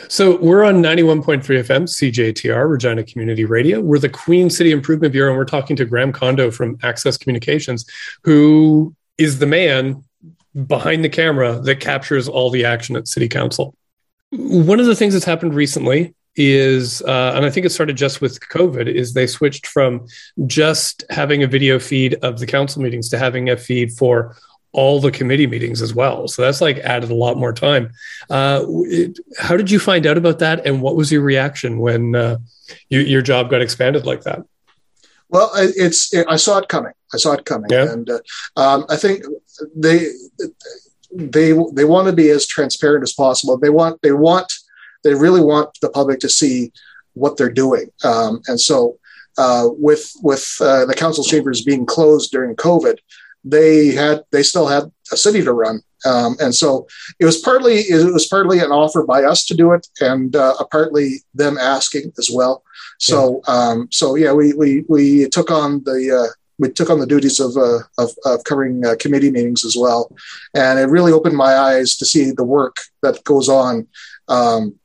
So 0.07 0.37
we're 0.37 0.63
on 0.63 0.81
91.3 0.81 1.43
FM, 1.43 1.83
CJTR, 1.83 2.69
Regina 2.69 3.03
Community 3.03 3.45
Radio. 3.45 3.81
We're 3.81 3.99
the 3.99 4.09
Queen 4.09 4.49
City 4.49 4.71
Improvement 4.71 5.13
Bureau, 5.13 5.31
and 5.31 5.37
we're 5.37 5.45
talking 5.45 5.75
to 5.75 5.85
Graham 5.85 6.11
Condo 6.11 6.51
from 6.51 6.77
Access 6.83 7.17
Communications, 7.17 7.85
who 8.23 8.95
is 9.17 9.39
the 9.39 9.45
man 9.45 10.03
behind 10.67 11.03
the 11.03 11.09
camera 11.09 11.59
that 11.59 11.79
captures 11.79 12.27
all 12.27 12.49
the 12.49 12.65
action 12.65 12.95
at 12.95 13.07
City 13.07 13.27
Council. 13.27 13.75
One 14.31 14.79
of 14.79 14.85
the 14.85 14.95
things 14.95 15.13
that's 15.13 15.25
happened 15.25 15.53
recently 15.53 16.13
is, 16.35 17.01
uh, 17.01 17.33
and 17.35 17.45
I 17.45 17.49
think 17.49 17.65
it 17.65 17.71
started 17.71 17.97
just 17.97 18.21
with 18.21 18.39
COVID, 18.39 18.87
is 18.87 19.13
they 19.13 19.27
switched 19.27 19.67
from 19.67 20.07
just 20.47 21.03
having 21.09 21.43
a 21.43 21.47
video 21.47 21.79
feed 21.79 22.15
of 22.21 22.39
the 22.39 22.47
council 22.47 22.81
meetings 22.81 23.09
to 23.09 23.19
having 23.19 23.49
a 23.49 23.57
feed 23.57 23.91
for 23.91 24.37
all 24.71 24.99
the 25.01 25.11
committee 25.11 25.47
meetings 25.47 25.81
as 25.81 25.93
well. 25.93 26.27
So 26.27 26.41
that's 26.43 26.61
like 26.61 26.77
added 26.79 27.09
a 27.09 27.15
lot 27.15 27.37
more 27.37 27.53
time. 27.53 27.91
Uh, 28.29 28.63
it, 28.67 29.17
how 29.39 29.57
did 29.57 29.71
you 29.71 29.79
find 29.79 30.05
out 30.05 30.17
about 30.17 30.39
that, 30.39 30.65
and 30.65 30.81
what 30.81 30.95
was 30.95 31.11
your 31.11 31.21
reaction 31.21 31.79
when 31.79 32.15
uh, 32.15 32.37
you, 32.89 32.99
your 33.01 33.21
job 33.21 33.49
got 33.49 33.61
expanded 33.61 34.05
like 34.05 34.21
that? 34.23 34.43
Well, 35.29 35.51
I- 35.53 35.73
it's 35.75 36.13
I 36.27 36.35
saw 36.35 36.57
it 36.59 36.67
coming. 36.69 36.93
I 37.13 37.17
saw 37.17 37.33
it 37.33 37.45
coming, 37.45 37.69
Yeah. 37.71 37.91
and 37.91 38.09
uh, 38.09 38.19
um, 38.57 38.85
I 38.89 38.95
think 38.95 39.23
they 39.75 40.11
they 41.11 41.53
they 41.73 41.85
want 41.85 42.07
to 42.07 42.13
be 42.13 42.29
as 42.29 42.45
transparent 42.45 43.03
as 43.03 43.13
possible. 43.13 43.57
They 43.57 43.69
want 43.71 44.01
they 44.03 44.11
want 44.11 44.51
they 45.03 45.15
really 45.15 45.41
want 45.41 45.69
the 45.81 45.89
public 45.89 46.19
to 46.19 46.29
see 46.29 46.71
what 47.13 47.37
they're 47.37 47.49
doing, 47.51 47.89
um, 48.03 48.41
and 48.47 48.59
so 48.61 48.97
uh, 49.39 49.67
with 49.71 50.11
with 50.21 50.55
uh, 50.61 50.85
the 50.85 50.93
council 50.93 51.23
chambers 51.23 51.63
being 51.63 51.85
closed 51.85 52.31
during 52.31 52.55
COVID, 52.55 52.97
they 53.43 53.91
had 53.91 54.23
they 54.31 54.43
still 54.43 54.67
had 54.67 54.91
a 55.11 55.17
city 55.17 55.41
to 55.43 55.53
run, 55.53 55.81
um, 56.05 56.35
and 56.39 56.53
so 56.53 56.87
it 57.19 57.25
was 57.25 57.37
partly 57.37 57.75
it 57.75 58.13
was 58.13 58.27
partly 58.27 58.59
an 58.59 58.71
offer 58.71 59.03
by 59.03 59.23
us 59.23 59.45
to 59.45 59.55
do 59.55 59.71
it, 59.73 59.87
and 60.01 60.35
uh, 60.35 60.55
partly 60.71 61.17
them 61.33 61.57
asking 61.57 62.11
as 62.17 62.29
well. 62.33 62.63
So 62.99 63.41
um, 63.47 63.87
so 63.91 64.15
yeah, 64.15 64.33
we 64.33 64.53
we 64.53 64.83
we 64.87 65.29
took 65.29 65.51
on 65.51 65.83
the 65.83 66.27
uh, 66.29 66.33
we 66.59 66.69
took 66.69 66.89
on 66.89 66.99
the 66.99 67.07
duties 67.07 67.39
of 67.39 67.55
uh, 67.57 67.79
of, 67.97 68.11
of 68.25 68.43
covering 68.43 68.85
uh, 68.85 68.95
committee 68.99 69.31
meetings 69.31 69.63
as 69.63 69.75
well, 69.77 70.11
and 70.53 70.77
it 70.79 70.89
really 70.89 71.13
opened 71.13 71.35
my 71.35 71.55
eyes 71.55 71.95
to 71.97 72.05
see 72.05 72.31
the 72.31 72.43
work 72.43 72.77
that 73.01 73.23
goes 73.23 73.47
on 73.47 73.87
um, 74.27 74.75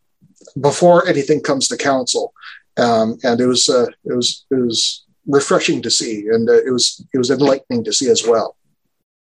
before 0.61 1.07
anything 1.09 1.41
comes 1.41 1.67
to 1.69 1.77
council, 1.77 2.33
um, 2.77 3.19
and 3.25 3.41
it 3.41 3.47
was 3.47 3.69
uh, 3.69 3.87
it 4.05 4.15
was 4.15 4.47
it 4.51 4.57
was 4.57 5.05
refreshing 5.27 5.83
to 5.83 5.91
see, 5.91 6.27
and 6.29 6.49
uh, 6.49 6.65
it 6.65 6.71
was 6.71 7.05
it 7.13 7.19
was 7.19 7.31
enlightening 7.31 7.85
to 7.85 7.93
see 7.93 8.09
as 8.11 8.27
well. 8.27 8.57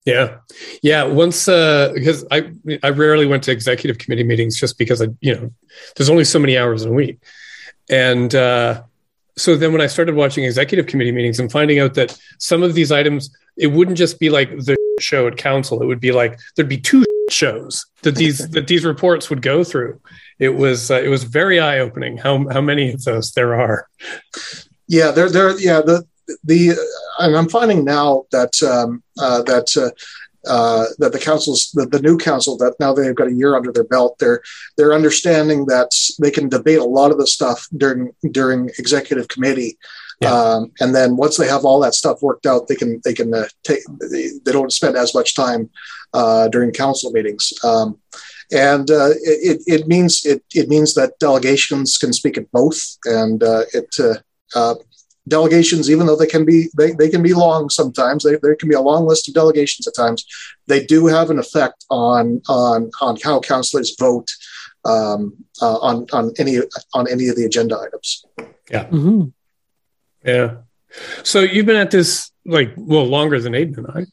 Yeah, 0.06 0.38
yeah. 0.82 1.04
Once 1.04 1.48
uh, 1.48 1.92
because 1.94 2.26
I 2.32 2.52
I 2.84 2.90
rarely 2.90 3.28
went 3.28 3.44
to 3.44 3.52
executive 3.52 3.98
committee 3.98 4.24
meetings 4.24 4.60
just 4.60 4.78
because 4.78 5.02
I 5.02 5.08
you 5.20 5.36
know 5.36 5.52
there's 5.96 6.10
only 6.10 6.24
so 6.24 6.40
many 6.40 6.58
hours 6.58 6.84
in 6.84 6.90
a 6.90 6.94
week, 6.94 7.20
and 7.90 8.34
uh, 8.34 8.84
so 9.38 9.56
then 9.56 9.72
when 9.72 9.82
I 9.82 9.88
started 9.88 10.16
watching 10.16 10.44
executive 10.44 10.88
committee 10.88 11.12
meetings 11.12 11.40
and 11.40 11.52
finding 11.52 11.80
out 11.80 11.94
that 11.96 12.18
some 12.40 12.64
of 12.64 12.74
these 12.74 12.92
items 12.92 13.30
it 13.58 13.68
wouldn't 13.68 13.98
just 13.98 14.20
be 14.20 14.30
like 14.30 14.50
the 14.50 14.76
show 15.00 15.28
at 15.28 15.38
council, 15.38 15.82
it 15.82 15.86
would 15.86 16.00
be 16.00 16.12
like 16.12 16.40
there'd 16.56 16.70
be 16.70 16.80
two 16.80 17.06
shows 17.30 17.86
that 18.02 18.16
these 18.16 18.50
that 18.52 18.68
these 18.68 18.84
reports 18.84 19.30
would 19.30 19.42
go 19.42 19.64
through. 19.64 20.00
It 20.40 20.56
was 20.56 20.90
uh, 20.90 21.02
it 21.02 21.10
was 21.10 21.24
very 21.24 21.60
eye 21.60 21.80
opening 21.80 22.18
how 22.18 22.48
how 22.50 22.62
many 22.62 22.92
of 22.92 23.04
those 23.04 23.32
there 23.34 23.54
are. 23.60 23.88
Yeah, 24.92 25.12
they're 25.12 25.30
they're 25.30 25.58
yeah 25.58 25.80
the 25.80 26.06
the 26.44 26.60
and 27.20 27.36
I'm 27.38 27.48
finding 27.48 27.86
now 27.86 28.26
that 28.32 28.54
um, 28.62 29.02
uh, 29.20 29.42
that. 29.44 29.70
Uh, 29.78 29.92
uh, 30.48 30.86
that 30.98 31.12
the 31.12 31.20
councils, 31.20 31.70
the, 31.76 31.86
the 31.86 32.02
new 32.02 32.18
council, 32.18 32.58
that 32.58 32.74
now 32.80 32.92
they've 32.92 33.14
got 33.14 33.28
a 33.28 33.40
year 33.42 33.56
under 33.56 33.72
their 33.72 33.84
belt, 33.84 34.18
they're 34.18 34.42
they're 34.76 34.92
understanding 34.92 35.68
that 35.68 35.92
they 36.20 36.32
can 36.32 36.50
debate 36.50 36.80
a 36.80 36.84
lot 36.84 37.12
of 37.12 37.20
the 37.20 37.28
stuff 37.28 37.68
during 37.78 38.10
during 38.32 38.68
executive 38.80 39.28
committee, 39.28 39.78
Yeah. 40.20 40.34
um, 40.34 40.72
and 40.80 40.96
then 40.96 41.16
once 41.16 41.38
they 41.38 41.48
have 41.48 41.64
all 41.64 41.80
that 41.82 41.94
stuff 41.94 42.24
worked 42.24 42.48
out, 42.48 42.68
they 42.68 42.76
can 42.76 43.00
they 43.06 43.14
can 43.14 43.32
uh, 43.36 43.50
take 43.62 43.84
they, 44.12 44.30
they 44.44 44.52
don't 44.52 44.74
spend 44.74 44.96
as 44.98 45.14
much 45.14 45.36
time 45.36 45.70
uh, 46.20 46.48
during 46.48 46.72
council 46.72 47.12
meetings. 47.12 47.54
Um, 47.64 48.00
and 48.52 48.90
uh, 48.90 49.12
it, 49.22 49.62
it 49.68 49.88
means 49.88 50.26
it, 50.26 50.42
it 50.56 50.68
means 50.68 50.96
that 50.96 51.20
delegations 51.20 52.00
can 52.00 52.14
speak 52.14 52.36
at 52.40 52.52
both, 52.52 52.98
and 53.06 53.44
uh, 53.44 53.66
it 53.74 53.94
uh, 54.56 54.76
delegations, 55.28 55.90
even 55.90 56.08
though 56.08 56.16
they 56.16 56.28
can 56.28 56.46
be 56.46 56.70
they, 56.78 56.92
they 56.92 57.10
can 57.10 57.22
be 57.22 57.34
long 57.34 57.70
sometimes, 57.70 58.24
they, 58.24 58.36
there 58.42 58.56
can 58.56 58.70
be 58.70 58.76
a 58.76 58.82
long 58.82 59.06
list 59.06 59.28
of 59.28 59.34
delegations 59.34 59.88
at 59.88 59.96
times. 59.96 60.26
They 60.68 60.86
do 60.86 61.08
have 61.08 61.30
an 61.30 61.40
effect 61.40 61.86
on 61.90 62.42
on 62.50 62.92
on 63.02 63.18
how 63.24 63.40
councillors 63.40 63.96
vote 64.00 64.32
um, 64.86 65.34
uh, 65.62 65.78
on 65.78 66.08
on 66.12 66.32
any 66.38 66.60
on 66.94 67.08
any 67.08 67.28
of 67.28 67.36
the 67.36 67.46
agenda 67.46 67.78
items. 67.80 68.26
hmm 68.90 69.26
Yeah. 70.26 70.58
So 71.24 71.40
you've 71.42 71.66
been 71.66 71.76
at 71.76 71.92
this 71.92 72.32
like 72.46 72.74
well 72.76 73.06
longer 73.06 73.40
than 73.40 73.54
Aiden 73.54 73.78
and 73.78 73.88
I 73.88 74.06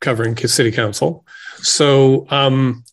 covering 0.00 0.36
city 0.36 0.70
council. 0.70 1.26
So 1.56 2.26
um 2.30 2.84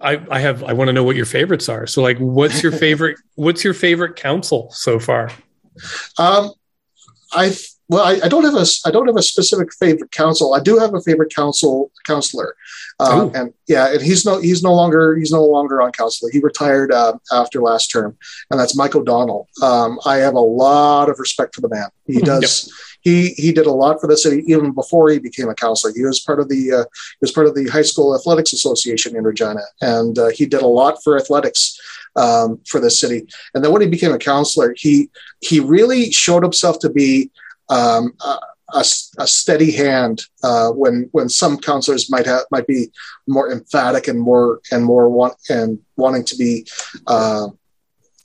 I 0.00 0.20
I 0.30 0.40
have 0.40 0.62
I 0.62 0.72
want 0.72 0.88
to 0.88 0.92
know 0.92 1.04
what 1.04 1.16
your 1.16 1.26
favorites 1.26 1.68
are. 1.68 1.86
So 1.86 2.02
like 2.02 2.18
what's 2.18 2.62
your 2.62 2.72
favorite 2.84 3.18
what's 3.34 3.64
your 3.64 3.74
favorite 3.74 4.16
council 4.16 4.70
so 4.72 4.98
far? 4.98 5.30
Um, 6.18 6.52
I 7.32 7.54
well, 7.88 8.04
I, 8.04 8.18
I 8.24 8.28
don't 8.28 8.44
have 8.44 8.54
a 8.54 8.64
I 8.86 8.90
don't 8.90 9.06
have 9.06 9.16
a 9.16 9.22
specific 9.22 9.72
favorite 9.74 10.10
council. 10.10 10.54
I 10.54 10.60
do 10.60 10.78
have 10.78 10.94
a 10.94 11.02
favorite 11.02 11.34
council 11.34 11.90
counselor, 12.06 12.56
uh, 12.98 13.28
and 13.34 13.52
yeah, 13.68 13.92
and 13.92 14.00
he's 14.00 14.24
no 14.24 14.40
he's 14.40 14.62
no 14.62 14.72
longer 14.72 15.16
he's 15.16 15.30
no 15.30 15.44
longer 15.44 15.82
on 15.82 15.92
council. 15.92 16.28
He 16.32 16.38
retired 16.38 16.92
uh, 16.92 17.14
after 17.30 17.60
last 17.60 17.88
term, 17.88 18.16
and 18.50 18.58
that's 18.58 18.74
Mike 18.74 18.94
O'Donnell. 18.94 19.48
Um, 19.62 19.98
I 20.06 20.16
have 20.16 20.34
a 20.34 20.40
lot 20.40 21.10
of 21.10 21.18
respect 21.18 21.54
for 21.54 21.60
the 21.60 21.68
man. 21.68 21.88
He 22.06 22.20
Mhm. 22.20 22.24
does. 22.24 22.72
He, 23.02 23.34
he 23.36 23.52
did 23.52 23.66
a 23.66 23.70
lot 23.70 24.00
for 24.00 24.06
the 24.06 24.16
city 24.16 24.42
even 24.46 24.72
before 24.72 25.10
he 25.10 25.18
became 25.18 25.50
a 25.50 25.54
counselor. 25.54 25.92
He 25.94 26.02
was 26.06 26.20
part 26.20 26.40
of 26.40 26.48
the 26.48 26.72
uh, 26.72 26.84
he 26.84 27.18
was 27.20 27.32
part 27.32 27.46
of 27.46 27.54
the 27.54 27.66
high 27.68 27.82
school 27.82 28.14
athletics 28.16 28.54
association 28.54 29.14
in 29.14 29.24
Regina, 29.24 29.60
and 29.82 30.18
uh, 30.18 30.28
he 30.28 30.46
did 30.46 30.62
a 30.62 30.66
lot 30.66 31.02
for 31.04 31.18
athletics 31.18 31.78
um, 32.16 32.60
for 32.66 32.80
the 32.80 32.90
city. 32.90 33.26
And 33.54 33.64
then 33.64 33.72
when 33.72 33.82
he 33.82 33.88
became 33.88 34.12
a 34.12 34.18
counselor, 34.18 34.74
he 34.76 35.10
he 35.40 35.60
really 35.60 36.10
showed 36.10 36.42
himself 36.42 36.78
to 36.80 36.90
be 36.90 37.30
um, 37.68 38.14
a, 38.72 38.84
a 39.18 39.26
steady 39.26 39.72
hand 39.72 40.22
uh, 40.42 40.70
when 40.70 41.08
when 41.12 41.28
some 41.28 41.58
counselors 41.58 42.10
might 42.10 42.26
have 42.26 42.42
might 42.50 42.66
be 42.66 42.90
more 43.26 43.50
emphatic 43.50 44.08
and 44.08 44.20
more 44.20 44.60
and 44.70 44.84
more 44.84 45.08
want 45.08 45.34
and 45.48 45.78
wanting 45.96 46.24
to 46.24 46.36
be 46.36 46.66
uh, 47.06 47.48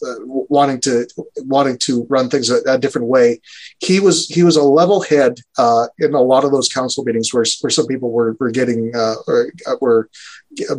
uh, 0.06 0.16
wanting 0.26 0.80
to 0.82 1.08
wanting 1.38 1.78
to 1.78 2.06
run 2.10 2.30
things 2.30 2.50
a, 2.50 2.62
a, 2.68 2.78
different 2.78 3.08
way. 3.08 3.40
He 3.80 4.00
was 4.00 4.28
he 4.28 4.44
was 4.44 4.56
a 4.56 4.64
level 4.64 5.02
head 5.02 5.40
uh, 5.58 5.88
in 5.98 6.14
a 6.14 6.22
lot 6.22 6.46
of 6.46 6.52
those 6.52 6.70
council 6.70 7.04
meetings 7.04 7.34
where, 7.34 7.46
where 7.62 7.70
some 7.70 7.88
people 7.88 8.12
were 8.12 8.36
were 8.40 8.52
getting 8.52 8.92
uh, 8.96 9.16
or 9.28 9.52
uh, 9.68 9.76
were 9.82 10.10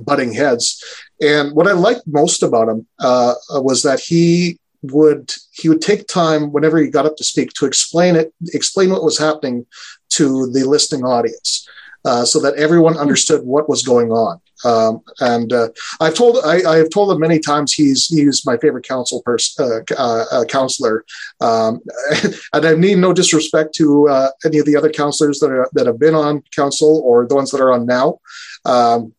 butting 0.03 0.33
heads. 0.33 0.83
And 1.21 1.55
what 1.55 1.69
I 1.69 1.73
liked 1.73 2.03
most 2.07 2.43
about 2.43 2.69
him 2.69 2.87
uh, 2.99 3.35
was 3.51 3.83
that 3.83 4.01
he 4.01 4.59
would 4.83 5.33
he 5.53 5.69
would 5.69 5.83
take 5.83 6.07
time 6.07 6.53
whenever 6.53 6.79
he 6.79 6.89
got 6.89 7.07
up 7.07 7.17
to 7.17 7.25
speak 7.25 7.53
to 7.53 7.67
explain 7.67 8.17
it 8.17 8.33
explain 8.55 8.91
what 8.91 9.05
was 9.05 9.19
happening 9.19 9.67
to 10.09 10.51
the 10.53 10.65
listening 10.65 11.05
audience 11.05 11.69
uh, 12.05 12.25
so 12.25 12.41
that 12.41 12.55
everyone 12.55 12.97
understood 12.97 13.45
what 13.45 13.69
was 13.69 13.83
going 13.83 14.11
on. 14.11 14.41
Um, 14.65 15.03
and 15.21 15.53
uh, 15.53 15.69
I've 16.01 16.15
told 16.15 16.39
I, 16.45 16.63
I, 16.69 16.77
have 16.77 16.91
told 16.91 17.11
him 17.11 17.21
many 17.21 17.39
times 17.39 17.73
he's 17.73 18.07
he's 18.07 18.45
my 18.45 18.57
favorite 18.59 18.87
council 18.87 19.23
person 19.23 19.65
uh, 19.65 19.95
uh, 19.97 20.25
uh 20.33 20.45
counselor, 20.45 21.05
um, 21.41 21.81
and 22.53 22.67
I 22.67 22.75
mean 22.75 23.01
no 23.01 23.13
disrespect 23.13 23.75
to 23.77 24.09
uh, 24.09 24.31
any 24.45 24.59
of 24.59 24.67
the 24.67 24.77
other 24.77 24.91
counselors 24.91 25.39
that 25.41 25.51
are, 25.51 25.69
that 25.73 25.87
have 25.87 25.99
been 25.99 26.15
on 26.15 26.43
council 26.55 27.01
or 27.05 27.27
the 27.27 27.35
ones 27.35 27.51
that 27.51 27.61
are 27.61 27.73
on 27.73 27.87
now. 27.87 28.21
Um, 28.65 29.15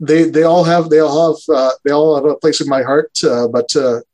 they 0.00 0.24
they 0.24 0.42
all 0.42 0.64
have 0.64 0.90
they 0.90 1.00
all 1.00 1.34
have 1.34 1.76
they 1.84 1.90
all 1.90 2.16
have 2.16 2.24
a 2.24 2.36
place 2.36 2.60
in 2.60 2.68
my 2.68 2.82
heart, 2.82 3.12
but 3.22 3.70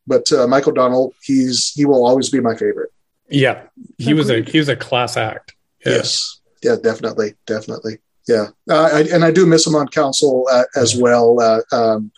but 0.06 0.30
Mike 0.48 0.66
O'Donnell 0.66 1.14
he's 1.22 1.72
he 1.72 1.84
will 1.84 2.06
always 2.06 2.28
be 2.28 2.40
my 2.40 2.54
favorite. 2.54 2.90
Yeah, 3.28 3.62
he 3.98 4.14
was 4.14 4.30
a 4.30 4.42
he 4.42 4.58
was 4.58 4.68
a 4.68 4.76
class 4.76 5.16
act. 5.16 5.54
Yeah. 5.84 5.92
Yes 5.92 6.40
yeah, 6.62 6.76
definitely, 6.82 7.34
definitely, 7.46 7.98
yeah. 8.30 8.46
Uh, 8.68 8.90
I, 8.92 9.00
and 9.12 9.24
I 9.24 9.30
do 9.30 9.46
miss 9.46 9.66
him 9.66 9.74
on 9.74 9.88
council 9.88 10.46
uh, 10.50 10.64
as 10.76 10.96
well, 10.96 11.40
uh, 11.40 11.60
um, 11.72 12.12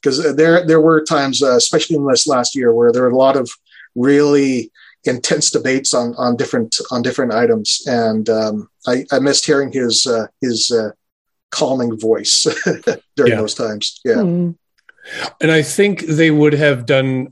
because 0.00 0.24
um, 0.24 0.36
there 0.36 0.66
there 0.66 0.80
were 0.80 1.04
times, 1.04 1.42
uh, 1.42 1.56
especially 1.56 1.96
in 1.96 2.06
this 2.06 2.26
last 2.26 2.54
year, 2.54 2.72
where 2.72 2.92
there 2.92 3.02
were 3.02 3.10
a 3.10 3.16
lot 3.16 3.36
of 3.36 3.50
really 3.94 4.70
intense 5.04 5.50
debates 5.50 5.92
on 5.94 6.14
on 6.16 6.36
different 6.36 6.76
on 6.90 7.02
different 7.02 7.32
items, 7.32 7.82
and 7.86 8.28
um, 8.30 8.68
I, 8.86 9.04
I 9.12 9.18
missed 9.18 9.46
hearing 9.46 9.72
his 9.72 10.06
uh, 10.06 10.26
his 10.40 10.70
uh, 10.70 10.90
calming 11.50 11.98
voice 11.98 12.46
during 13.16 13.32
yeah. 13.32 13.40
those 13.40 13.54
times. 13.54 14.00
Yeah. 14.04 14.14
Mm. 14.14 14.56
And 15.40 15.50
I 15.50 15.62
think 15.62 16.02
they 16.02 16.30
would 16.30 16.52
have 16.52 16.84
done 16.86 17.28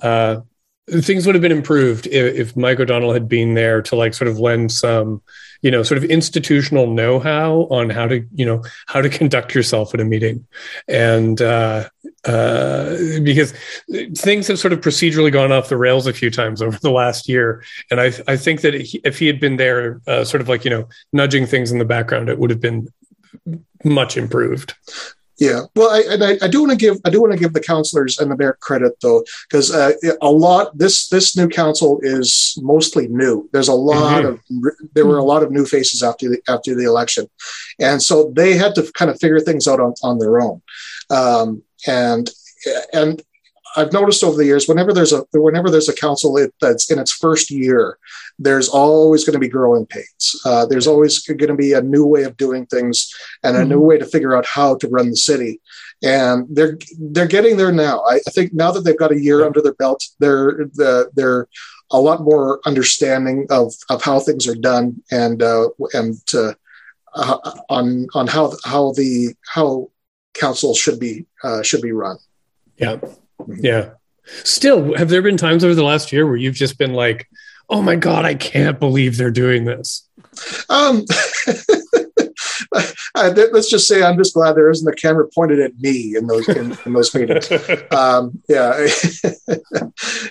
things 0.89 1.27
would 1.27 1.35
have 1.35 1.43
been 1.43 1.53
improved 1.53 2.07
if, 2.07 2.35
if, 2.35 2.57
Mike 2.57 2.79
O'Donnell 2.79 3.13
had 3.13 3.29
been 3.29 3.55
there 3.55 3.83
to 3.83 3.97
like 3.97 4.15
sort 4.15 4.29
of 4.29 4.39
lend 4.39 4.71
some, 4.71 5.21
you 5.63 5.71
know, 5.71 5.83
sort 5.83 5.99
of 5.99 6.05
institutional 6.05 6.87
know-how 6.93 7.63
on 7.71 7.91
how 7.91 8.07
to, 8.07 8.25
you 8.35 8.47
know, 8.47 8.63
how 8.87 9.01
to 9.01 9.09
conduct 9.09 9.55
yourself 9.55 9.93
at 9.95 10.01
a 10.01 10.05
meeting, 10.05 10.47
and 10.87 11.43
uh, 11.43 11.89
uh, 12.25 12.97
because 13.23 13.53
things 14.17 14.47
have 14.47 14.59
sort 14.59 14.73
of 14.73 14.81
procedurally 14.81 15.33
gone 15.33 15.51
off 15.51 15.69
the 15.69 15.77
rails 15.77 16.07
a 16.07 16.13
few 16.13 16.31
times 16.31 16.63
over 16.63 16.79
the 16.79 16.91
last 16.91 17.29
year, 17.29 17.65
and 17.91 18.01
I 18.01 18.13
I 18.29 18.37
think 18.37 18.61
that 18.61 18.75
if 18.75 19.19
he 19.19 19.27
had 19.27 19.41
been 19.41 19.57
there, 19.57 20.01
uh, 20.07 20.25
sort 20.25 20.41
of 20.41 20.49
like 20.49 20.65
you 20.65 20.71
know, 20.71 20.89
nudging 21.13 21.47
things 21.47 21.73
in 21.73 21.79
the 21.79 21.85
background, 21.85 22.29
it 22.29 22.39
would 22.39 22.51
have 22.51 22.61
been 22.61 22.89
much 23.85 24.17
improved. 24.17 24.75
Yeah, 25.39 25.63
well, 25.75 25.91
I, 25.91 26.03
and 26.15 26.25
I, 26.25 26.39
I, 26.41 26.49
do 26.49 26.61
want 26.61 26.73
to 26.73 26.79
give 26.79 26.97
I 27.05 27.11
do 27.11 27.21
want 27.21 27.33
to 27.35 27.39
give 27.39 27.53
the 27.53 27.61
counselors 27.61 28.19
and 28.19 28.31
the 28.31 28.37
mayor 28.39 28.57
credit 28.61 28.95
though, 29.03 29.23
because 29.49 29.71
uh, 29.71 29.93
a 30.23 30.31
lot 30.31 30.77
this 30.79 31.09
this 31.09 31.37
new 31.37 31.47
council 31.47 32.01
is 32.03 32.59
mostly 32.63 33.07
new. 33.09 33.47
There's 33.53 33.69
a 33.69 33.75
lot 33.75 34.25
mm-hmm. 34.25 34.67
of 34.67 34.75
there 34.95 35.05
were 35.05 35.19
a 35.19 35.25
lot 35.25 35.43
of 35.43 35.51
new 35.51 35.67
faces 35.67 36.03
after 36.03 36.31
the 36.31 36.41
after 36.49 36.75
the 36.75 36.85
election, 36.85 37.29
and 37.79 38.03
so 38.03 38.33
they 38.35 38.57
had 38.57 38.75
to 38.77 38.91
kind 38.93 39.11
of 39.11 39.21
figure 39.21 39.41
things 39.41 39.69
out 39.69 39.79
on, 39.79 39.93
on 40.03 40.19
their 40.19 40.41
own, 40.41 40.63
um, 41.11 41.63
and 41.87 42.31
and 42.95 43.23
I've 43.77 43.93
noticed 43.93 44.25
over 44.25 44.37
the 44.37 44.47
years, 44.47 44.67
whenever 44.67 44.93
there's 44.93 45.13
a 45.13 45.25
whenever 45.33 45.71
there's 45.71 45.89
a 45.89 45.95
council 45.95 46.39
that's 46.61 46.91
in 46.91 46.99
its 46.99 47.13
first 47.13 47.51
year, 47.51 47.99
there's 48.39 48.69
always 48.69 49.25
going 49.25 49.35
to 49.35 49.39
be 49.39 49.49
growing 49.49 49.87
pains. 49.87 50.41
Uh, 50.45 50.65
there's 50.67 50.87
always 50.87 51.21
going 51.27 51.39
to 51.49 51.55
be 51.55 51.73
a 51.73 51.83
new 51.83 52.05
way 52.05 52.23
of 52.23 52.37
doing 52.37 52.67
things 52.67 53.13
and 53.43 53.57
a 53.57 53.61
mm-hmm. 53.61 53.71
new 53.71 53.81
way 53.81 53.99
to 53.99 54.07
figure 54.07 54.35
out 54.35 54.47
how 54.47 54.77
to 54.77 54.89
run 54.89 55.11
the 55.11 55.17
city. 55.17 55.61
And 56.03 56.47
they're 56.51 56.79
they're 56.99 57.27
getting 57.27 57.57
there 57.57 57.73
now. 57.73 58.01
I, 58.09 58.17
I 58.27 58.31
think 58.31 58.55
now 58.55 58.73
that 58.73 58.83
they've 58.83 58.99
got 58.99 59.13
a 59.13 59.21
year 59.21 59.45
under 59.45 59.61
their 59.61 59.75
belt, 59.75 60.05
they're 60.21 60.69
the, 60.75 61.11
they're 61.15 61.49
a 61.91 62.01
lot 62.01 62.23
more 62.23 62.61
understanding 62.67 63.47
of 63.51 63.73
of 63.91 64.03
how 64.03 64.21
things 64.21 64.47
are 64.47 64.57
done 64.57 65.03
and 65.11 65.43
uh, 65.43 65.69
and 65.93 66.21
uh, 66.35 66.55
on 67.69 68.07
on 68.15 68.27
how 68.27 68.53
how 68.65 68.93
the 68.93 69.35
how 69.47 69.91
council 70.35 70.75
should 70.75 70.99
be 70.99 71.27
uh, 71.43 71.63
should 71.63 71.83
be 71.83 71.93
run. 71.93 72.19
Yeah. 72.79 72.99
Yeah. 73.47 73.91
Still, 74.27 74.97
have 74.97 75.09
there 75.09 75.23
been 75.23 75.37
times 75.37 75.65
over 75.65 75.75
the 75.75 75.85
last 75.85 76.13
year 76.13 76.27
where 76.27 76.37
you've 76.37 76.55
just 76.55 76.79
been 76.79 76.93
like, 76.93 77.29
"Oh 77.69 77.81
my 77.81 77.95
god, 77.95 78.25
I 78.25 78.35
can't 78.35 78.81
believe 78.81 79.17
they're 79.17 79.31
doing 79.31 79.65
this"? 79.65 80.09
Um, 80.69 81.05
let's 83.15 83.71
just 83.71 83.89
say 83.89 84.03
I'm 84.03 84.17
just 84.17 84.35
glad 84.35 84.55
there 84.55 84.71
isn't 84.71 84.87
a 84.87 84.95
camera 84.95 85.29
pointed 85.35 85.61
at 85.61 85.79
me 85.79 86.17
in 86.17 86.27
those 86.27 86.49
in, 86.49 86.77
in 86.85 86.93
those 86.93 87.15
meetings. 87.15 87.51
Um, 87.91 88.43
yeah, 88.49 88.73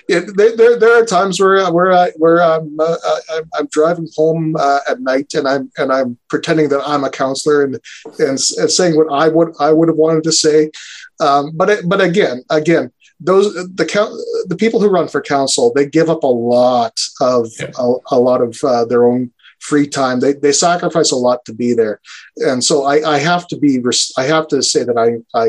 it, 0.08 0.36
there, 0.36 0.78
there 0.78 1.02
are 1.02 1.04
times 1.04 1.40
where 1.40 1.70
where 1.72 1.92
I 1.92 2.10
where 2.16 2.42
I'm 2.42 2.76
uh, 2.78 2.96
I'm, 3.30 3.50
I'm, 3.54 3.66
driving 3.70 4.08
home 4.14 4.54
uh, 4.58 4.80
at 4.88 5.00
night 5.00 5.34
and 5.34 5.48
I'm 5.48 5.70
and 5.78 5.92
I'm 5.92 6.18
pretending 6.28 6.68
that 6.68 6.82
I'm 6.86 7.04
a 7.04 7.10
counselor 7.10 7.64
and, 7.64 7.80
and 8.18 8.38
and 8.58 8.70
saying 8.70 8.96
what 8.96 9.12
I 9.12 9.28
would 9.28 9.54
I 9.58 9.72
would 9.72 9.88
have 9.88 9.96
wanted 9.96 10.24
to 10.24 10.32
say. 10.32 10.70
Um, 11.20 11.52
but 11.54 11.80
but 11.86 12.00
again 12.00 12.44
again 12.50 12.92
those 13.20 13.54
the 13.54 14.44
the 14.46 14.56
people 14.56 14.80
who 14.80 14.88
run 14.88 15.08
for 15.08 15.22
council 15.22 15.72
they 15.74 15.86
give 15.86 16.10
up 16.10 16.22
a 16.22 16.26
lot 16.26 16.98
of 17.20 17.48
yeah. 17.58 17.70
a, 17.78 17.94
a, 18.10 18.18
lot 18.20 18.42
of 18.42 18.58
uh, 18.62 18.84
their 18.84 19.06
own 19.06 19.32
free 19.60 19.86
time. 19.86 20.20
They, 20.20 20.34
they 20.34 20.52
sacrifice 20.52 21.10
a 21.10 21.16
lot 21.16 21.44
to 21.46 21.52
be 21.52 21.74
there. 21.74 22.00
And 22.36 22.62
so 22.62 22.84
I, 22.84 23.14
I 23.14 23.18
have 23.18 23.46
to 23.48 23.56
be 23.56 23.82
I 24.16 24.24
have 24.24 24.48
to 24.48 24.62
say 24.62 24.84
that 24.84 24.98
I, 24.98 25.08
I 25.38 25.46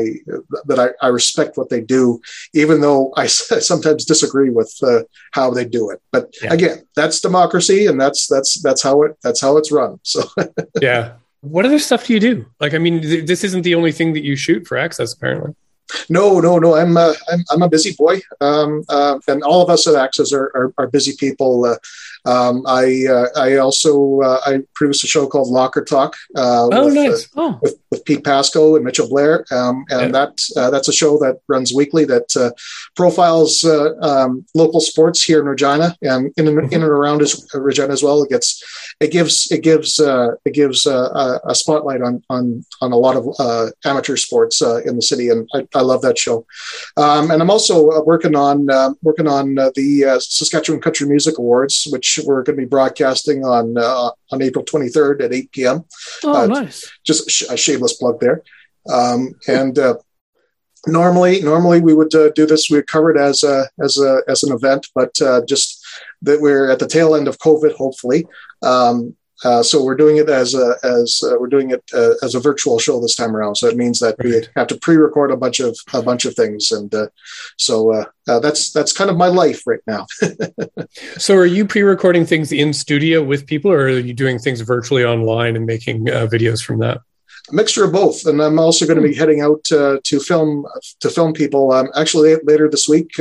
that 0.66 0.78
I, 0.78 1.06
I 1.06 1.08
respect 1.08 1.56
what 1.56 1.68
they 1.68 1.80
do 1.80 2.20
even 2.54 2.80
though 2.80 3.12
I 3.16 3.26
sometimes 3.70 4.04
disagree 4.04 4.50
with 4.50 4.74
uh, 4.82 5.02
how 5.32 5.50
they 5.50 5.64
do 5.64 5.90
it. 5.90 6.00
But 6.12 6.34
yeah. 6.42 6.52
again 6.52 6.78
that's 6.96 7.20
democracy 7.20 7.86
and 7.86 8.00
that's 8.00 8.26
that's 8.26 8.60
that's 8.62 8.82
how 8.82 9.02
it 9.02 9.16
that's 9.22 9.40
how 9.40 9.56
it's 9.56 9.72
run. 9.72 10.00
So 10.02 10.22
yeah 10.80 11.12
what 11.40 11.64
other 11.64 11.78
stuff 11.78 12.06
do 12.06 12.12
you 12.12 12.20
do 12.20 12.46
like 12.60 12.74
I 12.74 12.78
mean 12.78 13.00
th- 13.00 13.26
this 13.26 13.44
isn't 13.44 13.62
the 13.62 13.74
only 13.74 13.92
thing 13.92 14.12
that 14.14 14.24
you 14.24 14.36
shoot 14.36 14.66
for 14.66 14.76
access 14.76 15.12
apparently 15.12 15.54
no, 16.10 16.40
no, 16.40 16.58
no. 16.58 16.74
I'm 16.74 16.96
uh, 16.96 17.14
I'm, 17.30 17.44
I'm 17.50 17.62
a 17.62 17.68
busy 17.68 17.94
boy, 17.94 18.20
um, 18.40 18.84
uh, 18.88 19.18
and 19.26 19.42
all 19.42 19.62
of 19.62 19.70
us 19.70 19.86
at 19.86 19.94
Access 19.94 20.32
are, 20.32 20.50
are, 20.54 20.74
are 20.76 20.86
busy 20.86 21.14
people. 21.18 21.64
Uh, 21.64 21.76
um, 22.28 22.62
I 22.66 23.06
uh, 23.10 23.26
I 23.36 23.56
also 23.56 24.20
uh, 24.20 24.40
I 24.44 24.60
produce 24.74 25.02
a 25.04 25.06
show 25.06 25.26
called 25.26 25.48
Locker 25.48 25.84
Talk. 25.84 26.14
Uh, 26.36 26.68
oh, 26.72 26.86
with, 26.86 26.94
nice. 26.94 27.28
Oh. 27.36 27.58
With, 27.62 27.78
with, 27.90 28.04
Pete 28.04 28.22
Pasco 28.22 28.76
and 28.76 28.84
Mitchell 28.84 29.08
Blair, 29.08 29.46
um, 29.50 29.84
and 29.90 30.12
yeah. 30.12 30.26
that 30.56 30.70
that's 30.70 30.88
a 30.88 30.92
show 30.92 31.18
that 31.18 31.40
runs 31.48 31.72
weekly 31.72 32.04
that 32.04 32.54
profiles 32.94 33.64
um, 33.64 34.44
local 34.54 34.80
sports 34.80 35.22
here 35.22 35.40
in 35.40 35.46
Regina 35.46 35.96
and 36.02 36.32
in, 36.36 36.46
mm-hmm. 36.46 36.72
in 36.72 36.82
and 36.82 36.84
around 36.84 37.22
Regina 37.54 37.92
as 37.92 38.02
well. 38.02 38.22
It 38.22 38.30
gets 38.30 38.62
it 39.00 39.12
gives 39.12 39.50
it 39.52 39.62
gives 39.62 40.00
it 40.00 40.52
gives 40.52 40.86
a 40.86 41.54
spotlight 41.54 42.02
on 42.02 42.22
on 42.28 42.64
on 42.80 42.92
a 42.92 42.96
lot 42.96 43.16
of 43.16 43.72
amateur 43.84 44.16
sports 44.16 44.60
in 44.60 44.96
the 44.96 45.02
city, 45.02 45.28
and 45.28 45.48
I, 45.54 45.66
I 45.74 45.82
love 45.82 46.02
that 46.02 46.18
show. 46.18 46.46
Um, 46.96 47.30
and 47.30 47.40
I'm 47.40 47.50
also 47.50 47.90
uh, 47.90 48.02
working 48.02 48.34
on 48.34 48.68
uh, 48.70 48.90
working 49.02 49.26
on 49.26 49.58
uh, 49.58 49.70
the 49.74 50.04
uh, 50.04 50.18
Saskatchewan 50.18 50.80
Country 50.80 51.06
Music 51.06 51.38
Awards, 51.38 51.86
which 51.90 52.18
we're 52.24 52.42
going 52.42 52.56
to 52.56 52.62
be 52.62 52.68
broadcasting 52.68 53.44
on 53.44 53.76
uh, 53.78 54.10
on 54.30 54.42
April 54.42 54.64
23rd 54.64 55.24
at 55.24 55.32
8 55.32 55.52
p.m. 55.52 55.84
Oh, 56.24 56.42
uh, 56.42 56.46
nice! 56.46 56.90
Just 57.04 57.26
a, 57.26 57.30
sh- 57.30 57.50
a, 57.50 57.56
shameless 57.56 57.94
plug 57.94 58.20
there. 58.20 58.42
Um, 58.90 59.34
and 59.46 59.78
normally, 60.86 61.40
normally 61.42 61.80
we 61.80 61.94
would 61.94 62.10
do 62.10 62.46
this. 62.46 62.68
We 62.70 62.78
would 62.78 62.86
cover 62.86 63.10
it 63.10 63.20
as 63.20 63.44
a 63.44 63.68
as 63.82 63.98
a 63.98 64.22
as 64.28 64.42
an 64.42 64.52
event, 64.52 64.88
but 64.94 65.14
just 65.46 65.84
that 66.22 66.40
we're 66.40 66.70
at 66.70 66.80
the 66.80 66.88
tail 66.88 67.14
end 67.14 67.28
of 67.28 67.38
COVID, 67.38 67.74
hopefully. 67.74 68.26
Um, 68.62 69.16
uh, 69.44 69.62
so 69.62 69.82
we're 69.82 69.94
doing 69.94 70.16
it 70.16 70.28
as 70.28 70.54
a 70.54 70.74
as 70.82 71.22
uh, 71.24 71.36
we're 71.38 71.46
doing 71.46 71.70
it 71.70 71.82
uh, 71.94 72.14
as 72.22 72.34
a 72.34 72.40
virtual 72.40 72.78
show 72.78 73.00
this 73.00 73.14
time 73.14 73.36
around. 73.36 73.54
So 73.54 73.68
it 73.68 73.76
means 73.76 74.00
that 74.00 74.16
we 74.18 74.42
have 74.56 74.66
to 74.68 74.76
pre-record 74.76 75.30
a 75.30 75.36
bunch 75.36 75.60
of 75.60 75.78
a 75.92 76.02
bunch 76.02 76.24
of 76.24 76.34
things, 76.34 76.72
and 76.72 76.92
uh, 76.92 77.06
so 77.56 77.92
uh, 77.92 78.04
uh, 78.26 78.40
that's 78.40 78.72
that's 78.72 78.92
kind 78.92 79.10
of 79.10 79.16
my 79.16 79.28
life 79.28 79.64
right 79.64 79.80
now. 79.86 80.06
so 81.18 81.36
are 81.36 81.46
you 81.46 81.64
pre-recording 81.64 82.26
things 82.26 82.50
in 82.50 82.72
studio 82.72 83.22
with 83.22 83.46
people, 83.46 83.70
or 83.70 83.82
are 83.82 83.98
you 83.98 84.14
doing 84.14 84.40
things 84.40 84.60
virtually 84.60 85.04
online 85.04 85.54
and 85.54 85.66
making 85.66 86.06
videos 86.06 86.64
from 86.64 86.80
that? 86.80 86.98
A 87.50 87.54
mixture 87.54 87.84
of 87.84 87.92
both, 87.92 88.26
and 88.26 88.42
I'm 88.42 88.58
also 88.58 88.86
going 88.86 89.00
to 89.00 89.08
be 89.08 89.14
heading 89.14 89.40
out 89.40 89.62
to 89.64 90.00
film 90.20 90.66
to 90.98 91.10
film 91.10 91.32
people. 91.32 91.70
Um, 91.70 91.90
actually, 91.94 92.34
later 92.42 92.68
this 92.68 92.88
week. 92.88 93.12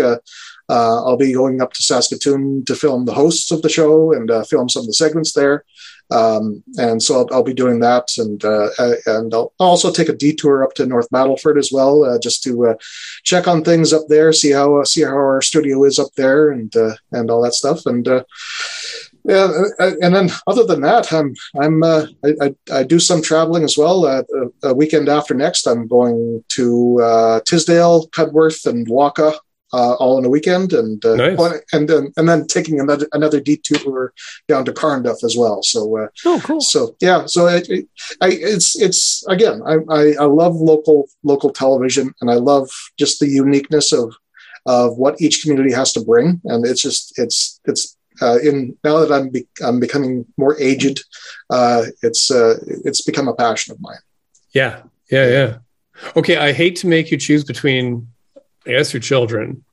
Uh, 0.69 1.03
I'll 1.05 1.17
be 1.17 1.33
going 1.33 1.61
up 1.61 1.73
to 1.73 1.83
Saskatoon 1.83 2.65
to 2.65 2.75
film 2.75 3.05
the 3.05 3.13
hosts 3.13 3.51
of 3.51 3.61
the 3.61 3.69
show 3.69 4.11
and 4.11 4.29
uh, 4.29 4.43
film 4.43 4.67
some 4.69 4.81
of 4.81 4.87
the 4.87 4.93
segments 4.93 5.33
there. 5.33 5.63
Um, 6.09 6.63
and 6.77 7.03
so 7.03 7.19
I'll, 7.19 7.27
I'll, 7.33 7.43
be 7.43 7.53
doing 7.53 7.81
that, 7.81 8.17
and 8.17 8.43
uh, 8.45 8.69
and 9.07 9.33
I'll 9.33 9.51
also 9.59 9.91
take 9.91 10.07
a 10.07 10.15
detour 10.15 10.63
up 10.63 10.73
to 10.75 10.85
North 10.85 11.09
Battleford 11.09 11.59
as 11.59 11.69
well, 11.69 12.05
uh, 12.05 12.17
just 12.17 12.43
to 12.43 12.67
uh, 12.67 12.75
check 13.23 13.45
on 13.45 13.61
things 13.61 13.91
up 13.91 14.03
there, 14.07 14.31
see 14.31 14.51
how 14.51 14.85
see 14.85 15.01
how 15.01 15.09
our 15.09 15.41
studio 15.41 15.83
is 15.83 15.99
up 15.99 16.13
there, 16.15 16.49
and 16.49 16.73
and 17.11 17.29
all 17.29 17.41
that 17.41 17.55
stuff, 17.55 17.85
and 17.85 18.07
yeah, 19.27 19.51
and 19.79 20.15
then 20.15 20.29
other 20.47 20.63
than 20.63 20.79
that, 20.81 21.11
I'm 21.11 21.35
I'm 21.59 21.83
uh, 21.83 22.05
I, 22.23 22.33
I, 22.41 22.55
I, 22.71 22.83
do 22.83 22.97
some 22.97 23.21
traveling 23.21 23.65
as 23.65 23.77
well. 23.77 24.05
Uh, 24.05 24.23
a 24.63 24.73
weekend 24.73 25.09
after 25.09 25.33
next, 25.33 25.67
I'm 25.67 25.85
going 25.85 26.45
to 26.49 27.01
uh, 27.03 27.39
Tisdale, 27.41 28.07
Cudworth, 28.07 28.65
and 28.65 28.87
Wakaw 28.87 29.37
uh, 29.73 29.93
all 29.93 30.17
in 30.17 30.25
a 30.25 30.29
weekend, 30.29 30.73
and 30.73 31.03
uh, 31.05 31.15
nice. 31.15 31.61
and 31.73 31.89
then 31.89 32.11
and 32.17 32.27
then 32.27 32.47
taking 32.47 32.79
another 32.79 33.07
another 33.13 33.39
detour 33.39 34.13
down 34.47 34.65
to 34.65 34.71
Carnduff 34.71 35.23
as 35.23 35.35
well. 35.37 35.61
So 35.63 35.97
uh, 35.97 36.07
oh, 36.25 36.41
cool. 36.43 36.61
So 36.61 36.95
yeah, 37.01 37.25
so 37.25 37.47
it, 37.47 37.69
it, 37.69 37.87
I, 38.21 38.29
it's 38.29 38.79
it's 38.79 39.25
again, 39.27 39.61
I, 39.65 39.77
I 39.89 40.13
I 40.19 40.25
love 40.25 40.55
local 40.55 41.07
local 41.23 41.51
television, 41.51 42.13
and 42.21 42.31
I 42.31 42.35
love 42.35 42.69
just 42.97 43.19
the 43.19 43.27
uniqueness 43.27 43.91
of 43.91 44.13
of 44.65 44.97
what 44.97 45.21
each 45.21 45.41
community 45.41 45.73
has 45.73 45.93
to 45.93 46.01
bring, 46.01 46.41
and 46.45 46.65
it's 46.65 46.81
just 46.81 47.17
it's 47.19 47.59
it's 47.65 47.97
uh, 48.21 48.37
in 48.43 48.77
now 48.83 48.99
that 48.99 49.11
I'm 49.11 49.29
be, 49.29 49.47
I'm 49.63 49.79
becoming 49.79 50.25
more 50.37 50.59
aged, 50.59 51.03
uh, 51.49 51.85
it's 52.01 52.31
uh, 52.31 52.55
it's 52.85 53.01
become 53.01 53.27
a 53.27 53.35
passion 53.35 53.73
of 53.73 53.81
mine. 53.81 53.99
Yeah, 54.51 54.81
yeah, 55.11 55.27
yeah. 55.29 55.57
Okay, 56.15 56.37
I 56.37 56.51
hate 56.51 56.75
to 56.77 56.87
make 56.87 57.11
you 57.11 57.17
choose 57.17 57.43
between, 57.43 58.07
I 58.67 58.71
guess, 58.71 58.93
your 58.93 59.01
children, 59.01 59.63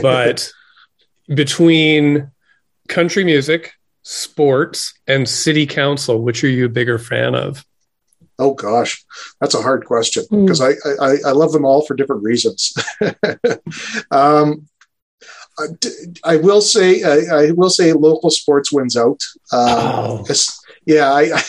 but 0.00 0.50
between 1.34 2.30
country 2.88 3.24
music, 3.24 3.74
sports, 4.02 4.94
and 5.06 5.28
city 5.28 5.66
council, 5.66 6.22
which 6.22 6.42
are 6.42 6.48
you 6.48 6.66
a 6.66 6.70
bigger 6.70 6.98
fan 6.98 7.34
of? 7.34 7.64
Oh 8.38 8.54
gosh, 8.54 9.04
that's 9.40 9.54
a 9.54 9.62
hard 9.62 9.84
question 9.84 10.24
because 10.30 10.60
mm. 10.60 10.74
I, 11.00 11.04
I, 11.04 11.16
I 11.26 11.32
love 11.32 11.52
them 11.52 11.64
all 11.64 11.84
for 11.84 11.94
different 11.94 12.22
reasons. 12.22 12.72
um, 14.10 14.68
I 16.24 16.36
will 16.36 16.60
say 16.60 17.02
I, 17.02 17.46
I, 17.46 17.50
will 17.50 17.70
say 17.70 17.92
local 17.92 18.30
sports 18.30 18.72
wins 18.72 18.96
out. 18.96 19.20
Um, 19.52 19.68
oh. 19.68 20.24
Yeah, 20.88 21.12
I, 21.12 21.42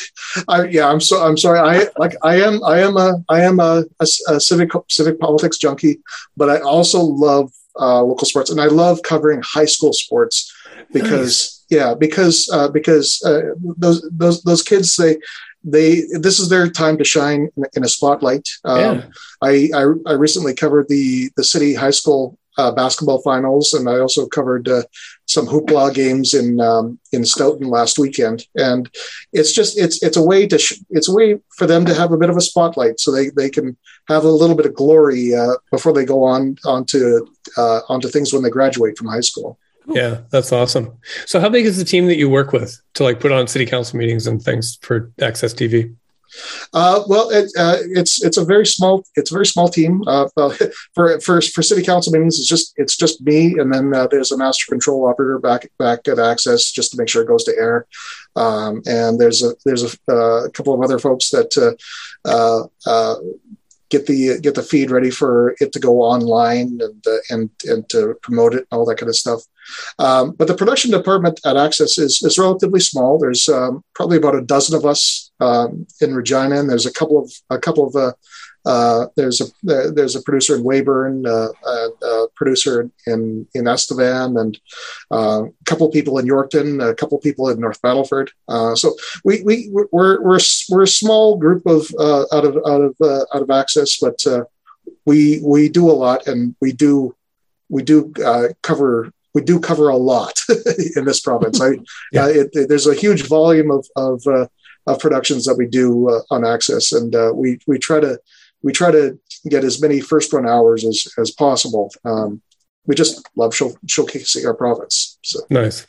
I, 0.49 0.67
yeah, 0.67 0.89
I'm 0.89 0.99
so 0.99 1.23
I'm 1.25 1.37
sorry. 1.37 1.59
I 1.59 1.87
like 1.97 2.15
I 2.23 2.41
am 2.41 2.61
I 2.65 2.81
am 2.81 2.97
a 2.97 3.23
I 3.29 3.39
am 3.41 3.61
a, 3.61 3.85
a, 4.01 4.07
a 4.27 4.39
civic 4.39 4.71
civic 4.89 5.17
politics 5.17 5.57
junkie, 5.57 5.99
but 6.35 6.49
I 6.49 6.59
also 6.59 6.99
love 7.01 7.49
uh, 7.79 8.03
local 8.03 8.27
sports, 8.27 8.49
and 8.49 8.59
I 8.59 8.65
love 8.65 9.01
covering 9.01 9.41
high 9.41 9.69
school 9.75 9.93
sports 9.93 10.53
because 10.91 11.63
nice. 11.71 11.79
yeah, 11.79 11.93
because 11.93 12.49
uh, 12.51 12.67
because 12.67 13.23
uh, 13.23 13.53
those 13.77 14.05
those 14.11 14.43
those 14.43 14.61
kids 14.61 14.97
they 14.97 15.17
they 15.63 16.03
this 16.19 16.39
is 16.39 16.49
their 16.49 16.69
time 16.69 16.97
to 16.97 17.05
shine 17.05 17.49
in, 17.55 17.63
in 17.77 17.83
a 17.85 17.89
spotlight. 17.89 18.47
Um, 18.65 18.79
yeah. 18.79 19.05
I, 19.41 19.69
I, 19.73 19.81
I 20.05 20.13
recently 20.13 20.53
covered 20.53 20.89
the 20.89 21.31
the 21.37 21.45
city 21.45 21.75
high 21.75 21.91
school 21.91 22.37
uh, 22.59 22.71
basketball 22.71 23.21
finals, 23.21 23.73
and 23.73 23.87
I 23.87 23.99
also 23.99 24.27
covered 24.27 24.67
uh, 24.67 24.83
some 25.27 25.47
hoopla 25.47 25.93
games 25.93 26.33
in 26.33 26.59
um, 26.59 26.99
in 27.13 27.23
Stoughton 27.23 27.69
last 27.69 27.97
weekend. 27.97 28.45
And 28.55 28.89
it's 29.31 29.53
just 29.53 29.79
it's 29.79 30.03
it's 30.03 30.17
a 30.17 30.23
way 30.31 30.45
to 30.47 30.57
sh- 30.57 30.81
it's 30.89 31.07
a 31.07 31.13
way 31.13 31.39
for 31.55 31.65
them 31.65 31.85
to 31.85 31.93
have 31.93 32.11
a 32.11 32.17
bit 32.17 32.29
of 32.29 32.35
a 32.35 32.41
spotlight, 32.41 32.99
so 32.99 33.11
they 33.11 33.29
they 33.29 33.49
can 33.49 33.77
have 34.09 34.25
a 34.25 34.31
little 34.41 34.57
bit 34.57 34.65
of 34.65 34.73
glory 34.73 35.33
uh, 35.33 35.55
before 35.71 35.93
they 35.93 36.03
go 36.03 36.23
on 36.23 36.57
onto 36.65 37.25
uh, 37.55 37.79
onto 37.87 38.09
things 38.09 38.33
when 38.33 38.43
they 38.43 38.49
graduate 38.49 38.97
from 38.97 39.07
high 39.07 39.21
school. 39.21 39.57
Yeah, 39.87 40.19
that's 40.29 40.51
awesome. 40.51 40.99
So, 41.25 41.39
how 41.39 41.49
big 41.49 41.65
is 41.65 41.77
the 41.77 41.85
team 41.85 42.07
that 42.07 42.17
you 42.17 42.29
work 42.29 42.51
with 42.51 42.79
to 42.95 43.03
like 43.03 43.21
put 43.21 43.31
on 43.31 43.47
city 43.47 43.65
council 43.65 43.97
meetings 43.97 44.27
and 44.27 44.41
things 44.41 44.77
for 44.81 45.11
Access 45.21 45.53
TV? 45.53 45.95
Uh, 46.73 47.03
well, 47.07 47.29
it, 47.29 47.51
uh, 47.57 47.77
it's 47.91 48.23
it's 48.23 48.37
a 48.37 48.45
very 48.45 48.65
small 48.65 49.05
it's 49.15 49.31
a 49.31 49.33
very 49.33 49.45
small 49.45 49.69
team. 49.69 50.03
Uh, 50.07 50.27
for 50.95 51.19
for 51.19 51.41
for 51.41 51.61
city 51.61 51.83
council 51.83 52.13
meetings, 52.13 52.39
it's 52.39 52.47
just 52.47 52.73
it's 52.77 52.97
just 52.97 53.21
me, 53.21 53.57
and 53.59 53.73
then 53.73 53.93
uh, 53.93 54.07
there's 54.07 54.31
a 54.31 54.37
master 54.37 54.65
control 54.69 55.07
operator 55.07 55.39
back 55.39 55.69
back 55.77 56.07
at 56.07 56.19
Access 56.19 56.71
just 56.71 56.91
to 56.91 56.97
make 56.97 57.09
sure 57.09 57.23
it 57.23 57.27
goes 57.27 57.43
to 57.45 57.55
air. 57.57 57.87
Um, 58.35 58.81
and 58.85 59.19
there's 59.19 59.43
a 59.43 59.55
there's 59.65 59.83
a, 59.83 60.11
uh, 60.11 60.49
couple 60.49 60.73
of 60.73 60.81
other 60.81 60.99
folks 60.99 61.29
that 61.29 61.77
uh, 62.25 63.15
get 63.89 64.05
the 64.05 64.39
get 64.39 64.55
the 64.55 64.63
feed 64.63 64.91
ready 64.91 65.09
for 65.09 65.55
it 65.59 65.73
to 65.73 65.79
go 65.79 66.01
online 66.01 66.79
and 66.81 67.05
and 67.29 67.49
and 67.65 67.89
to 67.89 68.15
promote 68.21 68.53
it 68.53 68.67
and 68.71 68.79
all 68.79 68.85
that 68.85 68.97
kind 68.97 69.09
of 69.09 69.15
stuff. 69.15 69.41
Um, 69.97 70.31
but 70.31 70.47
the 70.47 70.55
production 70.55 70.91
department 70.91 71.39
at 71.45 71.57
Access 71.57 71.97
is, 71.97 72.21
is 72.23 72.37
relatively 72.37 72.79
small. 72.79 73.17
There's 73.17 73.47
um, 73.49 73.83
probably 73.95 74.17
about 74.17 74.35
a 74.35 74.41
dozen 74.41 74.75
of 74.75 74.85
us 74.85 75.31
um, 75.39 75.87
in 76.01 76.13
Regina, 76.13 76.59
and 76.59 76.69
there's 76.69 76.85
a 76.85 76.93
couple 76.93 77.17
of 77.17 77.31
a 77.49 77.57
couple 77.57 77.87
of 77.87 77.95
uh, 77.95 78.13
uh, 78.65 79.07
there's 79.15 79.41
a 79.41 79.45
there's 79.63 80.15
a 80.15 80.21
producer 80.21 80.55
in 80.55 80.63
Weyburn, 80.63 81.25
uh, 81.25 81.49
a, 82.05 82.27
producer 82.35 82.89
in 83.07 83.47
in 83.53 83.67
Estevan, 83.67 84.37
and 84.37 84.59
uh, 85.11 85.43
a 85.45 85.63
couple 85.65 85.89
people 85.89 86.17
in 86.19 86.27
Yorkton, 86.27 86.87
a 86.87 86.93
couple 86.93 87.17
people 87.19 87.49
in 87.49 87.59
North 87.59 87.81
Battleford. 87.81 88.29
Uh, 88.47 88.75
so 88.75 88.95
we 89.23 89.41
we 89.43 89.69
we're 89.71 89.87
we're 89.91 90.39
we're 90.69 90.83
a 90.83 90.87
small 90.87 91.37
group 91.37 91.65
of 91.65 91.89
uh, 91.97 92.25
out 92.33 92.45
of 92.45 92.57
out 92.67 92.81
of 92.81 92.95
out 93.33 93.41
of 93.41 93.49
Access, 93.49 93.97
but 93.97 94.23
we 95.05 95.41
we 95.43 95.69
do 95.69 95.89
a 95.89 95.93
lot, 95.93 96.27
and 96.27 96.55
we 96.61 96.73
do 96.73 97.15
we 97.69 97.81
do 97.81 98.11
cover 98.61 99.13
we 99.33 99.41
do 99.41 99.59
cover 99.59 99.89
a 99.89 99.97
lot 99.97 100.39
in 100.95 101.05
this 101.05 101.19
province. 101.19 101.61
I, 101.61 101.71
yeah. 102.11 102.23
uh, 102.23 102.27
it, 102.27 102.49
it, 102.53 102.69
there's 102.69 102.87
a 102.87 102.93
huge 102.93 103.27
volume 103.27 103.71
of 103.71 103.87
of, 103.95 104.25
uh, 104.27 104.47
of 104.87 104.99
productions 104.99 105.45
that 105.45 105.55
we 105.55 105.67
do 105.67 106.09
uh, 106.09 106.21
on 106.31 106.45
Access, 106.45 106.91
and 106.91 107.15
uh, 107.15 107.31
we 107.33 107.59
we 107.67 107.77
try 107.77 107.99
to 107.99 108.19
we 108.61 108.73
try 108.73 108.91
to 108.91 109.19
get 109.47 109.63
as 109.63 109.81
many 109.81 110.01
first 110.01 110.33
run 110.33 110.47
hours 110.47 110.85
as 110.85 111.07
as 111.17 111.31
possible. 111.31 111.91
Um, 112.05 112.41
we 112.85 112.95
just 112.95 113.27
love 113.35 113.53
show, 113.53 113.73
showcasing 113.85 114.45
our 114.45 114.53
province. 114.53 115.19
So 115.21 115.41
nice. 115.49 115.85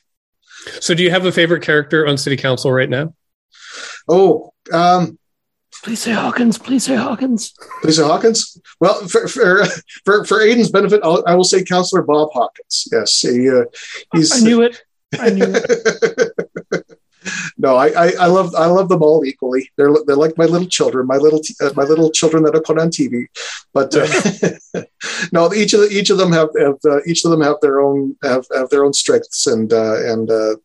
So, 0.81 0.95
do 0.95 1.03
you 1.03 1.11
have 1.11 1.25
a 1.25 1.33
favorite 1.33 1.63
character 1.63 2.07
on 2.07 2.19
City 2.19 2.37
Council 2.37 2.71
right 2.71 2.91
now? 2.91 3.15
Oh, 4.09 4.53
um, 4.73 5.19
Please 5.83 6.01
say 6.01 6.13
Hawkins. 6.13 6.59
Please 6.59 6.85
say 6.85 6.97
Hawkins. 6.97 7.55
Please 7.83 7.97
say 7.97 8.03
Hawkins. 8.03 8.61
Well, 8.81 9.07
for 9.09 9.27
for 9.29 9.65
for, 10.05 10.25
for 10.25 10.39
Aiden's 10.41 10.71
benefit, 10.71 11.01
I'll, 11.03 11.25
I 11.27 11.35
will 11.35 11.45
say 11.45 11.65
Councillor 11.65 12.03
Bob 12.03 12.31
Hawkins. 12.33 12.89
Yes, 12.93 13.21
he, 13.21 13.49
uh, 13.49 13.65
he's. 14.13 14.33
I 14.33 14.45
knew 14.45 14.63
it. 14.63 14.83
I 15.19 15.31
knew 15.31 15.45
it. 15.47 16.97
no, 17.59 17.77
I, 17.77 17.89
I, 17.89 18.13
I 18.21 18.27
love 18.27 18.55
I 18.55 18.67
love 18.67 18.89
them 18.89 19.03
all 19.03 19.25
equally. 19.25 19.71
They're 19.77 19.91
they're 20.07 20.17
like 20.17 20.37
my 20.37 20.45
little 20.45 20.69
children, 20.69 21.07
my 21.07 21.17
little 21.17 21.41
uh, 21.61 21.73
my 21.75 21.85
little 21.85 22.11
children 22.11 22.43
that 22.45 22.55
I 22.55 22.61
put 22.61 22.79
on 22.79 22.91
TV. 22.91 23.27
But 23.73 23.95
uh, 23.95 24.83
no, 25.33 25.53
each 25.55 25.73
of 25.73 25.81
the, 25.81 25.89
each 25.91 26.11
of 26.11 26.19
them 26.19 26.33
have, 26.33 26.51
have 26.59 26.77
uh, 26.85 27.01
each 27.07 27.25
of 27.25 27.31
them 27.31 27.41
have 27.41 27.57
their 27.63 27.81
own 27.81 28.17
have, 28.23 28.47
have 28.55 28.71
their 28.71 28.85
own 28.85 28.93
strengths 28.93 29.47
and 29.47 29.73
uh, 29.73 29.97
and 30.05 30.31
uh, 30.31 30.57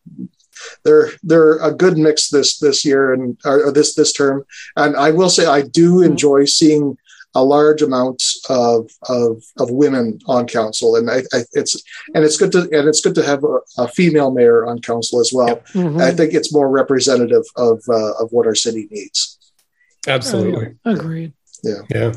they're 0.83 1.11
they're 1.23 1.57
a 1.57 1.73
good 1.73 1.97
mix 1.97 2.29
this 2.29 2.59
this 2.59 2.85
year 2.85 3.13
and 3.13 3.37
or 3.45 3.71
this 3.71 3.95
this 3.95 4.13
term. 4.13 4.45
And 4.75 4.95
I 4.95 5.11
will 5.11 5.29
say 5.29 5.45
I 5.45 5.61
do 5.61 5.95
mm-hmm. 5.95 6.11
enjoy 6.11 6.45
seeing 6.45 6.97
a 7.35 7.43
large 7.43 7.81
amount 7.81 8.23
of 8.49 8.89
of, 9.09 9.43
of 9.57 9.69
women 9.69 10.19
on 10.25 10.47
council, 10.47 10.95
and 10.95 11.09
I, 11.11 11.17
I, 11.33 11.43
it's 11.51 11.75
and 12.15 12.23
it's 12.23 12.37
good 12.37 12.51
to 12.53 12.61
and 12.61 12.87
it's 12.87 13.01
good 13.01 13.15
to 13.15 13.23
have 13.25 13.43
a, 13.43 13.59
a 13.77 13.87
female 13.89 14.31
mayor 14.31 14.65
on 14.65 14.79
council 14.79 15.19
as 15.19 15.31
well. 15.33 15.57
Mm-hmm. 15.73 15.99
I 15.99 16.11
think 16.11 16.33
it's 16.33 16.53
more 16.53 16.69
representative 16.69 17.43
of 17.57 17.83
uh, 17.89 18.13
of 18.13 18.31
what 18.31 18.47
our 18.47 18.55
city 18.55 18.87
needs. 18.89 19.37
Absolutely, 20.07 20.75
agreed. 20.85 21.33
Yeah, 21.63 21.81
yeah. 21.89 22.13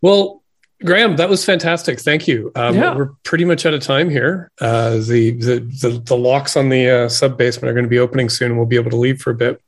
well, 0.00 0.39
Graham, 0.84 1.16
that 1.16 1.28
was 1.28 1.44
fantastic. 1.44 2.00
Thank 2.00 2.26
you. 2.26 2.50
Um, 2.56 2.74
yeah. 2.74 2.94
We're 2.94 3.10
pretty 3.22 3.44
much 3.44 3.66
out 3.66 3.74
of 3.74 3.82
time 3.82 4.08
here. 4.08 4.50
Uh, 4.60 4.92
the, 4.92 5.32
the, 5.32 5.60
the 5.80 6.02
the 6.06 6.16
locks 6.16 6.56
on 6.56 6.70
the 6.70 6.88
uh, 6.88 7.08
sub 7.08 7.36
basement 7.36 7.70
are 7.70 7.74
going 7.74 7.84
to 7.84 7.90
be 7.90 7.98
opening 7.98 8.30
soon. 8.30 8.56
We'll 8.56 8.66
be 8.66 8.76
able 8.76 8.90
to 8.90 8.96
leave 8.96 9.20
for 9.20 9.30
a 9.30 9.34
bit. 9.34 9.62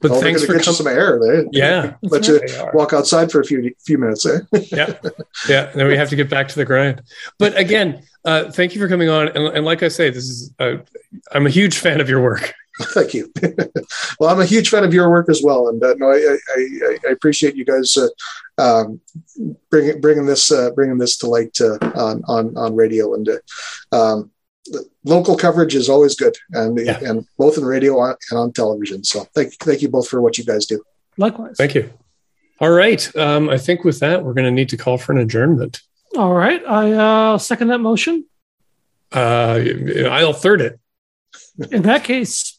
But 0.00 0.10
oh, 0.10 0.20
thanks 0.20 0.44
for 0.44 0.58
coming. 0.58 0.64
some 0.64 0.88
air. 0.88 1.20
They, 1.20 1.48
yeah, 1.58 1.94
let 2.02 2.26
you 2.26 2.40
walk 2.74 2.92
outside 2.92 3.30
for 3.30 3.40
a 3.40 3.44
few 3.44 3.72
few 3.84 3.96
minutes. 3.98 4.26
Eh? 4.26 4.40
yeah, 4.72 4.94
yeah. 5.48 5.70
Then 5.72 5.86
we 5.86 5.96
have 5.96 6.08
to 6.10 6.16
get 6.16 6.28
back 6.28 6.48
to 6.48 6.56
the 6.56 6.64
grind. 6.64 7.00
But 7.38 7.56
again, 7.56 8.02
uh, 8.24 8.50
thank 8.50 8.74
you 8.74 8.80
for 8.80 8.88
coming 8.88 9.08
on. 9.08 9.28
And, 9.28 9.46
and 9.56 9.64
like 9.64 9.84
I 9.84 9.88
say, 9.88 10.10
this 10.10 10.24
is 10.24 10.52
uh, 10.58 10.78
I'm 11.30 11.46
a 11.46 11.50
huge 11.50 11.78
fan 11.78 12.00
of 12.00 12.08
your 12.08 12.20
work. 12.20 12.54
Thank 12.82 13.14
you. 13.14 13.32
well, 14.20 14.30
I'm 14.30 14.40
a 14.40 14.46
huge 14.46 14.68
fan 14.68 14.84
of 14.84 14.92
your 14.92 15.08
work 15.08 15.30
as 15.30 15.42
well, 15.42 15.68
and 15.68 15.82
uh, 15.82 15.94
no, 15.96 16.10
I, 16.10 16.36
I, 16.56 16.98
I, 17.06 17.10
appreciate 17.10 17.56
you 17.56 17.64
guys 17.64 17.96
uh, 17.96 18.08
um, 18.58 19.00
bringing 19.70 20.00
bringing 20.00 20.26
this 20.26 20.52
uh, 20.52 20.70
bringing 20.72 20.98
this 20.98 21.16
to 21.18 21.26
light 21.26 21.58
uh, 21.60 21.78
on 21.94 22.22
on 22.28 22.56
on 22.56 22.76
radio 22.76 23.14
and 23.14 23.28
uh, 23.28 23.38
um, 24.14 24.30
local 25.04 25.36
coverage 25.36 25.74
is 25.74 25.88
always 25.88 26.14
good, 26.14 26.36
and 26.52 26.78
yeah. 26.78 26.98
and 27.02 27.26
both 27.38 27.56
in 27.56 27.64
radio 27.64 28.02
and 28.04 28.18
on 28.32 28.52
television. 28.52 29.04
So 29.04 29.26
thank 29.34 29.54
thank 29.54 29.80
you 29.80 29.88
both 29.88 30.08
for 30.08 30.20
what 30.20 30.36
you 30.36 30.44
guys 30.44 30.66
do. 30.66 30.82
Likewise. 31.16 31.56
Thank 31.56 31.74
you. 31.74 31.90
All 32.60 32.70
right. 32.70 33.16
Um, 33.16 33.48
I 33.48 33.58
think 33.58 33.84
with 33.84 34.00
that, 34.00 34.24
we're 34.24 34.34
going 34.34 34.46
to 34.46 34.50
need 34.50 34.70
to 34.70 34.76
call 34.76 34.98
for 34.98 35.12
an 35.12 35.18
adjournment. 35.18 35.80
All 36.16 36.32
right. 36.32 36.62
I 36.66 36.92
uh, 36.92 37.38
second 37.38 37.68
that 37.68 37.78
motion. 37.78 38.26
Uh, 39.12 39.62
I'll 40.10 40.32
third 40.32 40.60
it. 40.60 40.80
In 41.70 41.82
that 41.82 42.04
case, 42.04 42.55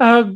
uh, 0.00 0.30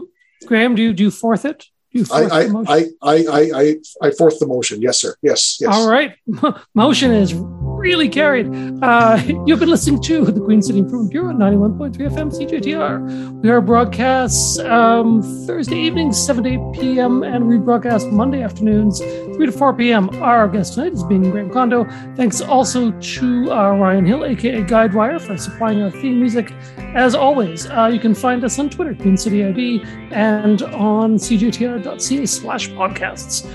Graham, 0.46 0.74
do 0.74 0.82
you 0.82 0.92
do 0.92 1.04
you 1.04 1.10
it? 1.44 1.66
Do 1.92 2.00
you 2.00 2.04
fourth 2.04 2.32
I, 2.32 2.36
I, 2.36 2.44
the 2.44 2.52
motion? 2.52 2.72
I, 3.02 3.12
I, 3.12 3.16
I, 3.16 3.60
I, 3.60 3.76
I 4.02 4.10
fourth 4.10 4.38
the 4.38 4.46
motion. 4.46 4.82
Yes, 4.82 5.00
sir. 5.00 5.14
Yes, 5.22 5.58
yes. 5.60 5.74
All 5.74 5.88
right. 5.88 6.14
Motion 6.74 7.12
is 7.12 7.32
really 7.78 8.08
carried. 8.08 8.46
Uh, 8.82 9.20
you've 9.46 9.60
been 9.60 9.70
listening 9.70 10.02
to 10.02 10.24
the 10.26 10.40
Queen 10.40 10.60
City 10.60 10.80
Improvement 10.80 11.12
Bureau 11.12 11.32
91.3 11.32 11.94
FM 11.96 12.30
CJTR. 12.30 13.42
We 13.42 13.50
are 13.50 13.60
broadcast 13.60 14.58
um, 14.60 15.22
Thursday 15.46 15.76
evenings, 15.76 16.22
7 16.24 16.44
to 16.44 16.50
8 16.50 16.80
p.m., 16.80 17.22
and 17.22 17.44
rebroadcast 17.44 18.10
Monday 18.12 18.42
afternoons, 18.42 19.00
3 19.00 19.46
to 19.46 19.52
4 19.52 19.74
p.m. 19.74 20.10
Our 20.22 20.48
guest 20.48 20.74
tonight 20.74 20.92
is 20.92 21.04
being 21.04 21.30
Graham 21.30 21.50
Condo. 21.50 21.84
Thanks 22.16 22.40
also 22.40 22.90
to 22.90 23.52
uh, 23.52 23.70
Ryan 23.76 24.04
Hill, 24.04 24.24
aka 24.24 24.62
Guidewire, 24.62 25.20
for 25.20 25.36
supplying 25.36 25.80
our 25.82 25.90
theme 25.90 26.20
music. 26.20 26.52
As 26.94 27.14
always, 27.14 27.66
uh, 27.66 27.90
you 27.92 28.00
can 28.00 28.14
find 28.14 28.44
us 28.44 28.58
on 28.58 28.70
Twitter, 28.70 28.94
Queen 28.94 29.16
City 29.16 29.44
IB, 29.44 29.82
and 30.10 30.62
on 30.62 31.14
cjtr.ca 31.14 32.26
slash 32.26 32.70
podcasts. 32.70 33.46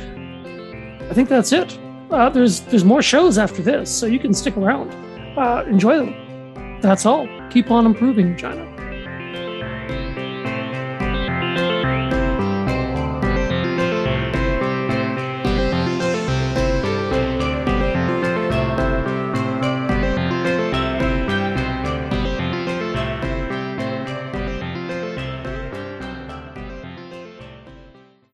I 1.10 1.14
think 1.14 1.30
that's 1.30 1.52
it. 1.52 1.78
Uh, 2.14 2.30
there's 2.30 2.62
there's 2.62 2.86
more 2.86 3.02
shows 3.02 3.40
after 3.40 3.64
this, 3.64 3.90
so 3.90 4.06
you 4.06 4.20
can 4.20 4.34
stick 4.34 4.56
around. 4.56 4.92
Uh, 5.38 5.64
enjoy 5.68 5.98
them. 5.98 6.80
That's 6.80 7.06
all. 7.08 7.28
Keep 7.50 7.72
on 7.72 7.88
improving, 7.88 8.38
China. 8.38 8.73